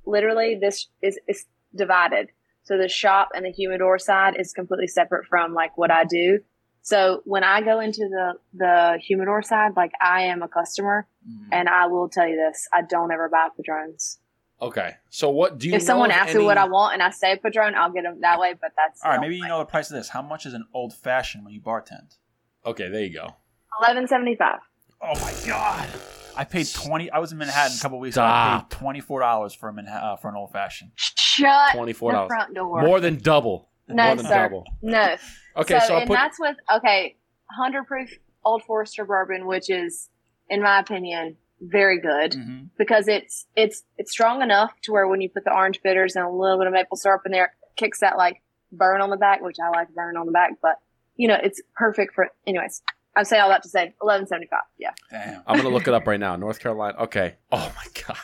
[0.05, 1.45] literally this is is
[1.75, 2.29] divided.
[2.63, 6.39] So the shop and the humidor side is completely separate from like what I do.
[6.83, 11.49] So when I go into the the humidor side, like I am a customer, Mm.
[11.51, 14.17] and I will tell you this: I don't ever buy padrones.
[14.59, 14.95] Okay.
[15.09, 15.75] So what do you?
[15.75, 18.03] if someone know of asks me what I want and I say padron, I'll get
[18.03, 18.53] them that way.
[18.59, 20.09] But that's All right, maybe you know the price of this.
[20.09, 22.17] How much is an old fashioned when you bartend?
[22.65, 23.35] Okay, there you go.
[23.79, 24.59] eleven seventy five.
[25.01, 25.89] Oh my god!
[26.35, 27.09] I paid twenty.
[27.11, 28.23] I was in Manhattan a couple weeks ago.
[28.25, 30.91] I paid twenty four dollars for a Manhattan uh, for an old fashioned.
[30.95, 32.81] Shut twenty four dollars front door.
[32.81, 33.69] More than double.
[33.87, 34.43] No, More than sir.
[34.43, 34.65] double.
[34.81, 35.15] No.
[35.57, 36.13] Okay, so, so, and put.
[36.13, 37.17] that's with okay,
[37.49, 38.09] hundred proof
[38.45, 40.09] Old Forester bourbon, which is,
[40.49, 42.63] in my opinion, very good Mm-hmm.
[42.77, 46.25] because it's it's it's strong enough to where when you put the orange bitters and
[46.25, 49.17] a little bit of maple syrup in there, it kicks that like burn on the
[49.17, 50.77] back, which I like burn on the back, but
[51.17, 52.29] you know it's perfect for.
[52.47, 52.81] Anyways,
[53.15, 54.61] I say all that to say eleven seventy five.
[54.77, 55.43] Yeah, Damn.
[55.45, 56.35] I'm gonna look it up right now.
[56.35, 56.97] North Carolina.
[56.99, 57.35] Okay.
[57.51, 58.17] Oh my god.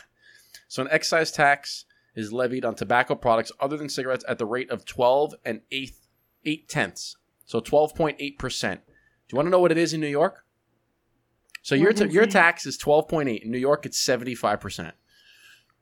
[0.68, 1.84] So an excise tax
[2.14, 6.08] is levied on tobacco products other than cigarettes at the rate of twelve and eighth
[6.44, 7.16] eight tenths.
[7.44, 8.80] So twelve point eight percent.
[8.86, 10.44] Do you want to know what it is in New York?
[11.62, 12.32] So your What ta- is your mm-hmm.
[12.32, 13.42] tax is twelve point eight.
[13.42, 14.94] In New York, it's seventy five percent.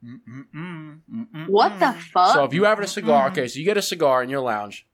[0.05, 1.49] Mm-mm-mm, mm-mm-mm.
[1.49, 2.35] what the fuck?
[2.35, 4.87] So if you have a cigar, okay, so you get a cigar in your lounge,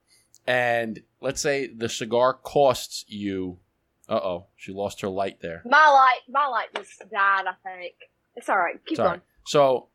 [0.47, 3.59] and let's say the cigar costs you.
[4.09, 5.63] Uh oh, she lost her light there.
[5.65, 7.45] my light, my light just died.
[7.47, 7.95] I think
[8.37, 8.85] it's all right.
[8.85, 9.09] Keep Sorry.
[9.11, 9.21] going.
[9.47, 9.89] So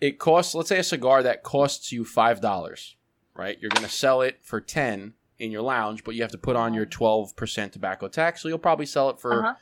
[0.00, 2.96] it costs, let's say, a cigar that costs you five dollars,
[3.34, 3.58] right?
[3.60, 6.56] You're going to sell it for ten in your lounge, but you have to put
[6.56, 8.40] on your twelve percent tobacco tax.
[8.42, 9.54] So you'll probably sell it for Uh-huh.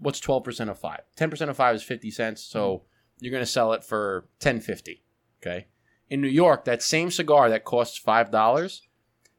[0.00, 1.02] what's twelve percent of five?
[1.16, 2.42] Ten percent of five is fifty cents.
[2.42, 2.82] So
[3.20, 5.04] you're going to sell it for ten fifty.
[5.40, 5.66] Okay.
[6.10, 8.82] In New York, that same cigar that costs five dollars,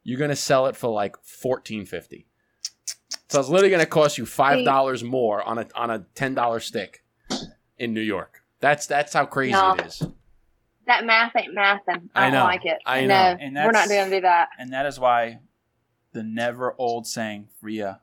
[0.03, 2.26] you're going to sell it for like fourteen fifty.
[3.29, 6.33] So it's literally going to cost you five dollars more on a on a ten
[6.33, 7.03] dollar stick
[7.77, 8.41] in New York.
[8.59, 9.73] That's that's how crazy No.
[9.73, 10.03] it is.
[10.85, 12.09] That math ain't mathin'.
[12.15, 12.77] I I, don't like it.
[12.85, 13.37] I no, know.
[13.41, 14.49] And we're not that's- gonna do that.
[14.57, 15.39] And that is why
[16.13, 17.99] the never old saying, Fria,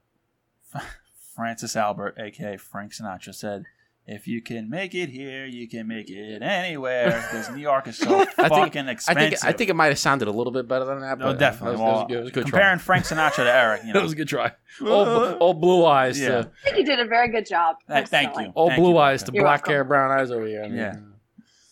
[1.35, 3.65] Francis Albert, aka Frank Sinatra, said,
[4.07, 7.97] "If you can make it here, you can make it anywhere." Because New York is
[7.99, 10.69] so I think- fucking I think I think it might have sounded a little bit
[10.69, 11.19] better than that.
[11.19, 11.77] no, but definitely.
[11.77, 12.85] It was, it was Well, a good, it was a good comparing try.
[12.85, 14.53] Frank Sinatra to Eric, you It know, was a good try.
[14.83, 16.21] All, all blue eyes.
[16.21, 16.29] Yeah.
[16.29, 17.77] To, I think you did a very good job.
[17.89, 18.53] Thank- thank you.
[18.55, 19.73] all Thank blue you, eyes to You're black welcome.
[19.73, 20.65] hair, brown eyes over here.
[20.67, 20.97] Yeah.
[20.97, 20.97] Uh,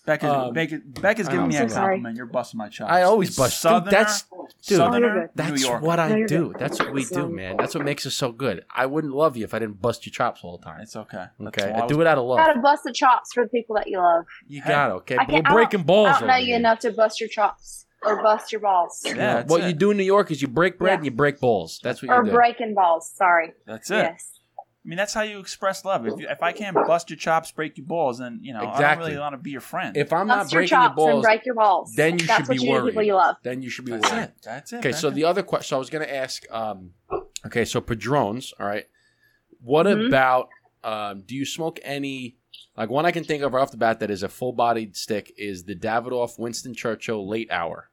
[0.05, 1.94] Becca's, Um, Becca, Becca's giving I'm me so a sorry.
[1.96, 2.16] compliment.
[2.16, 2.90] You're busting my chops.
[2.90, 4.24] I always It's bust- dude, that's-
[4.66, 5.14] dude, Southerner.
[5.14, 6.48] New That's what I No, do.
[6.48, 6.59] good.
[6.59, 7.57] That's what we do, man.
[7.57, 8.64] That's what makes us so good.
[8.74, 10.80] I wouldn't love you if I didn't bust your chops all the time.
[10.80, 11.26] It's okay.
[11.38, 12.38] That's Okay, why I do it out of You love.
[12.38, 14.24] gotta bust the chops for the people that you love.
[14.48, 14.70] You Hey.
[14.70, 15.18] got it, okay?
[15.28, 16.09] We're breaking balls.
[16.09, 16.57] I don't know over you here.
[16.57, 19.68] enough to bust your chops or bust your balls Yeah, that's what it.
[19.68, 20.96] you do in New York is you break bread Yeah.
[20.96, 21.78] and you break balls.
[21.84, 22.36] That's what or you do.
[22.36, 23.09] breaking balls.
[23.14, 23.53] Sorry.
[23.66, 23.94] That's it.
[23.98, 24.32] Yes.
[24.85, 26.07] I mean, that's how you express love.
[26.09, 28.62] If, you, if I can't bust your chops, break your balls, then you know I
[28.64, 29.09] don't Exactly.
[29.11, 29.97] really want to be your friend.
[29.97, 31.95] If I'm not Bust your breaking your chops and balls, break your balls.
[31.95, 32.91] then you That's should be you do to worried.
[32.91, 33.37] people you love.
[33.45, 34.22] then you should be that's worried.
[34.24, 34.35] it.
[34.43, 34.76] That's it.
[34.78, 35.14] Okay, so Becca.
[35.14, 36.91] the other question, so I was going to ask, um,
[37.47, 38.87] okay, so Padrones, all right.
[39.61, 40.09] What Mhm.
[40.09, 40.49] about,
[40.83, 42.39] um, do you smoke any,
[42.76, 44.97] like one I can think of right off the bat that is a full bodied
[44.97, 47.89] stick is the Davidoff Winston Churchill Late Hour.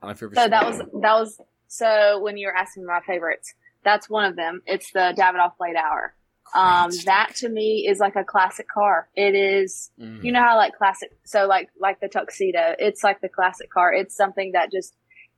[0.00, 2.54] I don't know if you ever So that was that was so when you were
[2.54, 3.52] asking my favorites,
[3.88, 4.60] That's one of them.
[4.66, 6.14] It's the Davidoff late hour.
[6.54, 9.08] Um, that to me is like a classic car.
[9.14, 10.22] It is Mm.
[10.24, 13.92] you know how like classic so like like the tuxedo it's like the classic car
[14.00, 14.94] it's something that just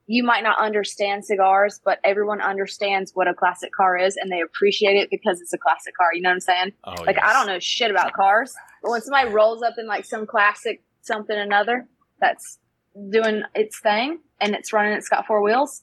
[0.06, 4.40] you might not understand cigars but everyone understands what a classic car is and they
[4.48, 7.32] appreciate it because it's a classic car you know what i'm saying Oh, like i
[7.32, 11.38] don't know shit about cars but when somebody rolls up in like some classic something
[11.38, 11.86] another
[12.20, 12.58] that's
[13.10, 15.82] doing its thing and it's running it's got four wheels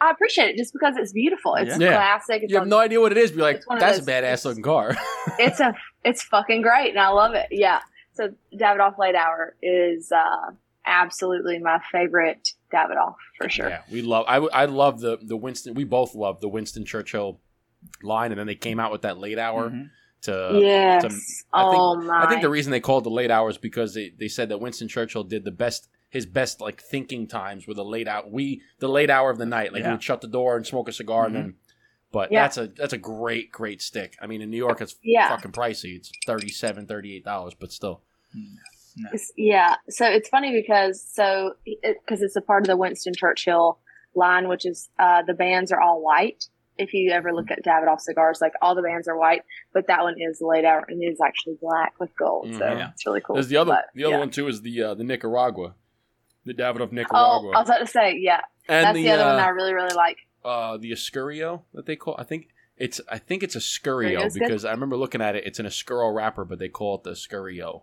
[0.00, 1.92] i appreciate it just because it's beautiful it's Yeah.
[1.92, 3.30] classic it's You have on- no idea what it is.
[3.32, 4.94] Be like, It's one of that's a those- badass looking car.
[5.38, 5.74] it's a
[6.04, 7.46] it's fucking great and I love it.
[7.50, 7.80] Yeah.
[8.14, 10.52] So Davidoff Late Hour is uh
[10.84, 13.68] absolutely my favorite Davidoff for sure.
[13.68, 14.24] Yeah, we love.
[14.28, 15.74] I I love the the Winston.
[15.74, 17.40] We both love the Winston Churchill
[18.02, 19.90] line, and then they came out with that late hour Mhm.
[20.22, 20.58] to.
[20.62, 21.02] Yes.
[21.02, 21.08] to-
[21.52, 22.24] I think- oh my.
[22.24, 24.88] I think the reason they called the late hours because they, they said that Winston
[24.88, 28.88] Churchill did the best his best like thinking times were the late out we the
[28.88, 29.88] late hour of the night like Yeah.
[29.88, 31.54] he would shut the door and smoke a cigar and then
[32.12, 32.42] but Yeah.
[32.42, 34.16] that's a that's a great great stick.
[34.20, 35.28] I mean in New York it's Yeah.
[35.28, 35.96] fucking pricey.
[35.96, 38.02] It's 37 38 dollars but still.
[38.98, 39.10] No.
[39.36, 39.76] Yeah.
[39.90, 43.78] So it's funny because so because it's a part of the Winston Churchill
[44.14, 46.44] line, which is uh the bands are all white.
[46.78, 49.42] If you ever look at Davidoff cigars, like all the bands are white,
[49.72, 52.52] but that one is Late Hour and it is actually black with gold.
[52.54, 52.90] So Mhm.
[52.92, 53.34] it's really cool.
[53.36, 54.18] There's the other But, the other yeah.
[54.20, 55.74] one too is the uh, the Nicaragua.
[56.46, 57.50] The Davidoff Oh, Nicaragua.
[57.54, 58.40] I was about to say, yeah.
[58.68, 60.16] and That's the, other one uh, I really, really like.
[60.44, 62.14] uh, the Escurio that they call.
[62.18, 65.44] I think it's I think it's Escurio because I remember looking at it.
[65.44, 67.82] It's an Escuro wrapper, but they call it the Scurio.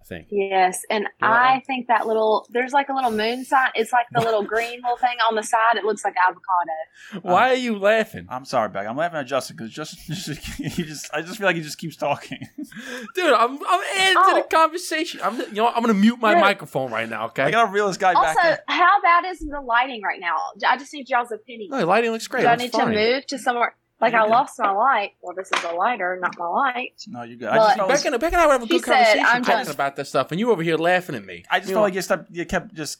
[0.00, 0.28] I think.
[0.30, 1.30] Yes, and Yeah.
[1.30, 3.68] I think that little there's like a little moon sign.
[3.74, 5.76] It's like the little green little thing on the side.
[5.76, 7.22] It looks like avocado.
[7.32, 8.86] Why um, are you laughing, I'm sorry, Beck.
[8.86, 11.78] I'm laughing at Justin because Justin just, he just I just feel like he just
[11.78, 12.38] keeps talking.
[13.14, 13.32] dude?
[13.32, 14.42] I'm I'm adding to Oh.
[14.42, 15.20] the conversation.
[15.22, 16.40] I'm you know I'm gonna mute my Really?
[16.42, 17.26] microphone right now.
[17.26, 20.36] Okay, I gotta reel this guy back Also, how bad is the lighting right now?
[20.66, 21.70] I just need y'all's opinion.
[21.70, 22.42] No, the lighting looks great.
[22.42, 22.88] Do I need fine.
[22.88, 23.74] to move to somewhere?
[24.00, 25.12] Like I lost my light.
[25.20, 26.94] Well, this is a lighter, not my light.
[27.06, 27.48] No, you're good.
[27.48, 28.94] I But- just felt Beck and, Beck and I were having a He good said,
[28.94, 31.44] conversation I'm talking just- about this stuff, and you over here laughing at me.
[31.50, 32.98] I just You felt like you, stepped, you kept just.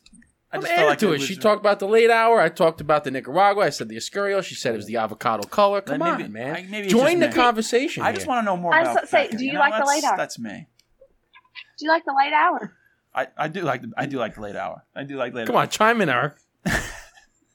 [0.53, 1.11] I I'm just adding felt like to it.
[1.13, 2.41] was She just- talked about the late hour.
[2.41, 3.65] I talked about the Nicaragua.
[3.67, 4.43] I said the Escurio.
[4.43, 5.81] She said it was the avocado color.
[5.81, 6.57] Come Maybe- on, man.
[6.57, 7.33] I- maybe it's Join the me.
[7.33, 8.03] conversation.
[8.03, 8.29] I just here.
[8.35, 8.97] want to know more I about.
[9.01, 10.17] just say, Becca, do you know, like the that's- late hour?
[10.17, 10.67] That's me.
[11.79, 12.73] Do you like the late hour?
[13.15, 14.85] I, I do like the, I do like the late hour.
[14.95, 15.47] I do like late.
[15.47, 16.35] Come on, chime in, Eric.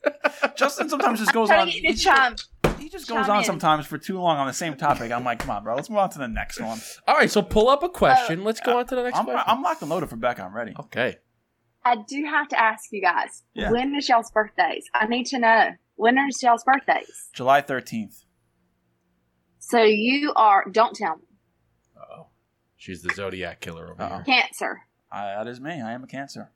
[0.55, 1.67] Justin sometimes just goes Trying on.
[1.67, 2.35] to get He you to just, chime.
[2.77, 3.43] He just goes chime on in.
[3.43, 5.11] sometimes for too long on the same topic.
[5.11, 5.75] I'm like, come on, bro.
[5.75, 6.79] Let's move on to the next one.
[7.07, 8.43] All right, so pull up a question.
[8.43, 9.43] Let's go uh, on to the next I'm, question.
[9.47, 10.43] I'm locked and loaded for Becca.
[10.43, 10.73] I'm ready.
[10.79, 11.17] okay.
[11.85, 13.43] I do have to ask you guys.
[13.53, 13.71] Yeah.
[13.71, 14.85] When is y'all's birthdays?
[14.95, 15.69] I need to know.
[15.95, 17.29] When is y'all's birthdays?
[17.33, 18.23] July 13th.
[19.59, 20.65] So you are.
[20.71, 21.23] Don't tell me.
[21.95, 22.27] Oh,
[22.75, 24.23] she's the Zodiac killer over Uh-oh.
[24.25, 24.41] here.
[24.41, 24.81] Cancer.
[25.11, 25.79] I, that is me.
[25.81, 26.51] I am a Cancer.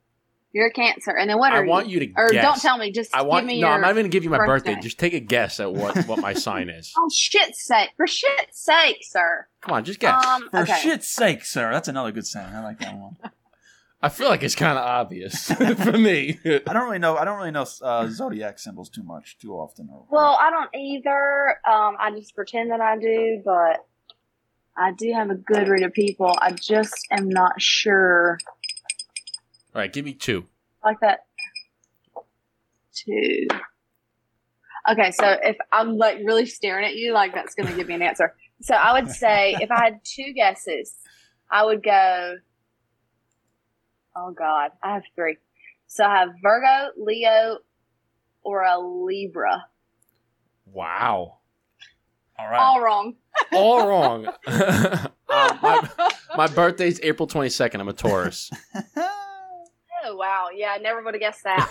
[0.51, 1.11] You're a Cancer.
[1.15, 2.43] And then what are I want you to Or guess.
[2.43, 2.91] don't tell me.
[2.91, 3.67] Just I want give me no.
[3.67, 3.75] your.
[3.75, 4.71] I'm not even gonna give you my birthday.
[4.73, 4.81] birthday.
[4.81, 6.91] Just take a guess at what what my sign is.
[6.97, 7.89] Oh shit's sake!
[7.97, 9.47] For shit's sake, sir.
[9.61, 10.25] Come on, just guess.
[10.25, 10.49] Um.
[10.49, 10.79] For okay.
[10.81, 11.71] shit's sake, sir.
[11.71, 12.47] That's another good saying.
[12.53, 13.17] I like that one.
[14.01, 16.39] I feel like it's kind of obvious for me.
[16.45, 17.17] I don't really know.
[17.17, 19.89] I don't really know uh, zodiac symbols too much, too often.
[19.91, 21.49] Or, Well, I don't either.
[21.69, 23.85] Um, I just pretend that I do, but
[24.77, 26.33] I do have a good read of people.
[26.41, 28.37] I just am not sure.
[29.75, 30.45] All right, give me two.
[30.83, 31.25] Like that.
[32.93, 33.47] Two.
[34.89, 37.95] Okay, so if I'm like really staring at you, like that's going to give me
[37.95, 38.33] an answer.
[38.61, 40.95] So I would say if I had two guesses,
[41.51, 42.37] I would go.
[44.15, 45.37] Oh God, I have three.
[45.87, 47.59] So I have Virgo, Leo,
[48.43, 49.65] or a Libra.
[50.65, 51.39] Wow,
[52.39, 52.59] all right.
[52.59, 53.15] All wrong.
[53.51, 54.27] all wrong.
[54.47, 55.89] um, my,
[56.37, 57.79] my birthday's April 22nd.
[57.79, 58.49] I'm a Taurus.
[60.09, 61.69] Oh wow, yeah, I never would have guessed that.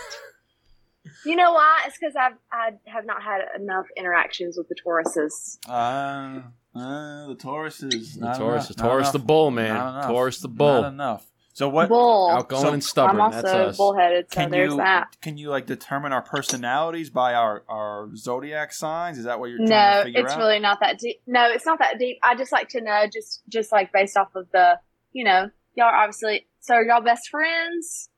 [1.27, 1.83] you know why?
[1.87, 5.59] It's because I've I have not had enough interactions with the Tauruses.
[5.69, 6.41] uh,
[6.79, 9.71] uh, the Taurus is The Taurus, enough, the Taurus, the bull, man.
[9.77, 10.85] enough, Taurus, the Not bull.
[10.85, 11.27] enough.
[11.55, 11.89] So what?
[11.89, 12.31] Bull.
[12.31, 13.17] Outgoing So- and stubborn.
[13.17, 13.77] I'm also That's us.
[13.77, 15.17] bullheaded, so Can there's you that.
[15.21, 19.19] can you like determine our personalities by our our zodiac signs?
[19.19, 20.39] Is that what you're trying No, to figure it's out?
[20.39, 21.21] really not that deep.
[21.27, 22.19] No, it's not that deep.
[22.23, 24.79] I just like to know, just just like based off of the,
[25.13, 26.47] you know, y'all are obviously.
[26.61, 28.09] So are y'all best friends?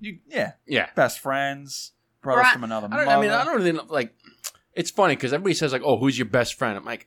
[0.00, 0.88] You, yeah, Yeah.
[0.94, 1.92] best friends,
[2.22, 2.52] brothers Right.
[2.54, 3.18] from another I, don't, mother.
[3.18, 4.14] I mean, I don't really know, like.
[4.74, 7.06] It's funny because everybody says like, "Oh, who's your best friend?" I'm like,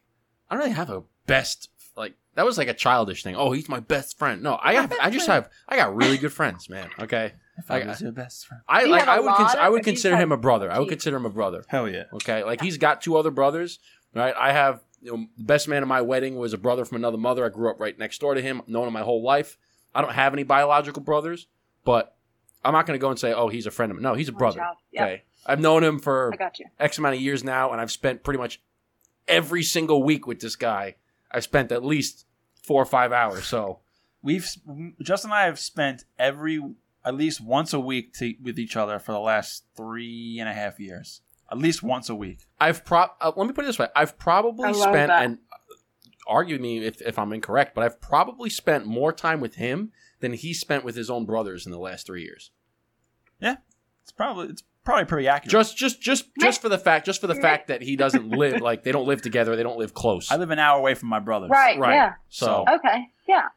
[0.49, 1.69] I don't really have a best.
[1.97, 3.35] Like that was like a childish thing.
[3.35, 4.41] Oh, he's my best friend.
[4.41, 4.93] No, I have.
[5.01, 5.49] I just have.
[5.67, 6.89] I got really good friends, man.
[6.99, 7.33] Okay.
[7.57, 8.61] If I I- was your best friend.
[8.69, 9.01] I Do you like.
[9.03, 9.33] have a I would.
[9.35, 10.71] Cons- I would or do you consider him a brother.
[10.71, 11.63] I would consider him a brother.
[11.67, 12.03] Hell yeah.
[12.13, 13.79] Okay, like he's got two other brothers.
[14.15, 16.95] Right, I have you know, the best man at my wedding was a brother from
[16.95, 17.45] another mother.
[17.45, 19.57] I grew up right next door to him, known him my whole life.
[19.93, 21.47] I don't have any biological brothers,
[21.83, 22.15] but
[22.64, 24.30] I'm not going to go and say, "Oh, he's a friend of mine." No, he's
[24.30, 24.66] a One brother.
[24.91, 26.66] Yep, Okay, I've known him for I got you.
[26.80, 28.62] X amount of years now, and I've spent pretty much
[29.28, 30.95] every single week with this guy.
[31.32, 32.26] I've spent at least
[32.64, 33.45] four or five hours.
[33.45, 33.80] So
[34.22, 34.45] We've
[35.01, 36.62] Justin and I have spent every
[37.05, 40.53] at least once a week to, with each other for the last three and a
[40.53, 41.22] half years.
[41.49, 42.39] At least once a week.
[42.60, 43.05] I've pro.
[43.22, 45.24] Uh, let me put it this way: I've probably I spent that.
[45.24, 45.38] and
[46.28, 50.34] argue me if, if I'm incorrect, but I've probably spent more time with him than
[50.34, 52.51] he spent with his own brothers in the last three years.
[53.39, 53.57] Yeah,
[54.03, 55.51] it's probably it's probably pretty accurate.
[55.51, 58.61] Just, just, just, just for the fact, just for the fact that he doesn't live
[58.61, 60.32] like they don't live together, they don't live close.
[60.32, 61.49] I live an hour away from my brothers.
[61.51, 61.78] Right.
[61.78, 61.93] Right.
[61.95, 62.13] Yeah.
[62.30, 63.09] So Okay.
[63.28, 63.47] Yeah.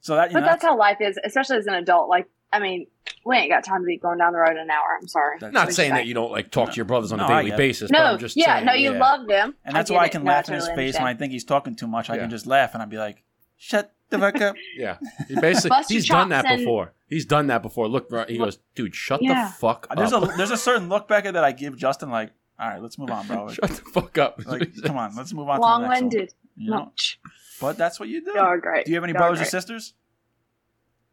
[0.00, 2.08] So that you But know, that's how life is, especially as an adult.
[2.08, 2.86] Like, I mean,
[3.24, 4.98] we ain't got time to be going down the road in an hour.
[5.00, 5.36] I'm sorry.
[5.38, 7.30] That's- not saying that you don't like talk to your brothers on No, a I
[7.38, 7.58] daily get it.
[7.58, 7.90] basis.
[7.90, 8.98] but No, I'm just yeah, saying, no, you yeah.
[8.98, 9.54] love them.
[9.64, 11.76] and that's I why I can laugh in his face when I think he's talking
[11.76, 12.10] too much.
[12.10, 12.22] I Yeah.
[12.22, 13.22] can just laugh and I'd be like,
[13.58, 14.98] "Shut the fuck up." Yeah,
[15.28, 16.92] he basically Bust your he's done that and- before.
[17.08, 17.88] He's done that before.
[17.88, 19.46] Look, right- he goes, dude, shut Yeah.
[19.48, 19.96] the fuck up.
[19.96, 22.08] There's a there's a certain look back at that I give Justin.
[22.10, 23.48] Like, all right, let's move on, bro.
[23.52, 24.44] shut the fuck up.
[24.46, 25.56] Like, come on, let's move on.
[25.56, 25.82] to the next one.
[25.82, 26.34] Long-winded.
[26.56, 27.18] You know, Much.
[27.60, 28.32] but that's what you do.
[28.32, 28.84] Y'all are great.
[28.84, 29.50] Do you have any Y'all are brothers or great.
[29.50, 29.94] sisters?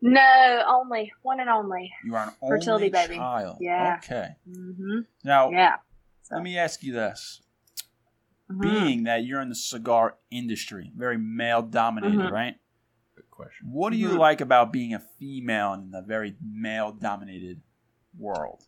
[0.01, 1.91] No, only one and only.
[2.05, 3.15] You are an Fertility only baby.
[3.15, 3.57] child.
[3.59, 3.99] Yeah.
[4.03, 4.29] Okay.
[4.47, 5.77] hmm Now, Yeah.
[6.31, 7.41] let me ask you this:
[8.51, 8.61] Mhm.
[8.61, 12.31] Being that you're in the cigar industry, very male dominated, Mhm.
[12.31, 12.55] right?
[13.37, 13.67] Good question.
[13.71, 14.17] What do you Mhm.
[14.17, 17.61] like about being a female in a very male dominated
[18.17, 18.63] world?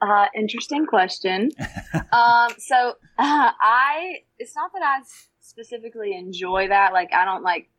[0.00, 1.50] Uh, interesting question.
[2.12, 5.02] um, so uh, I, it's not that I
[5.40, 6.92] specifically enjoy that.
[6.92, 7.70] Like, I don't like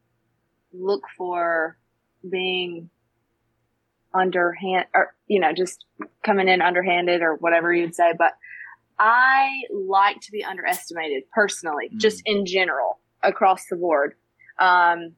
[0.72, 1.78] look for
[2.30, 2.90] being
[4.14, 5.86] underhand or, you know, just
[6.24, 8.14] coming in underhanded or whatever you'd say.
[8.18, 8.34] But
[8.98, 11.98] I like to be underestimated personally, Mm.
[12.00, 14.16] just in general across the board.
[14.60, 15.16] Um,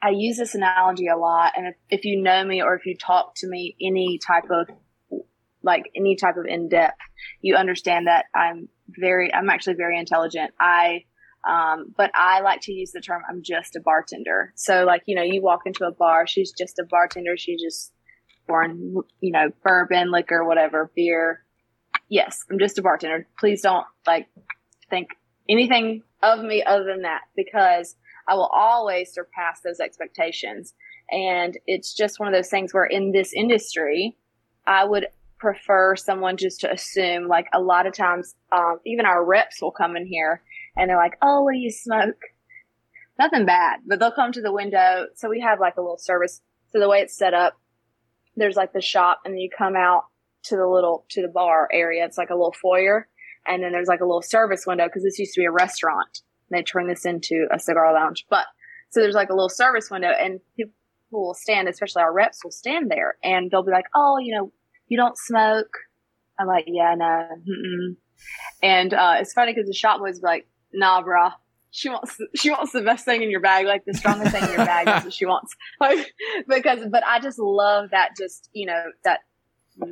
[0.00, 1.52] I use this analogy a lot.
[1.56, 4.68] And if, if you know me or if you talk to me any type of
[5.62, 6.98] like any type of in depth,
[7.42, 10.52] you understand that I'm very, I'm actually very intelligent.
[10.60, 11.04] I,
[11.48, 14.52] um, but I like to use the term I'm just a bartender.
[14.54, 17.36] So like, you know, you walk into a bar, she's just a bartender.
[17.36, 17.92] She just
[18.46, 21.44] pouring, you know, bourbon, liquor, whatever, beer.
[22.08, 23.26] Yes, I'm just a bartender.
[23.38, 24.28] Please don't like
[24.88, 25.10] think
[25.48, 27.96] anything of me other than that because
[28.28, 30.74] I will always surpass those expectations.
[31.10, 34.16] And it's just one of those things where in this industry,
[34.66, 35.06] I would
[35.38, 39.70] prefer someone just to assume like a lot of times um, even our reps will
[39.70, 40.42] come in here
[40.76, 42.20] and they're like oh what do you smoke?
[43.18, 45.06] Nothing bad but they'll come to the window.
[45.14, 46.40] So we have like a little service.
[46.72, 47.54] So the way it's set up
[48.36, 50.04] there's like the shop and then you come out
[50.44, 52.04] to the little to the bar area.
[52.04, 53.08] It's like a little foyer
[53.46, 56.20] and then there's like a little service window because this used to be a restaurant
[56.50, 58.46] they turned this into a cigar lounge but
[58.90, 60.72] so there's like a little service window and people
[61.10, 64.52] will stand especially our reps will stand there and they'll be like oh you know
[64.88, 65.70] you don't smoke.
[66.38, 67.04] I'm like, yeah, no.
[67.04, 67.96] Mm-mm.
[68.62, 71.32] And uh, it's funny because the shop boys like, nah, brah.
[71.70, 74.48] She wants she wants the best thing in your bag, like the strongest thing in
[74.48, 74.86] your bag.
[74.86, 75.54] That's what she wants.
[75.80, 76.12] Like
[76.48, 78.16] because, but I just love that.
[78.16, 79.20] Just you know that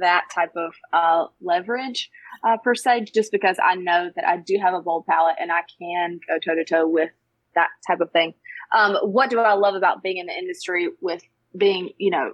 [0.00, 2.10] that type of uh, leverage
[2.44, 5.52] uh, per se, just because I know that I do have a bold palate and
[5.52, 7.10] I can go toe to toe with
[7.54, 8.34] that type of thing.
[8.76, 11.22] Um, what do I love about being in the industry with
[11.56, 12.32] being, you know,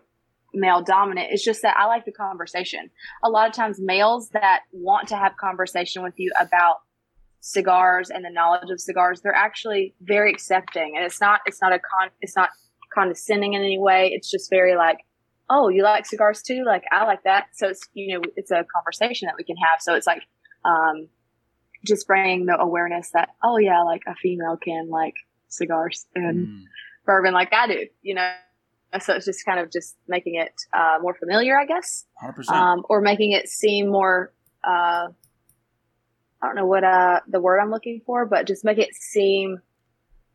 [0.55, 1.29] male dominant.
[1.31, 2.91] It's just that I like the conversation.
[3.25, 6.77] A lot of times males that want to have conversation with you about
[7.41, 10.95] cigars and the knowledge of cigars, they're actually very accepting.
[10.97, 12.51] And it's not it's not a con it's not
[12.95, 14.11] condescending in any way.
[14.13, 14.99] It's just very like,
[15.55, 16.65] Oh, you like cigars too?
[16.65, 17.49] Like I like that.
[17.53, 19.81] So it's you know, it's a conversation that we can have.
[19.81, 20.23] So it's like
[20.65, 21.09] um
[21.85, 25.15] just bringing the awareness that, oh yeah, like a female can like
[25.49, 26.63] cigars and Mm.
[27.05, 28.33] bourbon like I do, you know.
[29.01, 32.51] So it's just kind of just making it uh, more familiar, I guess, 100%.
[32.53, 34.33] um, or making it seem more.
[34.63, 35.09] Uh,
[36.43, 39.61] I don't know what uh, the word I'm looking for, but just make it seem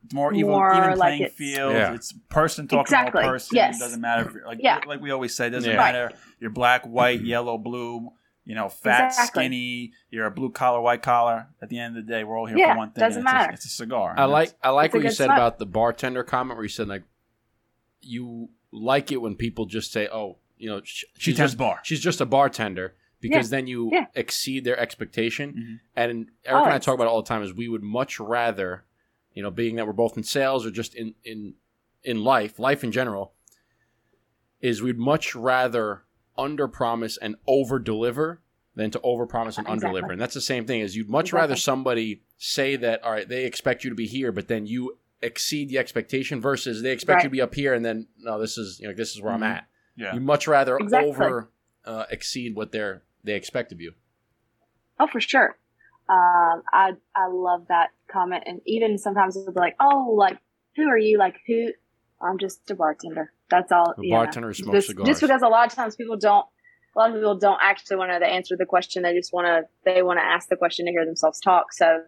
[0.08, 1.74] It's more even, more even like playing it's- field.
[1.74, 1.94] Yeah.
[1.94, 3.24] It's person talking Exactly.
[3.24, 3.56] to person.
[3.58, 3.76] Yes.
[3.76, 4.80] It doesn't matter if you're, like Yeah.
[4.88, 5.76] like we always say, it doesn't Yeah.
[5.78, 8.12] matter you're black, white, yellow, blue,
[8.46, 9.44] you know, fat, Exactly.
[9.44, 11.48] skinny, you're a blue collar, white collar.
[11.62, 13.02] At the end of the day, we're all here Yeah, for one thing.
[13.02, 13.52] doesn't and it's matter.
[13.52, 14.16] A, it's a cigar.
[14.18, 15.36] I like I like what you said smoke.
[15.38, 17.04] about the bartender comment where you said like
[18.02, 21.80] you like it when people just say, "Oh, you know, She she's tends just bar.
[21.84, 24.06] she's just a bartender," because then you Yeah.
[24.16, 25.54] exceed their expectation.
[25.54, 25.80] Mhm.
[25.96, 28.86] And Eric and I talk about it all the time is we would much rather,
[29.38, 31.54] you know, being that we're both in sales or just in in
[32.04, 33.34] in life, life in general,
[34.62, 36.02] is we'd much rather
[36.38, 38.42] under promise and over deliver
[38.76, 40.00] than to over promise and under Exactly.
[40.00, 40.12] deliver.
[40.14, 40.82] And that's the same thing.
[40.82, 44.32] Is you'd much rather somebody say that all right, they expect you to be here,
[44.32, 47.84] but then you exceed the expectation versus they expect you to be up here and
[47.86, 49.36] then no, this is you know this is where Mhm.
[49.36, 49.68] I'm at.
[49.96, 50.14] Yeah.
[50.16, 51.10] You much rather Exactly.
[51.12, 51.52] over
[51.86, 53.94] uh, exceed what they're they expect of you.
[55.00, 55.58] Oh, for sure.
[56.10, 60.38] Um, I I love that comment, and even sometimes it'll be like, "Oh, like
[60.76, 61.18] who are you?
[61.18, 61.72] Like who?"
[62.22, 63.32] I'm just a bartender.
[63.50, 63.94] That's all.
[63.98, 64.10] A know.
[64.10, 65.08] bartender who smokes just, cigars.
[65.08, 66.46] just because a lot of times people don't.
[66.96, 69.04] A lot of people don't actually want to answer the question.
[69.04, 69.64] They just want to.
[69.86, 71.74] They want to ask the question to hear themselves talk.
[71.74, 72.04] So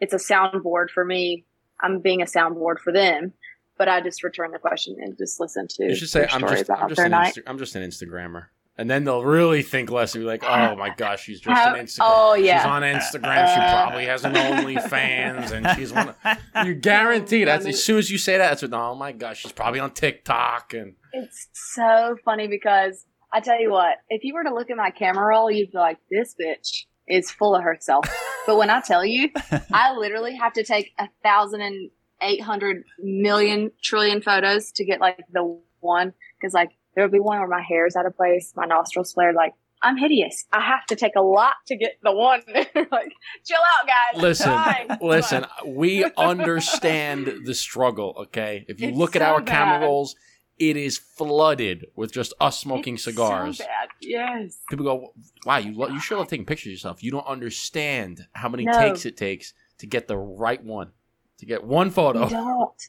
[0.00, 1.44] it's a soundboard for me.
[1.80, 3.32] I'm being a soundboard for them,
[3.76, 5.84] but I just return the question and just listen to.
[5.84, 7.00] You should say I'm just I'm just.
[7.00, 8.46] Insta- I'm just an Instagrammer,
[8.78, 11.74] and then they'll really think less and be like, oh my gosh, she's just How-
[11.74, 11.98] an Instagram.
[12.02, 12.58] oh yeah.
[12.62, 13.54] She's on Instagram.
[13.54, 16.14] she Uh, probably has an OnlyFans, and she's one.
[16.24, 18.72] Of, you guarantee that's as soon as you say that, that's what.
[18.74, 23.70] Oh my gosh, she's probably on TikTok, and it's so funny because I tell you
[23.70, 26.84] what, if you were to look at my camera roll, you'd be like, this bitch
[27.08, 28.04] is full of herself.
[28.46, 29.30] but when I tell you,
[29.72, 31.90] I literally have to take a thousand and
[32.22, 37.20] eight hundred million trillion photos to get like the one because like there would be
[37.20, 39.52] one where my hair's out of place, my nostrils flared, like
[39.82, 40.44] I'm hideous.
[40.52, 42.42] I have to take a lot to get the one.
[42.48, 43.12] like,
[43.46, 44.20] chill out, guys.
[44.20, 44.98] listen, Fine.
[45.00, 48.14] listen, we understand the struggle.
[48.22, 50.16] Okay, if you It's look at so our camera rolls,
[50.58, 53.58] it is flooded with just us smoking It's cigars.
[53.58, 53.88] So bad.
[54.00, 54.58] Yes.
[54.68, 55.12] People go,
[55.46, 57.02] "Wow, you lo- you sure love taking pictures of yourself.
[57.04, 58.72] You don't understand how many No.
[58.72, 60.90] takes it takes to get the right one,
[61.38, 62.82] to get one photo." You don't.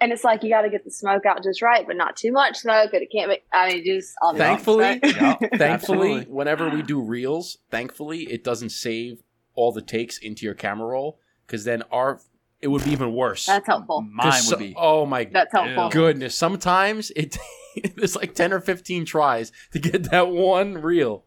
[0.00, 2.30] And it's like you got to get the smoke out just right, but not too
[2.32, 2.90] much smoke.
[2.92, 3.38] But it can't be.
[3.52, 5.14] I mean, just all the Thankfully- smoke.
[5.40, 5.48] Yeah.
[5.56, 9.22] Thankfully, whenever we do reels, thankfully it doesn't save
[9.54, 12.20] all the takes into your camera roll because then our
[12.60, 13.46] it would be even worse.
[13.46, 14.02] That's helpful.
[14.02, 14.74] Mine so- would be.
[14.76, 15.32] oh my goodness.
[15.52, 15.88] That's helpful.
[15.90, 16.34] Goodness!
[16.34, 17.38] Sometimes it
[17.76, 21.24] it's like ten or fifteen tries to get that one reel.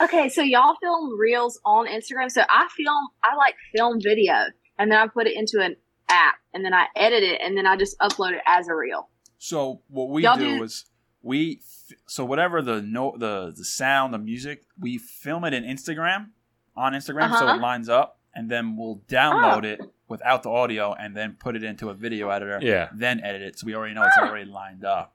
[0.00, 2.28] Okay, so y'all film reels on Instagram.
[2.30, 4.34] So I film, I like film video,
[4.78, 5.76] and then I put it into an
[6.08, 9.08] app, and then I edit it, and then I just upload it as a reel.
[9.38, 10.86] So what we Y'all do do- is
[11.22, 11.60] we
[12.06, 16.28] so whatever the no the the sound the music we film it in Instagram
[16.76, 17.54] on Instagram so Uh-huh.
[17.56, 21.64] it lines up and then we'll download it without the audio and then put it
[21.64, 22.88] into a video editor Yeah.
[22.94, 24.28] then edit it so we already know it's Ah.
[24.28, 25.14] already lined up.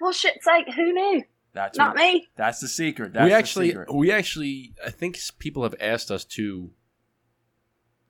[0.00, 1.24] Well, shit's like, who knew?
[1.52, 2.28] That's Not what, me.
[2.36, 3.12] That's the secret.
[3.12, 3.94] That's we the actually secret.
[3.94, 6.70] we actually I think people have asked us to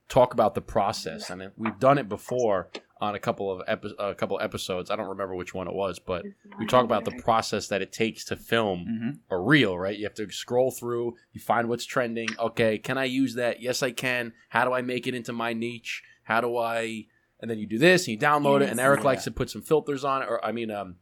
[0.08, 2.68] talk about the process and we've done it before
[3.00, 4.90] on a couple of epi- a couple episodes.
[4.90, 6.24] I don't remember which one it was, but
[6.58, 9.18] we talk about the process that it takes to film Mhm.
[9.30, 9.96] a reel, right?
[9.96, 12.28] You have to scroll through, you find what's trending.
[12.38, 13.60] Okay, can I use that?
[13.62, 14.32] Yes, I can.
[14.48, 16.02] How do I make it into my niche?
[16.24, 17.06] How do I?
[17.40, 18.70] And then you do this, and you download it.
[18.70, 19.06] And Eric Yeah.
[19.06, 20.96] likes to put some filters on it, or I mean, um,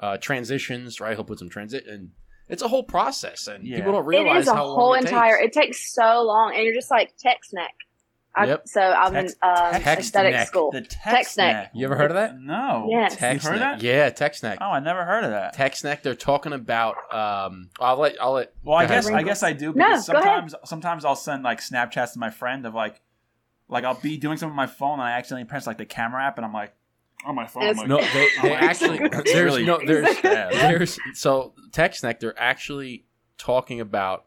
[0.00, 1.14] uh, transitions, right?
[1.14, 2.12] He'll put some transit, and
[2.48, 3.76] it's a whole process, and Yeah.
[3.76, 5.36] people don't It realize it is a whole long it entire.
[5.38, 7.74] It takes so long, and you're just like text neck.
[8.36, 8.68] I, Yep.
[8.68, 10.46] So I'm Text- in um, text aesthetic neck.
[10.48, 10.70] school.
[10.70, 11.54] The text, Text neck.
[11.54, 11.70] neck.
[11.74, 12.38] You ever heard of that?
[12.38, 12.86] No.
[12.90, 13.16] Yes.
[13.16, 13.78] Text You heard neck.
[13.80, 13.82] that?
[13.86, 14.58] Yeah, text neck.
[14.60, 15.54] Oh, I never heard of that.
[15.54, 16.02] Text neck.
[16.02, 16.96] They're talking about.
[17.14, 18.20] Um, I'll let.
[18.20, 18.52] I'll let.
[18.62, 19.04] Well, I Go ahead.
[19.04, 20.24] guess I guess I do No, because go ahead.
[20.50, 23.00] sometimes sometimes I'll send like Snapchats to my friend of like
[23.68, 26.22] like I'll be doing something on my phone and I accidentally press like the camera
[26.24, 26.74] app and I'm like
[27.24, 27.74] on my phone.
[27.76, 29.22] Like, No, they, they actually God.
[29.24, 30.52] there's no there's bad.
[30.52, 33.06] there's so text neck they're actually
[33.38, 34.26] talking about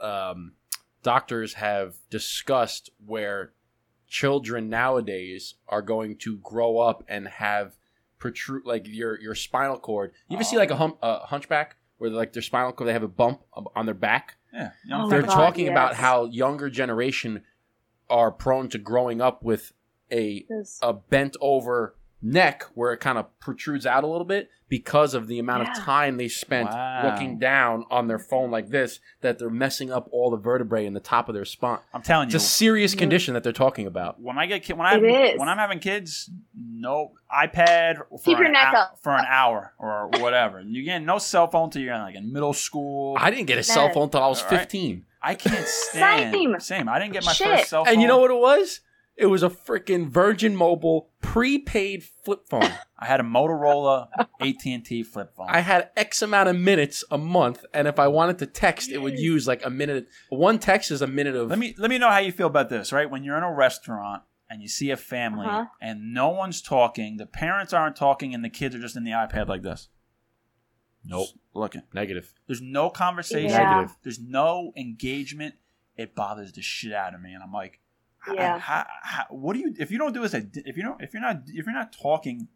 [0.00, 0.52] um,
[1.06, 3.52] doctors have discussed where
[4.08, 7.76] children nowadays are going to grow up and have
[8.18, 10.10] protrude like your your spinal cord.
[10.28, 10.78] You ever see like a oh.
[10.78, 13.42] hump a hunchback where like their spinal cord they have a bump
[13.76, 14.36] on their back?
[14.52, 17.42] yeah, Oh they're God, talking about how younger generation
[18.10, 19.72] are prone to growing up with
[20.10, 21.94] a This- a bent over
[22.26, 25.74] neck where it kind of protrudes out a little bit because of the amount of
[25.76, 27.02] time they spent Wow.
[27.04, 30.92] looking down on their phone like this that they're messing up all the vertebrae in
[30.92, 31.78] the top of their spine.
[31.94, 32.38] I'm telling It's you.
[32.38, 32.98] a serious Yeah.
[32.98, 34.20] condition that they're talking about.
[34.20, 35.04] when I get ki- when I It
[35.34, 35.38] is.
[35.38, 36.28] when I'm having kids,
[36.58, 38.98] no iPad for Keep your an neck hou- up.
[39.02, 40.60] for an hour or whatever.
[40.60, 43.16] You get no cell phone till you're in, like in middle school.
[43.20, 44.58] I didn't get a cell phone until I was All right.
[44.60, 45.04] 15.
[45.22, 46.60] I can't stand Same.
[46.60, 46.88] same.
[46.88, 47.46] I didn't get my Shit.
[47.46, 47.92] first cell phone.
[47.94, 48.80] And you know what it was?
[49.16, 52.70] It was a freaking Virgin Mobile prepaid flip phone.
[52.98, 54.08] I had a Motorola
[54.40, 55.46] AT&T flip phone.
[55.48, 58.98] I had X amount of minutes a month, and if I wanted to text, it
[58.98, 60.08] would use like a minute.
[60.28, 61.48] One text is a minute of.
[61.48, 63.10] Let me let me know how you feel about this, right?
[63.10, 65.64] When you're in a restaurant and you see a family Uh-huh.
[65.80, 69.10] and no one's talking, the parents aren't talking, and the kids are just in the
[69.12, 69.88] iPad like this.
[71.04, 71.26] Nope.
[71.26, 71.82] Just looking.
[71.94, 72.32] Negative.
[72.46, 73.50] There's no conversation.
[73.50, 73.74] Yeah.
[73.76, 73.96] Negative.
[74.02, 75.54] There's no engagement.
[75.96, 77.80] It bothers the shit out of me, and I'm like, h-
[78.34, 78.58] Yeah.
[78.58, 81.12] how- how- what do you if you don't do this at if you don't if
[81.12, 82.48] you're not if you're not talking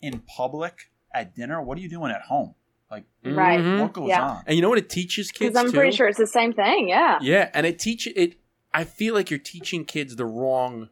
[0.00, 2.54] in public at dinner, what are you doing at home?
[2.90, 3.58] Like, Right.
[3.58, 3.80] Mhm.
[3.80, 4.22] what goes Yeah.
[4.24, 4.44] on?
[4.46, 5.76] And you know what it teaches kids Because I'm too?
[5.78, 6.88] pretty sure it's the same thing.
[6.88, 7.18] Yeah.
[7.20, 8.36] Yeah, and it teach it.
[8.72, 10.90] I feel like you're teaching kids the wrong.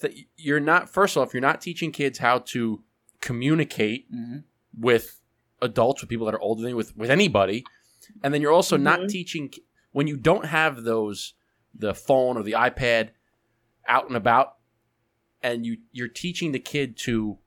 [0.00, 0.88] Th- you're not.
[0.88, 2.82] First off, you're not teaching kids how to
[3.20, 4.38] communicate hmm
[4.78, 5.20] with
[5.60, 7.64] adults, with people that are older than you, with with anybody,
[8.22, 9.08] and then you're also not Mhm.
[9.08, 9.52] teaching
[9.92, 11.34] when you don't have those
[11.74, 13.10] the phone or the iPad
[13.90, 14.56] out and about,
[15.42, 17.38] and you you're teaching the kid to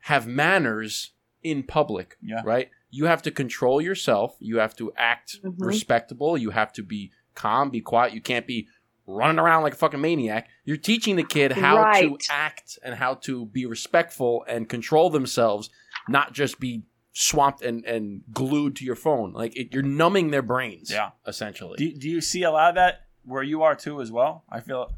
[0.00, 1.12] have manners
[1.42, 2.42] in public, Yeah.
[2.44, 2.70] right?
[2.90, 4.36] You have to control yourself.
[4.40, 5.54] You have to act Mhm.
[5.58, 6.36] respectable.
[6.36, 8.12] You have to be calm, be quiet.
[8.14, 8.68] You can't be
[9.06, 10.48] running around like a fucking maniac.
[10.64, 15.70] You're teaching the kid how to act and how to be respectful and control themselves,
[16.08, 19.32] not just be swamped and, and glued to your phone.
[19.32, 21.10] Like it, you're numbing their brains, Yeah.
[21.26, 21.76] essentially.
[21.78, 24.44] Do, do you see a lot of that where you are too as well?
[24.50, 24.92] I feel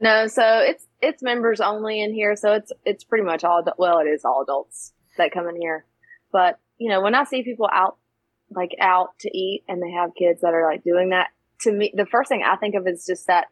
[0.00, 3.98] No, so it's it's members only in here, so it's it's pretty much all well,
[3.98, 5.84] it is all adults that come in here.
[6.32, 7.96] But you know, when I see people out
[8.50, 11.28] like out to eat and they have kids that are like doing that,
[11.60, 13.48] to me, the first thing I think of is just that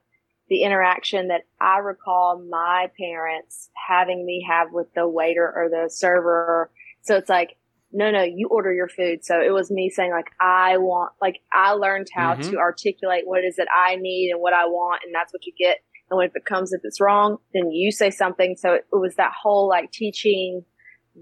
[0.48, 5.90] the interaction that I recall my parents having me have with the waiter or the
[5.90, 6.70] server.
[7.02, 7.57] So it's like,
[7.92, 9.24] no, no, you order your food.
[9.24, 12.50] So it was me saying like, I want, like, I learned how Mhm.
[12.50, 15.46] to articulate what it is that I need and what I want, and that's what
[15.46, 15.78] you get.
[16.10, 18.56] And when it comes, if it's wrong, then you say something.
[18.56, 20.64] So it, it was that whole like teaching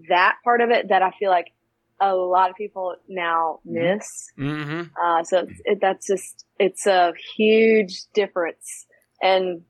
[0.09, 1.53] that part of it that I feel like
[2.01, 3.73] a lot of people now Mhm.
[3.97, 4.33] miss.
[4.39, 4.83] Mm-hmm.
[5.03, 8.87] Uh, so it's, it, that's just, it's a huge difference.
[9.23, 9.63] And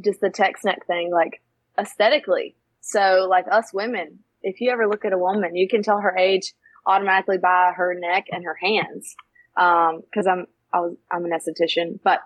[0.00, 1.42] just the text neck thing, like
[1.78, 2.56] aesthetically.
[2.80, 6.16] So like us women, if you ever look at a woman, you can tell her
[6.16, 6.52] age
[6.86, 9.14] automatically by her neck and her hands.
[9.56, 12.20] Um, cause I'm, I was, I'm an esthetician, but,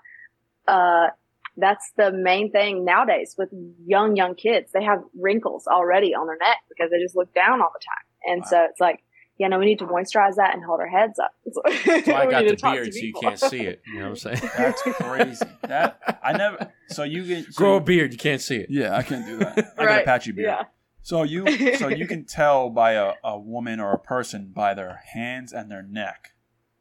[0.69, 1.09] uh,
[1.57, 3.51] that's the main thing nowadays with
[3.85, 4.70] young, young kids.
[4.73, 8.32] They have wrinkles already on their neck because they just look down all the time.
[8.32, 8.49] And Wow.
[8.49, 9.01] so it's like,
[9.39, 11.32] yeah, no, we need to moisturize that and hold our heads up.
[12.05, 13.82] So I got the beard so you can't see it.
[13.86, 14.40] You know what I'm saying?
[14.57, 15.47] that's crazy.
[15.65, 16.73] that I never.
[16.89, 18.69] So you get so Grow a beard, you can't see it.
[18.70, 19.59] Yeah, I can't do that.
[19.59, 20.05] I got a Right.
[20.07, 20.49] patchy beard.
[20.49, 20.65] Yeah.
[21.03, 25.03] So you so you can tell by a, a woman or a person by their
[25.12, 26.35] hands and their neck,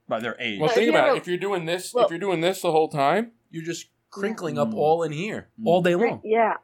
[0.07, 0.59] by their age.
[0.59, 1.17] Well, think about it.
[1.17, 4.57] If you're doing this, Well- if you're doing this the whole time, You're just crinkling
[4.57, 4.75] up Mm.
[4.75, 5.65] all in here Mm.
[5.67, 6.21] all day long.
[6.23, 6.55] Yeah.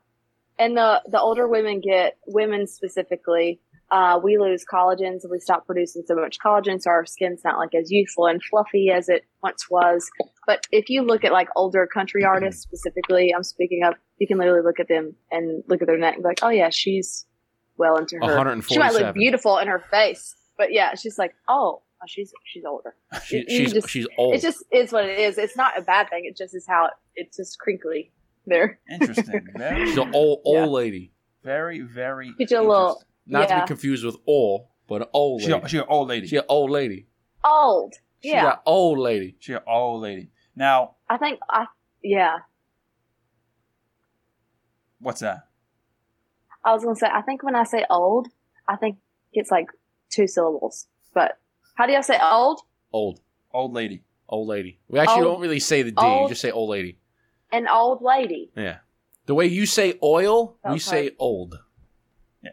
[0.59, 3.59] And the, the older women get, women specifically,
[3.91, 7.57] uh, we lose collagens and we stop producing so much collagen, so our skin's not
[7.59, 10.09] like as youthful and fluffy as it once was.
[10.45, 14.37] But if you look at like older country artists specifically, I'm speaking of, you can
[14.39, 17.25] literally look at them and look at their neck and be like, oh yeah, she's
[17.77, 18.61] well into her.
[18.61, 22.63] She might look beautiful in her face, but yeah, she's like, oh, oh, she's she's
[22.65, 22.95] older.
[23.25, 24.35] She, You- you she's just- she's old.
[24.35, 25.37] It just is what it is.
[25.37, 26.25] It's not a bad thing.
[26.25, 28.11] It just is how it, it's just crinkly
[28.45, 28.79] there.
[28.89, 29.47] Interesting.
[29.55, 30.65] Very, she's an old old Yeah.
[30.65, 31.11] lady.
[31.43, 32.33] very, very.
[32.37, 35.67] Get you a little Not to be confused with old, but an old She, lady.
[35.67, 36.27] she an old lady.
[36.27, 37.07] She an old lady.
[37.43, 37.93] old.
[38.23, 39.35] She Yeah, an old lady.
[39.39, 40.29] She an old lady.
[40.55, 41.67] Now, I think I
[42.03, 42.37] yeah.
[44.99, 45.46] what's that?
[46.67, 48.27] I was gonna say I think when I say old,
[48.67, 48.97] I think
[49.31, 49.67] it's like
[50.09, 50.87] two syllables.
[51.13, 51.39] But
[51.75, 52.59] how do y'all say old?
[52.91, 53.21] Old.
[53.53, 54.03] Old lady.
[54.27, 54.79] Old lady.
[54.89, 56.01] We actually Old- don't really say the D.
[56.21, 56.97] You just say old lady.
[57.51, 58.51] An old lady.
[58.55, 58.79] Yeah.
[59.27, 61.57] The way you say oil, we say old.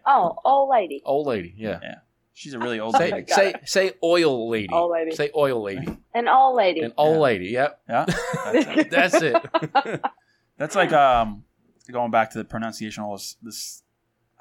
[0.06, 1.02] Oh, old lady.
[1.04, 1.54] Old lady.
[1.56, 1.78] Yeah.
[1.82, 1.94] Yeah.
[2.32, 3.26] She's a really old Say lady.
[3.30, 4.72] Say say oil lady.
[4.72, 5.12] Old lady.
[5.14, 5.86] Say oil lady.
[6.12, 6.80] An old lady.
[6.80, 7.20] An old Yeah.
[7.20, 7.46] lady.
[7.46, 7.80] Yep.
[7.88, 8.04] Yeah.
[8.44, 8.90] That's it.
[8.90, 10.02] That's it.
[10.58, 11.44] That's like um
[11.90, 13.82] going back to the pronunciation all this, this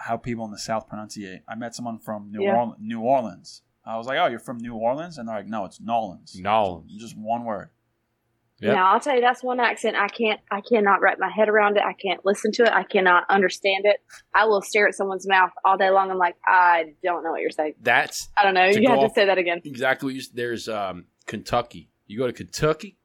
[0.03, 1.41] how people in the South pronunciate.
[1.47, 2.55] I met someone from New Yeah.
[2.57, 3.61] Orleans New Orleans.
[3.85, 5.17] I was like, Oh, you're from New Orleans?
[5.17, 6.35] And they're like, No, it's Nolans.
[6.39, 6.91] Nolans.
[6.99, 7.69] Just one word.
[8.59, 8.75] Yep.
[8.75, 11.75] Now I'll tell you that's one accent I can't I cannot wrap my head around
[11.77, 11.83] it.
[11.83, 12.69] I can't listen to it.
[12.71, 13.97] I cannot understand it.
[14.33, 16.11] I will stare at someone's mouth all day long.
[16.11, 17.73] I'm like, I don't know what you're saying.
[17.81, 18.65] That's I don't know.
[18.67, 19.61] You have off- to say that again.
[19.65, 20.21] exactly what you.
[20.33, 21.89] There's um Kentucky.
[22.07, 22.97] You go to Kentucky.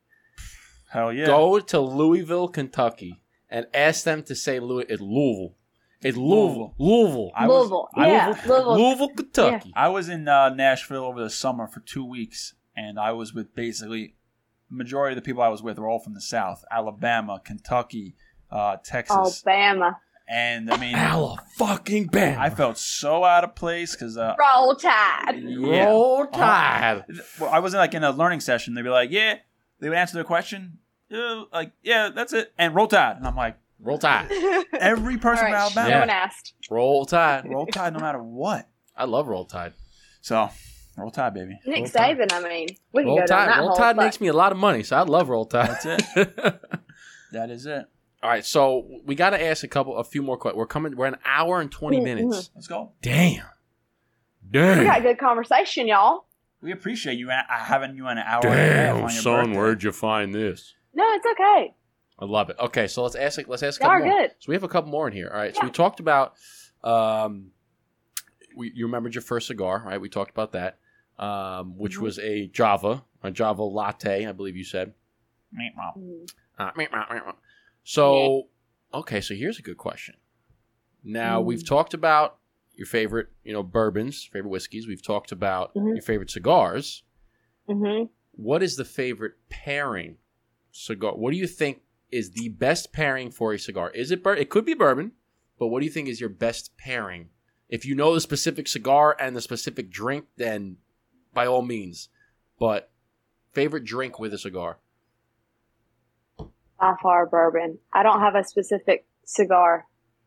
[0.90, 1.26] Hell yeah.
[1.26, 3.20] Go to Louisville, Kentucky,
[3.50, 4.84] and ask them to say Louis.
[4.88, 5.54] It's Louisville.
[6.00, 6.74] It's Louisville.
[6.78, 7.32] Louisville.
[7.34, 7.88] I was- Louisville.
[7.94, 8.28] I yeah.
[8.28, 8.78] was- Louisville.
[8.78, 9.72] Louisville, Kentucky.
[9.74, 13.54] I was in uh, Nashville over the summer for two weeks, and I was with
[13.54, 14.14] basically
[14.70, 18.14] majority of the people I was with were all from the South: Alabama, Kentucky,
[18.50, 19.98] uh, Texas, Alabama.
[20.28, 21.42] and I mean, Alabama.
[21.56, 22.38] fucking bam.
[22.38, 25.36] I felt so out of place because uh, Roll Tide.
[25.42, 27.04] yeah, Roll Tide.
[27.40, 28.74] well, I wasn't like in a learning session.
[28.74, 29.36] They'd be like, "Yeah,"
[29.80, 33.34] they would answer the question, "Yeah, like, yeah, that's it," and roll tide, and I'm
[33.36, 34.28] like, Roll Tide.
[34.78, 36.54] every person All right, from Alabama, No one asked.
[36.70, 37.44] Roll Tide.
[37.48, 38.68] roll tide, no matter what.
[38.96, 39.72] I love Roll Tide.
[40.20, 40.50] So,
[40.96, 41.58] roll tide, baby.
[41.64, 43.48] Nick Saban, I mean, we can Roll go down Tide.
[43.48, 43.76] that Roll hole.
[43.76, 45.68] Tide but makes me a lot of money, so I love Roll Tide.
[45.82, 46.60] That's it.
[47.32, 47.84] That is it.
[48.22, 50.58] All right, so we got to ask a couple, a few more questions.
[50.58, 50.96] We're coming.
[50.96, 52.50] We're an hour and 20 Mm, minutes.
[52.54, 52.92] Let's go.
[53.02, 53.44] Damn.
[54.50, 55.02] we got Damn.
[55.02, 56.24] good conversation, y'all.
[56.62, 59.84] We appreciate you having you on an hour and a half on your birthday.
[59.86, 60.74] you find this?
[60.94, 61.74] No, it's okay.
[62.18, 62.56] I love it.
[62.58, 63.38] Okay, so let's ask.
[63.46, 64.08] Let's ask a couple more.
[64.22, 64.30] good.
[64.40, 65.30] So we have a couple more in here.
[65.32, 65.54] All right.
[65.54, 66.34] So we talked about.
[66.82, 67.52] Um,
[68.56, 70.00] we you remembered your first cigar, right?
[70.00, 70.78] We talked about that,
[71.18, 72.02] um, which Mhm.
[72.02, 74.94] was a Java, a Java latte, I believe you said.
[75.54, 76.26] Meatball.
[76.58, 77.32] Uh,
[77.84, 78.48] so,
[78.92, 80.16] okay, so here's a good question.
[81.04, 81.44] Now Mm.
[81.46, 82.38] we've talked about
[82.74, 84.86] your favorite, you know, bourbons, favorite whiskeys.
[84.86, 85.94] We've talked about Mhm.
[85.94, 87.02] your favorite cigars.
[87.66, 90.18] hmm What is the favorite pairing
[90.70, 91.16] cigar?
[91.16, 93.90] What do you think is the best pairing for a cigar?
[93.90, 95.12] Is it bur- it could be bourbon,
[95.58, 97.30] but what do you think is your best pairing?
[97.68, 100.78] If you know the specific cigar and the specific drink, then
[101.34, 102.08] by all means.
[102.58, 102.90] But
[103.52, 104.78] favorite drink with a cigar?
[106.80, 107.78] By far bourbon.
[107.92, 109.86] I don't have a specific cigar,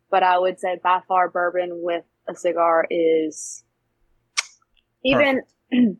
[0.10, 3.64] but I would say by far bourbon with a cigar is
[5.04, 5.42] even.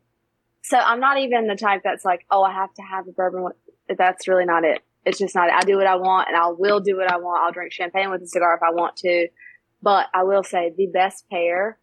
[0.62, 3.42] so I'm not even the type that's like, oh, I have to have a bourbon.
[3.42, 3.56] With,
[3.98, 4.80] that's really not it.
[5.04, 5.50] It's just not.
[5.50, 7.42] I do what I want, and I will do what I want.
[7.44, 9.28] I'll drink champagne with a cigar if I want to,
[9.82, 11.78] but I will say the best pair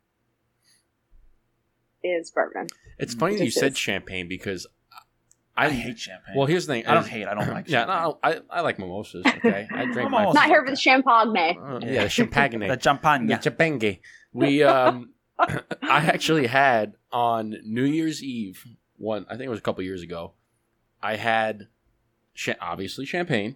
[2.03, 2.67] is bourbon.
[2.97, 4.67] It's funny that you just said champagne because
[5.55, 6.35] I, I, hate champagne.
[6.37, 6.87] Well, here's the thing.
[6.87, 7.27] I don't hate.
[7.27, 7.67] I don't like.
[7.67, 8.03] Yeah, champagne.
[8.03, 9.25] no, I, I like mimosas.
[9.27, 10.31] Okay, I drink I'm my.
[10.31, 11.59] Not here for the champagne.
[11.59, 12.59] Uh, yeah, the champagne.
[12.59, 13.27] the champagne.
[13.27, 13.99] The champagne.
[14.31, 18.65] We um, I actually had on New Year's Eve
[18.97, 19.25] one.
[19.29, 20.33] I think it was a couple years ago.
[21.01, 21.67] I had, cha-
[22.61, 23.55] obviously champagne,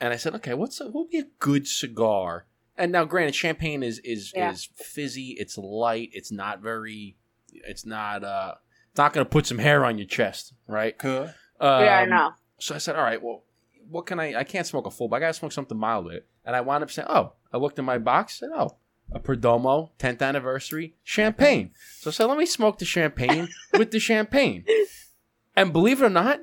[0.00, 2.46] and I said, okay, what's a, what would be a good cigar?
[2.76, 4.52] And now, granted, champagne is is Yeah.
[4.52, 5.36] is fizzy.
[5.38, 6.10] It's light.
[6.12, 7.16] It's not very.
[7.52, 8.22] It's not.
[8.22, 8.54] uh
[8.90, 10.96] It's not going to put some hair on your chest, right?
[10.96, 11.34] Could.
[11.60, 12.30] Um, yeah, I know.
[12.60, 13.42] so I said, all right, well,
[13.90, 14.36] what can I?
[14.36, 16.28] I can't smoke a full, but I gotta smoke something mild with it.
[16.44, 18.76] And I wound up saying, oh, I looked in my box, said, oh,
[19.10, 21.72] a Perdomo 10th anniversary champagne.
[21.98, 24.64] So I said, let me smoke the champagne with the champagne.
[25.56, 26.40] And believe it or not,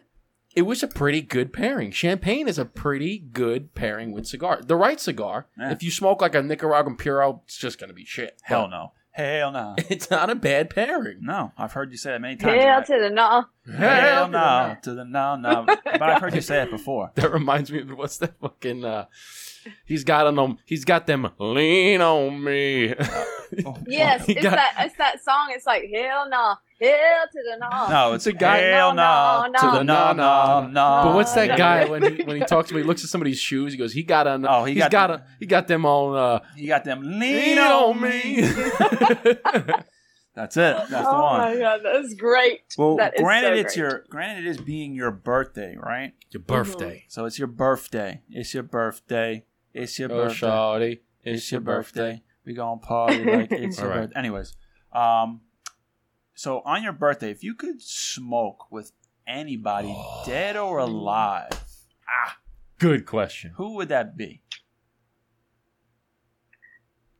[0.56, 1.92] it was a pretty good pairing.
[1.92, 4.62] Champagne is a pretty good pairing with cigar.
[4.66, 5.48] The right cigar.
[5.58, 5.72] Yeah.
[5.72, 8.40] If you smoke like a Nicaraguan Puro, it's just gonna be shit.
[8.44, 8.92] Hell But no.
[9.12, 9.76] Hell no.
[9.90, 11.20] It's not a bad pairing.
[11.22, 12.64] No, I've heard you say that many times.
[12.64, 12.86] Hell right?
[12.86, 13.46] to the no.
[13.72, 14.78] Hell no.
[14.84, 15.66] To the no, no.
[15.66, 17.12] But I've heard you say it before.
[17.16, 19.06] That reminds me of what's that fucking uh
[19.86, 22.94] he's got on them he's got them lean on me.
[23.88, 25.48] Yes, it's got- that it's that song.
[25.52, 27.88] It's like hell no, hell to the no.
[27.90, 29.46] No, it's a guy- Hell no.
[29.46, 31.02] No, no, To the no, no, no.
[31.06, 33.10] But what's that Oh, guy when he when he talks to me, he looks at
[33.12, 35.46] somebody's shoes, he goes, he got on Oh, he he's got got, them- a, he
[35.46, 38.42] got them on uh You got them lean lean on on me.
[40.36, 40.42] Me.
[40.42, 40.76] That's it.
[40.90, 41.40] That's the oh one.
[41.40, 42.62] my god, that's great.
[42.78, 43.82] Well, That is granted, so it's great.
[43.84, 46.14] your granted it is being your birthday, right?
[46.32, 47.06] Your birthday.
[47.08, 48.22] So it's your birthday.
[48.30, 49.46] It's your birthday.
[49.74, 50.48] It's your Oh birthday.
[50.48, 51.00] shawty.
[51.24, 52.22] It's your birthday.
[52.46, 54.02] We gonna party like it's your All right.
[54.08, 54.20] birthday.
[54.20, 54.54] Anyways,
[54.94, 55.42] um,
[56.36, 58.92] so on your birthday, if you could smoke with
[59.26, 59.96] anybody,
[60.26, 61.50] dead or alive,
[62.08, 62.38] ah,
[62.78, 63.54] Good question.
[63.56, 64.42] who would that be?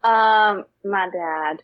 [0.04, 1.64] Um, my dad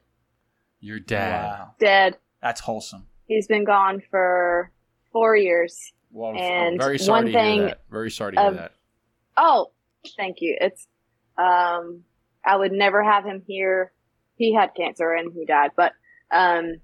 [0.82, 1.44] Your dad.
[1.44, 2.18] Wow, dead.
[2.42, 3.06] that's wholesome.
[3.28, 4.72] He's been gone for
[5.12, 5.94] four years.
[6.12, 7.82] Well, I'm And very sorry one to hear thing, that.
[7.90, 8.74] Very sorry to hear um, that.
[9.38, 9.72] Oh,
[10.18, 10.58] thank you.
[10.60, 10.88] It's
[11.38, 12.04] um,
[12.46, 13.94] I would never have him here.
[14.36, 15.94] He had cancer and he died, but
[16.32, 16.82] um,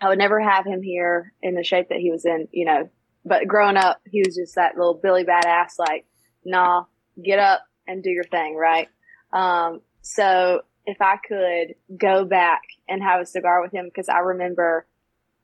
[0.00, 2.48] I would never have him here in the shape that he was in.
[2.52, 2.90] You know,
[3.24, 5.78] but growing up, he was just that little Billy badass.
[5.78, 6.06] Like,
[6.44, 6.84] nah,
[7.22, 8.88] get up and do your thing, right?
[9.32, 14.18] Um, so if I could go back and have a cigar with him, because I
[14.18, 14.86] remember,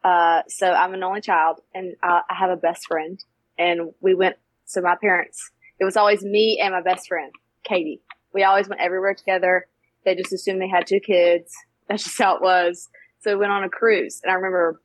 [0.04, 3.22] uh, so I'm an only child and I, I have a best friend,
[3.58, 4.36] and we went.
[4.64, 5.50] So my parents,
[5.80, 7.32] it was always me and my best friend,
[7.64, 8.02] Katie.
[8.34, 9.66] We always went everywhere together.
[10.04, 11.54] They just assumed they had two kids.
[11.88, 12.88] That's just how it was.
[13.20, 14.80] So we went on a cruise, and I remember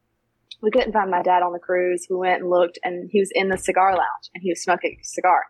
[0.62, 2.08] we couldn't find my dad on the cruise.
[2.10, 4.98] We went and looked, and he was in the cigar lounge, and he was smoking
[5.00, 5.44] a cigar.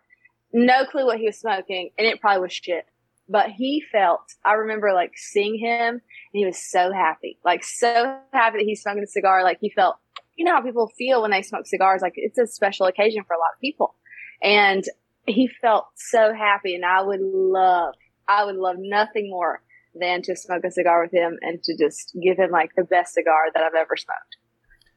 [0.52, 2.86] No clue what he was smoking, and it probably was shit.
[3.28, 4.20] But he felt.
[4.44, 6.00] I remember like seeing him, and
[6.32, 9.42] he was so happy, like so happy that he's smoking a cigar.
[9.42, 9.96] Like he felt.
[10.36, 12.02] You know how people feel when they smoke cigars.
[12.02, 13.94] Like it's a special occasion for a lot of people,
[14.42, 14.84] and
[15.26, 16.74] he felt so happy.
[16.74, 17.94] And I would love,
[18.28, 19.62] I would love nothing more
[19.94, 23.14] than to smoke a cigar with him and to just give him like the best
[23.14, 24.36] cigar that I've ever smoked.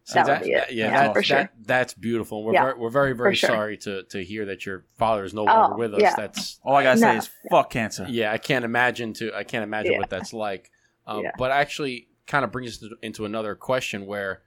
[0.07, 0.71] See, that would be it.
[0.71, 1.37] yeah, Yeah, that- for sure.
[1.37, 2.43] that- that's beautiful.
[2.43, 3.49] We're Yeah, very, we're very very sure.
[3.49, 6.01] sorry to to hear that your father is no longer Oh, with us.
[6.01, 6.15] yeah.
[6.15, 8.05] That's All I gotta say is fuck cancer.
[8.09, 9.99] yeah, I can't imagine to I can't imagine Yeah.
[9.99, 10.71] what that's like.
[11.05, 11.31] Um, Yeah.
[11.37, 14.43] But actually, kind of brings us into another question where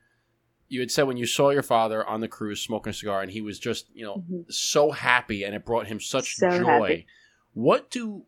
[0.69, 3.31] you had said when you saw your father on the cruise smoking a cigar and
[3.32, 4.51] he was just you know Mhm.
[4.53, 6.65] so happy and it brought him such So joy.
[6.65, 7.07] happy.
[7.53, 8.24] What do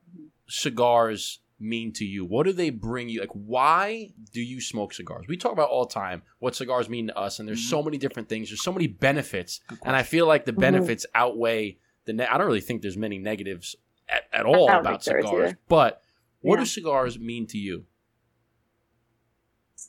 [0.49, 2.25] cigars mean to you?
[2.25, 3.21] What do they bring you?
[3.21, 5.27] Like, why do you smoke cigars?
[5.29, 7.97] We talk about all the time what cigars mean to us, and there's so many
[7.99, 8.51] different things.
[8.51, 10.61] There's so many benefits, and I feel like the Mhm.
[10.61, 12.13] benefits outweigh the.
[12.15, 13.77] Ne- I don't really think there's many negatives
[14.09, 15.49] at, at all about think there is cigars.
[15.51, 15.59] either.
[15.69, 16.03] But
[16.41, 16.65] what Yeah.
[16.65, 17.87] do cigars mean to you?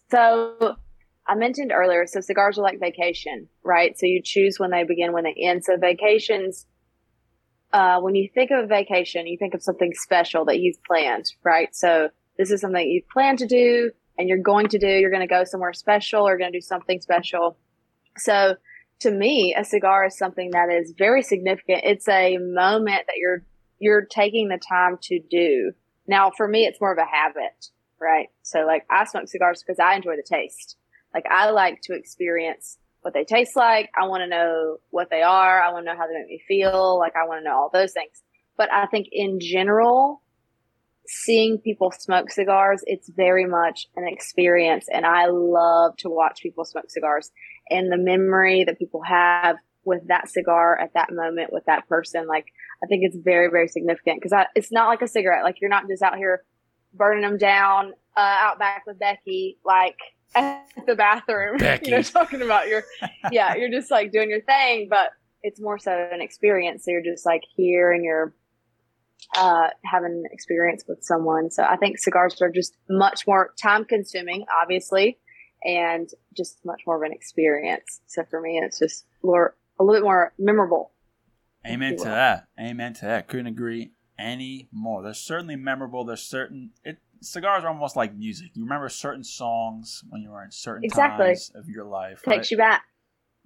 [0.10, 0.76] So
[1.28, 3.98] I mentioned earlier, so cigars are like vacation, right?
[3.98, 5.64] So you choose when they begin, when they end.
[5.64, 6.66] So vacations,
[7.74, 11.26] uh, when you think of a vacation, you think of something special that you've planned,
[11.44, 11.76] right?
[11.76, 14.88] So this is something you've planned to do and you're going to do.
[14.88, 17.58] You're going to go somewhere special or going to do something special.
[18.18, 18.56] So
[19.00, 21.82] to me, a cigar is something that is very significant.
[21.84, 23.44] It's a moment that you're
[23.80, 25.74] you're taking the time to do.
[26.08, 27.70] Now, for me, it's more of a habit,
[28.00, 28.28] right?
[28.44, 30.78] So, like, I smoke cigars because I enjoy the taste.
[31.14, 33.90] Like, I like to experience what they taste like.
[34.00, 35.62] I want to know what they are.
[35.62, 36.98] I want to know how they make me feel.
[37.00, 38.22] Like, I want to know all those things.
[38.58, 40.22] But I think in general,
[41.08, 44.86] seeing people smoke cigars, it's very much an experience.
[44.92, 47.32] And I love to watch people smoke cigars
[47.70, 52.26] and the memory that people have with that cigar at that moment with that person.
[52.28, 52.46] Like,
[52.84, 55.44] I think it's very, very significant because it's not like a cigarette.
[55.44, 56.44] Like, you're not just out here
[56.94, 59.98] burning them down uh, out back with Becky, like
[60.36, 61.86] at the bathroom, Becky.
[61.92, 62.84] you know, talking about your,
[63.32, 65.12] yeah, you're just like doing your thing, but
[65.42, 66.86] it's more so an experience.
[66.86, 68.34] So you're just like here and you're
[69.38, 71.52] uh, having an experience with someone.
[71.52, 75.18] So I think cigars are just much more time consuming, obviously,
[75.64, 78.02] and just much more of an experience.
[78.08, 80.92] So for me, it's just more, a little bit more memorable.
[81.66, 82.48] Amen to that.
[82.60, 83.28] Amen to that.
[83.28, 85.02] Couldn't agree any more.
[85.02, 86.04] They're certainly memorable.
[86.04, 88.52] There's certain it cigars are almost like music.
[88.54, 91.28] You remember certain songs when you were in certain Exactly.
[91.28, 92.22] times of your life.
[92.24, 92.52] Takes right?
[92.52, 92.84] you back.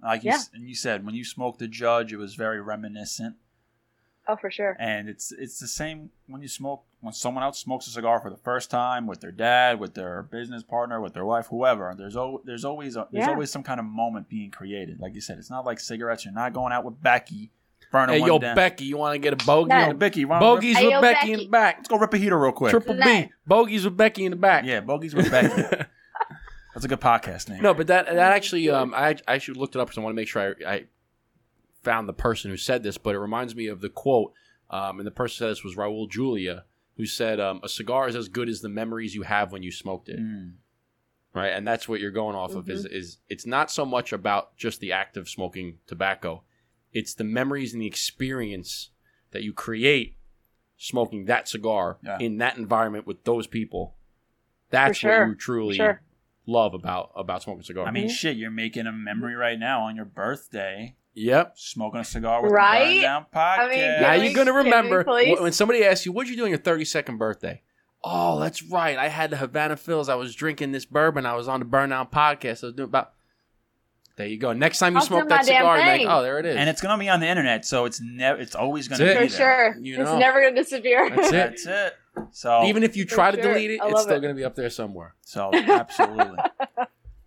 [0.02, 0.38] Like you, yeah.
[0.54, 3.36] and you said when you smoked the Judge, it was very reminiscent.
[4.28, 4.76] Oh, for sure.
[4.78, 8.28] And it's it's the same when you smoke when someone else smokes a cigar for
[8.30, 11.94] the first time with their dad, with their business partner, with their wife, whoever.
[11.96, 13.30] There's al- there's always a, there's Yeah.
[13.32, 15.00] always some kind of moment being created.
[15.00, 16.24] Like you said, it's not like cigarettes.
[16.26, 17.50] You're not going out with Becky,
[17.90, 18.54] burning Hey, one yo, down.
[18.56, 19.68] Becky, you want to get a bogey?
[19.70, 19.76] No.
[19.76, 21.76] Hey, on- Becky, why Bogeys with yo, Becky, in the back.
[21.78, 22.70] Let's go rip a heater real quick.
[22.70, 23.04] Triple No.
[23.04, 23.30] B.
[23.46, 24.64] Bogeys with Becky in the back.
[24.64, 25.62] Yeah, Bogies with Becky.
[26.74, 27.62] That's a good podcast name.
[27.62, 30.12] No, but that that actually, um, I I actually looked it up because I want
[30.14, 30.84] to make sure I, I
[31.82, 34.32] found the person who said this, but it reminds me of the quote,
[34.70, 36.64] um, and the person said this was Raul Julia,
[36.96, 39.72] who said, um, "A cigar is as good as the memories you have when you
[39.72, 40.52] smoked it." Mm.
[41.34, 42.68] Right, and that's what you're going off of.
[42.70, 46.42] Is is it's not so much about just the act of smoking tobacco,
[46.92, 48.90] it's the memories and the experience
[49.32, 50.16] that you create
[50.76, 52.18] smoking that cigar Yeah.
[52.20, 53.96] in that environment with those people.
[54.70, 56.02] That's sure, what you truly sure.
[56.46, 57.86] love about about smoking cigar.
[57.86, 58.10] I mean, Mhm.
[58.12, 61.54] shit, you're making a memory right now on your birthday, yep.
[61.58, 62.86] smoking a cigar with Right?
[62.86, 63.58] the Burn Down podcast.
[63.58, 65.04] I mean, Now Can you're gonna can we remember
[65.40, 67.62] when somebody asks you, "What'd you do on your 32nd birthday?"
[68.04, 68.96] Oh, that's right.
[68.96, 70.08] I had the Havana Phils.
[70.08, 71.26] I was drinking this bourbon.
[71.26, 72.62] I was on the Burn Down podcast.
[72.62, 73.14] I was doing about.
[74.18, 74.52] There you go.
[74.52, 76.56] Next time you I'll smoke that cigar, you're like, oh, there it is.
[76.56, 79.24] and it's gonna be on the internet, so it's never, it's always gonna That's be
[79.26, 79.30] it.
[79.30, 79.72] For there.
[79.74, 79.80] sure.
[79.82, 81.08] You it's never going to disappear.
[81.08, 81.32] That's it.
[81.32, 81.94] That's it.
[82.32, 83.52] So even if you For try to sure.
[83.54, 84.20] delete it, it's still it.
[84.20, 85.14] going to be up there somewhere.
[85.22, 86.36] So absolutely.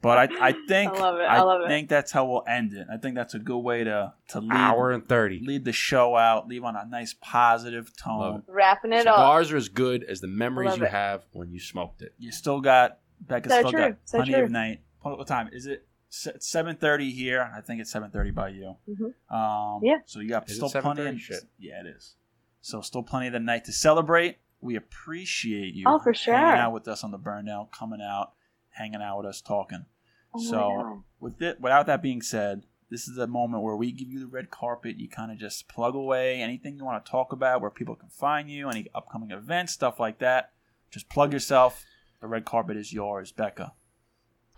[0.01, 1.23] But I, I think I love it.
[1.23, 1.67] I love it.
[1.67, 2.87] think that's how we'll end it.
[2.91, 5.39] I think that's a good way to to lead Hour and thirty.
[5.45, 8.43] lead the show out, leave on a nice positive Love tone.
[8.47, 9.15] Wrapping it up.
[9.15, 10.91] Cigars are as good as the memories you it.
[10.91, 12.15] have when you smoked it.
[12.17, 14.43] You still got Becca so still true, got so plenty true.
[14.45, 14.81] of night.
[15.01, 15.85] What what time is it?
[16.13, 17.49] Seven thirty here.
[17.55, 18.75] I think it's seven thirty by you.
[18.87, 19.13] Mhm.
[19.33, 19.99] Um, Yeah.
[20.05, 21.05] So you got Is still plenty.
[21.07, 21.43] Of, Shit.
[21.57, 22.15] Yeah, it is.
[22.59, 24.39] So still plenty of the night to celebrate.
[24.59, 25.85] We appreciate you.
[25.87, 26.35] Oh, for sure.
[26.35, 28.33] Hanging out with us on the Burn Down, coming out,
[28.71, 29.85] hanging out with us, talking.
[30.33, 34.09] Oh so with it, without that being said, this is a moment where we give
[34.09, 34.97] you the red carpet.
[34.97, 38.09] You kind of just plug away anything you want to talk about, where people can
[38.09, 40.51] find you, any upcoming events, stuff like that.
[40.89, 41.85] Just plug yourself.
[42.19, 43.71] The red carpet is yours, Becca.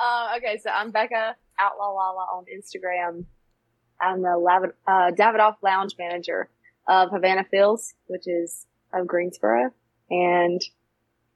[0.03, 3.25] Uh, okay, so I'm Becca Outlaw Lala on Instagram.
[4.01, 6.49] I'm the Lav- uh, Davidoff Lounge manager
[6.87, 9.71] of Havana Phils, which is of Greensboro,
[10.09, 10.59] and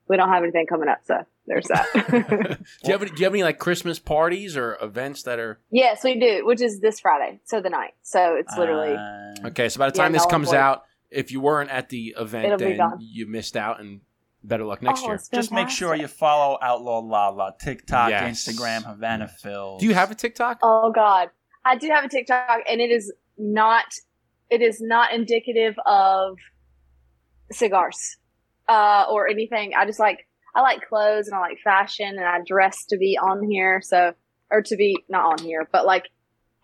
[0.09, 1.15] we don't have anything coming up, so
[1.45, 1.85] there's that.
[2.83, 5.59] do you have any, do you have any like Christmas parties or events that are
[5.71, 7.93] yes, we do, which is this Friday, so the night.
[8.03, 9.69] So it's literally Uh, okay?
[9.69, 10.57] So by the Yeah, time this comes void.
[10.57, 12.97] out, if you weren't at the event, It'll be then gone.
[12.99, 14.01] you missed out, and
[14.47, 15.19] better luck next Oh, year.
[15.33, 18.45] just make sure you follow Outlaw Lala, TikTok, Yes.
[18.47, 19.77] Instagram, Havana Phil.
[19.77, 20.59] Do you have a TikTok?
[20.63, 21.29] Oh God,
[21.65, 23.85] I do have a TikTok, and it is not.
[24.49, 26.37] It is not indicative of
[27.51, 28.17] cigars
[28.69, 29.73] uh, or anything.
[29.77, 30.25] I just like
[30.55, 33.81] I like clothes and I like fashion, and I dress to be on here.
[33.83, 34.13] So
[34.49, 36.03] or to be not on here, but like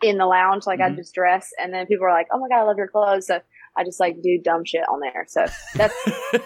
[0.01, 0.93] in the lounge, like I Mm-hmm.
[0.93, 0.97] Mhm.
[0.97, 3.39] just dress, and then people are like, "Oh my God, I love your clothes." So
[3.75, 5.25] I just like do dumb shit on there.
[5.27, 5.45] So
[5.75, 5.95] that's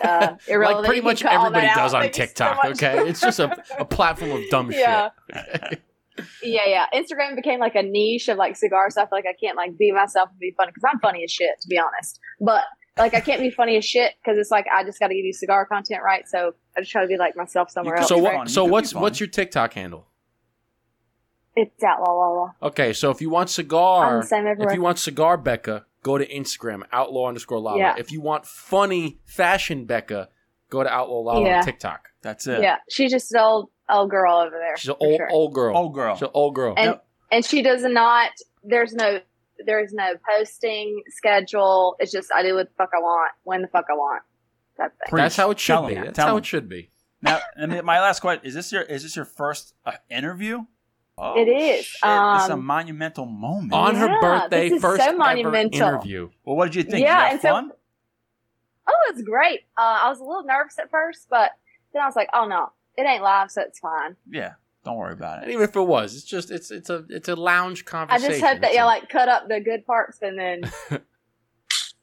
[0.04, 0.82] uh, irrelevant.
[0.84, 1.76] like pretty much can call everybody out.
[1.76, 2.66] does on Thank you so TikTok.
[2.66, 5.10] okay, it's just a, a platform of dumb Yeah.
[5.34, 5.82] shit.
[6.42, 6.86] Yeah, yeah.
[6.96, 8.96] Instagram became like a niche of like cigars.
[8.96, 11.24] So I feel like I can't like be myself and be funny because I'm funny
[11.24, 12.20] as shit, to be honest.
[12.42, 12.64] But
[12.98, 15.26] like I can't be funny as shit because it's like I just got to give
[15.26, 16.28] you cigar content, right?
[16.28, 18.10] So I just try to be like myself somewhere You else.
[18.10, 18.38] so could be right?
[18.40, 18.50] what?
[18.50, 20.08] So what's what's your TikTok handle?
[21.56, 22.56] It's Outlaw Lala.
[22.62, 26.18] Okay, so if you want I'm cigar, the same if you want cigar Becca, go
[26.18, 27.78] to Instagram outlaw underscore lala.
[27.80, 27.96] Yeah.
[27.98, 30.30] If you want funny fashion Becca,
[30.70, 31.58] go to outlaw lala Yeah.
[31.58, 32.10] on TikTok.
[32.22, 32.62] That's it.
[32.62, 32.78] yeah.
[32.90, 34.78] she's just an old old girl over there.
[34.78, 35.30] She's an old sure.
[35.30, 35.76] old girl.
[35.76, 36.16] Old girl.
[36.16, 36.74] She's an old girl.
[36.78, 37.06] And Yep.
[37.34, 38.32] and she does not.
[38.64, 39.20] There's no.
[39.66, 41.96] There's no posting schedule.
[42.00, 44.22] It's just I do what the fuck I want when the fuck I want.
[44.78, 45.16] That's it.
[45.16, 45.96] That's how it should Tell be.
[45.96, 46.06] 'em.
[46.06, 46.38] That's Tell how 'em.
[46.40, 46.92] it should be.
[47.24, 47.40] Now,
[47.84, 50.66] my last question is: This your is this your first uh, interview?
[51.20, 51.86] Oh, It is.
[51.86, 53.74] Shit, this is a Um, monumental moment.
[53.74, 56.30] On her Yeah, birthday, this is first so ever interview.
[56.46, 57.04] well, what did you think?
[57.06, 57.78] Yeah, Did you and have so-
[58.90, 59.62] Oh, it's great.
[59.78, 61.52] Uh, I was a little nervous at first, but
[61.94, 64.16] then I was like, oh no, it ain't live, so it's fine.
[64.30, 64.54] yeah,
[64.86, 65.54] don't worry about And it.
[65.54, 68.26] even if it was, it's just it's it's a it's a lounge conversation.
[68.32, 70.62] I just hope that you a- like cut up the good parts and then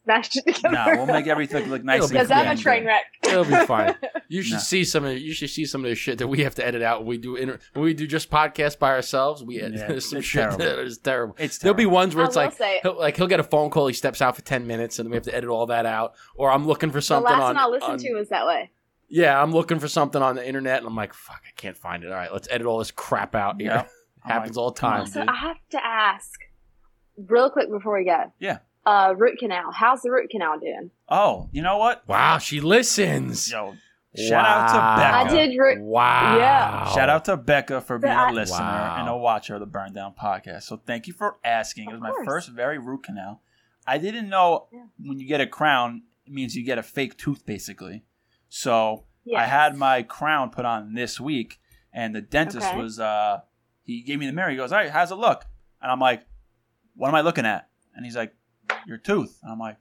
[0.04, 0.70] smash it together.
[0.74, 2.02] No, we'll make everything look nice.
[2.02, 3.02] And because I'm a train wreck.
[3.24, 3.94] It'll be fine.
[4.28, 4.58] You should No.
[4.60, 6.82] see some of you should see some of the shit that we have to edit
[6.82, 9.42] out when we do inter- when we do just podcasts by ourselves.
[9.42, 10.58] We edit Yeah, there's some it's shit terrible.
[10.58, 11.36] that is terrible.
[11.38, 13.70] It's There'll be ones where I it's like say, he'll, like he'll get a phone
[13.70, 16.14] call, he steps out for ten minutes, and we have to edit all that out.
[16.36, 17.54] Or I'm looking for the something last on.
[17.54, 18.70] one I listened on- to was that way.
[19.08, 22.02] Yeah, I'm looking for something on the internet, and I'm like, fuck, I can't find
[22.04, 22.08] it.
[22.10, 23.60] All right, let's edit all this crap out.
[23.60, 23.70] here.
[23.70, 23.90] Yep.
[24.24, 25.06] Happens I'm all the time.
[25.06, 25.28] So dude.
[25.28, 26.30] I have to ask,
[27.28, 28.32] real quick before we go.
[28.38, 28.58] Yeah.
[28.86, 29.70] Uh, root canal.
[29.72, 30.90] How's the root canal doing?
[31.08, 32.06] Oh, you know what?
[32.08, 33.50] Wow, she listens.
[33.50, 33.74] Yo,
[34.16, 35.16] shout out to Becca.
[35.16, 35.80] I did root.
[35.80, 36.36] Wow.
[36.36, 36.92] Yeah.
[36.94, 38.96] Shout out to Becca for being I- a listener Wow.
[39.00, 40.64] and a watcher of the Burn Down podcast.
[40.64, 41.84] So thank you for asking.
[41.84, 43.40] It was Of my first very root canal.
[43.86, 44.84] I didn't know Yeah.
[44.98, 48.04] when you get a crown, it means you get a fake tooth, basically.
[48.48, 49.40] So Yes.
[49.40, 51.58] I had my crown put on this week,
[51.92, 52.76] and the dentist Okay.
[52.78, 53.40] was uh
[53.82, 54.50] he gave me the mirror.
[54.50, 55.44] He goes, "All right, how's it look?"
[55.80, 56.26] And I'm like,
[56.94, 58.34] "What am I looking at?" And he's like,
[58.86, 59.76] "Your tooth." And I'm like,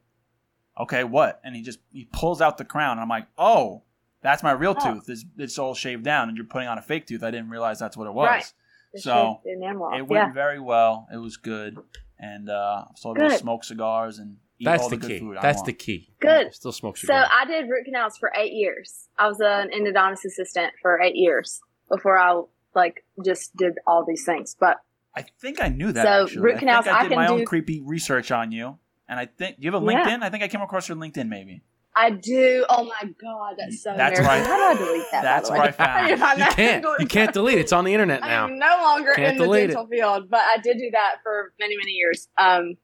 [0.79, 3.83] "Okay, what?" And he just he pulls out the crown, and I'm like, "Oh,
[4.21, 4.93] that's my real Oh.
[4.93, 5.09] tooth.
[5.09, 7.23] It's, it's all shaved down, and you're putting on a fake tooth.
[7.23, 8.53] I didn't realize that's what it was." Right.
[8.95, 9.57] So, shit.
[9.59, 10.31] It went Yeah.
[10.31, 11.07] very well.
[11.11, 11.77] It was good,
[12.19, 15.13] and uh, I still able to smoke cigars and eat That's all the the, key.
[15.13, 15.37] good food.
[15.37, 15.65] I That's want.
[15.65, 16.13] the key.
[16.19, 16.53] Good.
[16.53, 17.25] Still smoke cigars.
[17.27, 17.35] So.
[17.35, 19.09] I did root canals for eight years.
[19.17, 22.41] I was an endodontist assistant for eight years before I
[22.75, 24.55] like just did all these things.
[24.59, 24.77] But
[25.15, 26.03] I think I knew that.
[26.03, 26.41] So, actually.
[26.41, 28.77] root I canals, think I I did can my own creepy research on you,
[29.07, 30.03] and I think you have a Yeah.
[30.05, 30.23] LinkedIn.
[30.23, 31.61] I think I came across your LinkedIn, maybe.
[31.95, 32.65] I do.
[32.69, 34.25] Oh my god, that's so That's embarrassing.
[34.25, 34.47] right.
[34.47, 35.21] How do I delete that?
[35.21, 35.59] That's the way?
[35.59, 36.53] where I found need to you that.
[36.55, 36.85] can't.
[36.99, 37.61] You can't delete it.
[37.61, 38.45] It's on the internet now.
[38.45, 39.67] I'm no longer Can't in the delete it.
[39.67, 42.27] dental field, but I did do that for many, many years.
[42.39, 42.77] Um,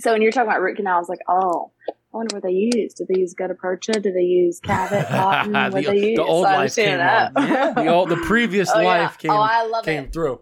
[0.00, 2.50] so when you're talking about root canal, I was like, oh, I wonder what they
[2.50, 2.92] use.
[2.94, 4.00] Do they use gutta percha?
[4.00, 5.52] Do they use Cavit, cotton?
[5.52, 6.16] What The- they use?
[6.16, 7.74] the old So I life understand came that.
[7.76, 8.86] The old, the previous oh, yeah.
[8.88, 10.12] life came oh, I love came it.
[10.12, 10.40] through.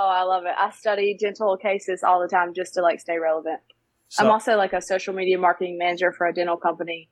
[0.00, 0.52] Oh, I love it.
[0.56, 3.60] I study dental cases all the time just to like stay relevant.
[4.10, 7.10] So, I'm also like a social media marketing manager for a dental company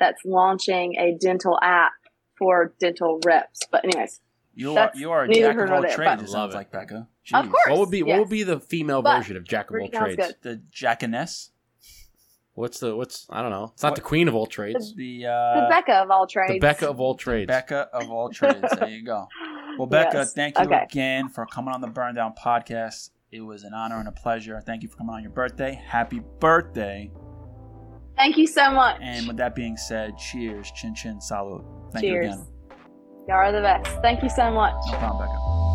[0.00, 1.92] that's launching a dental app
[2.36, 3.60] for dental reps.
[3.70, 4.20] But anyways,
[4.54, 5.96] you are you are a jack of all trades.
[5.96, 6.56] but- It sounds it.
[6.56, 7.08] like Becca.
[7.32, 7.62] Of course.
[7.68, 10.16] What would be what would be the female But version of Jack of all trades?
[10.16, 10.34] good.
[10.42, 11.50] The jackaness.
[12.54, 13.70] What's the what's I don't know.
[13.74, 13.96] It's not What?
[13.96, 14.94] the queen of all trades.
[14.94, 16.52] The the uh, Becca of all trades.
[16.52, 17.46] The Becca of all trades.
[17.48, 18.60] Becca of all trades.
[18.78, 19.28] There you go.
[19.78, 20.32] Well, Becca, Yes.
[20.32, 20.84] thank you Okay.
[20.84, 23.10] again for coming on the Burn Down podcast.
[23.32, 24.60] It was an honor and a pleasure.
[24.64, 25.80] Thank you for coming on your birthday.
[25.88, 27.10] Happy birthday.
[28.16, 28.98] Thank you so much.
[29.00, 31.64] And with that being said, cheers, chin chin, salute.
[31.92, 32.26] Thank Cheers.
[32.26, 32.46] you again.
[33.26, 33.88] Y'all are the best.
[34.02, 34.74] Thank you so much.
[34.92, 35.73] No problem, Becca.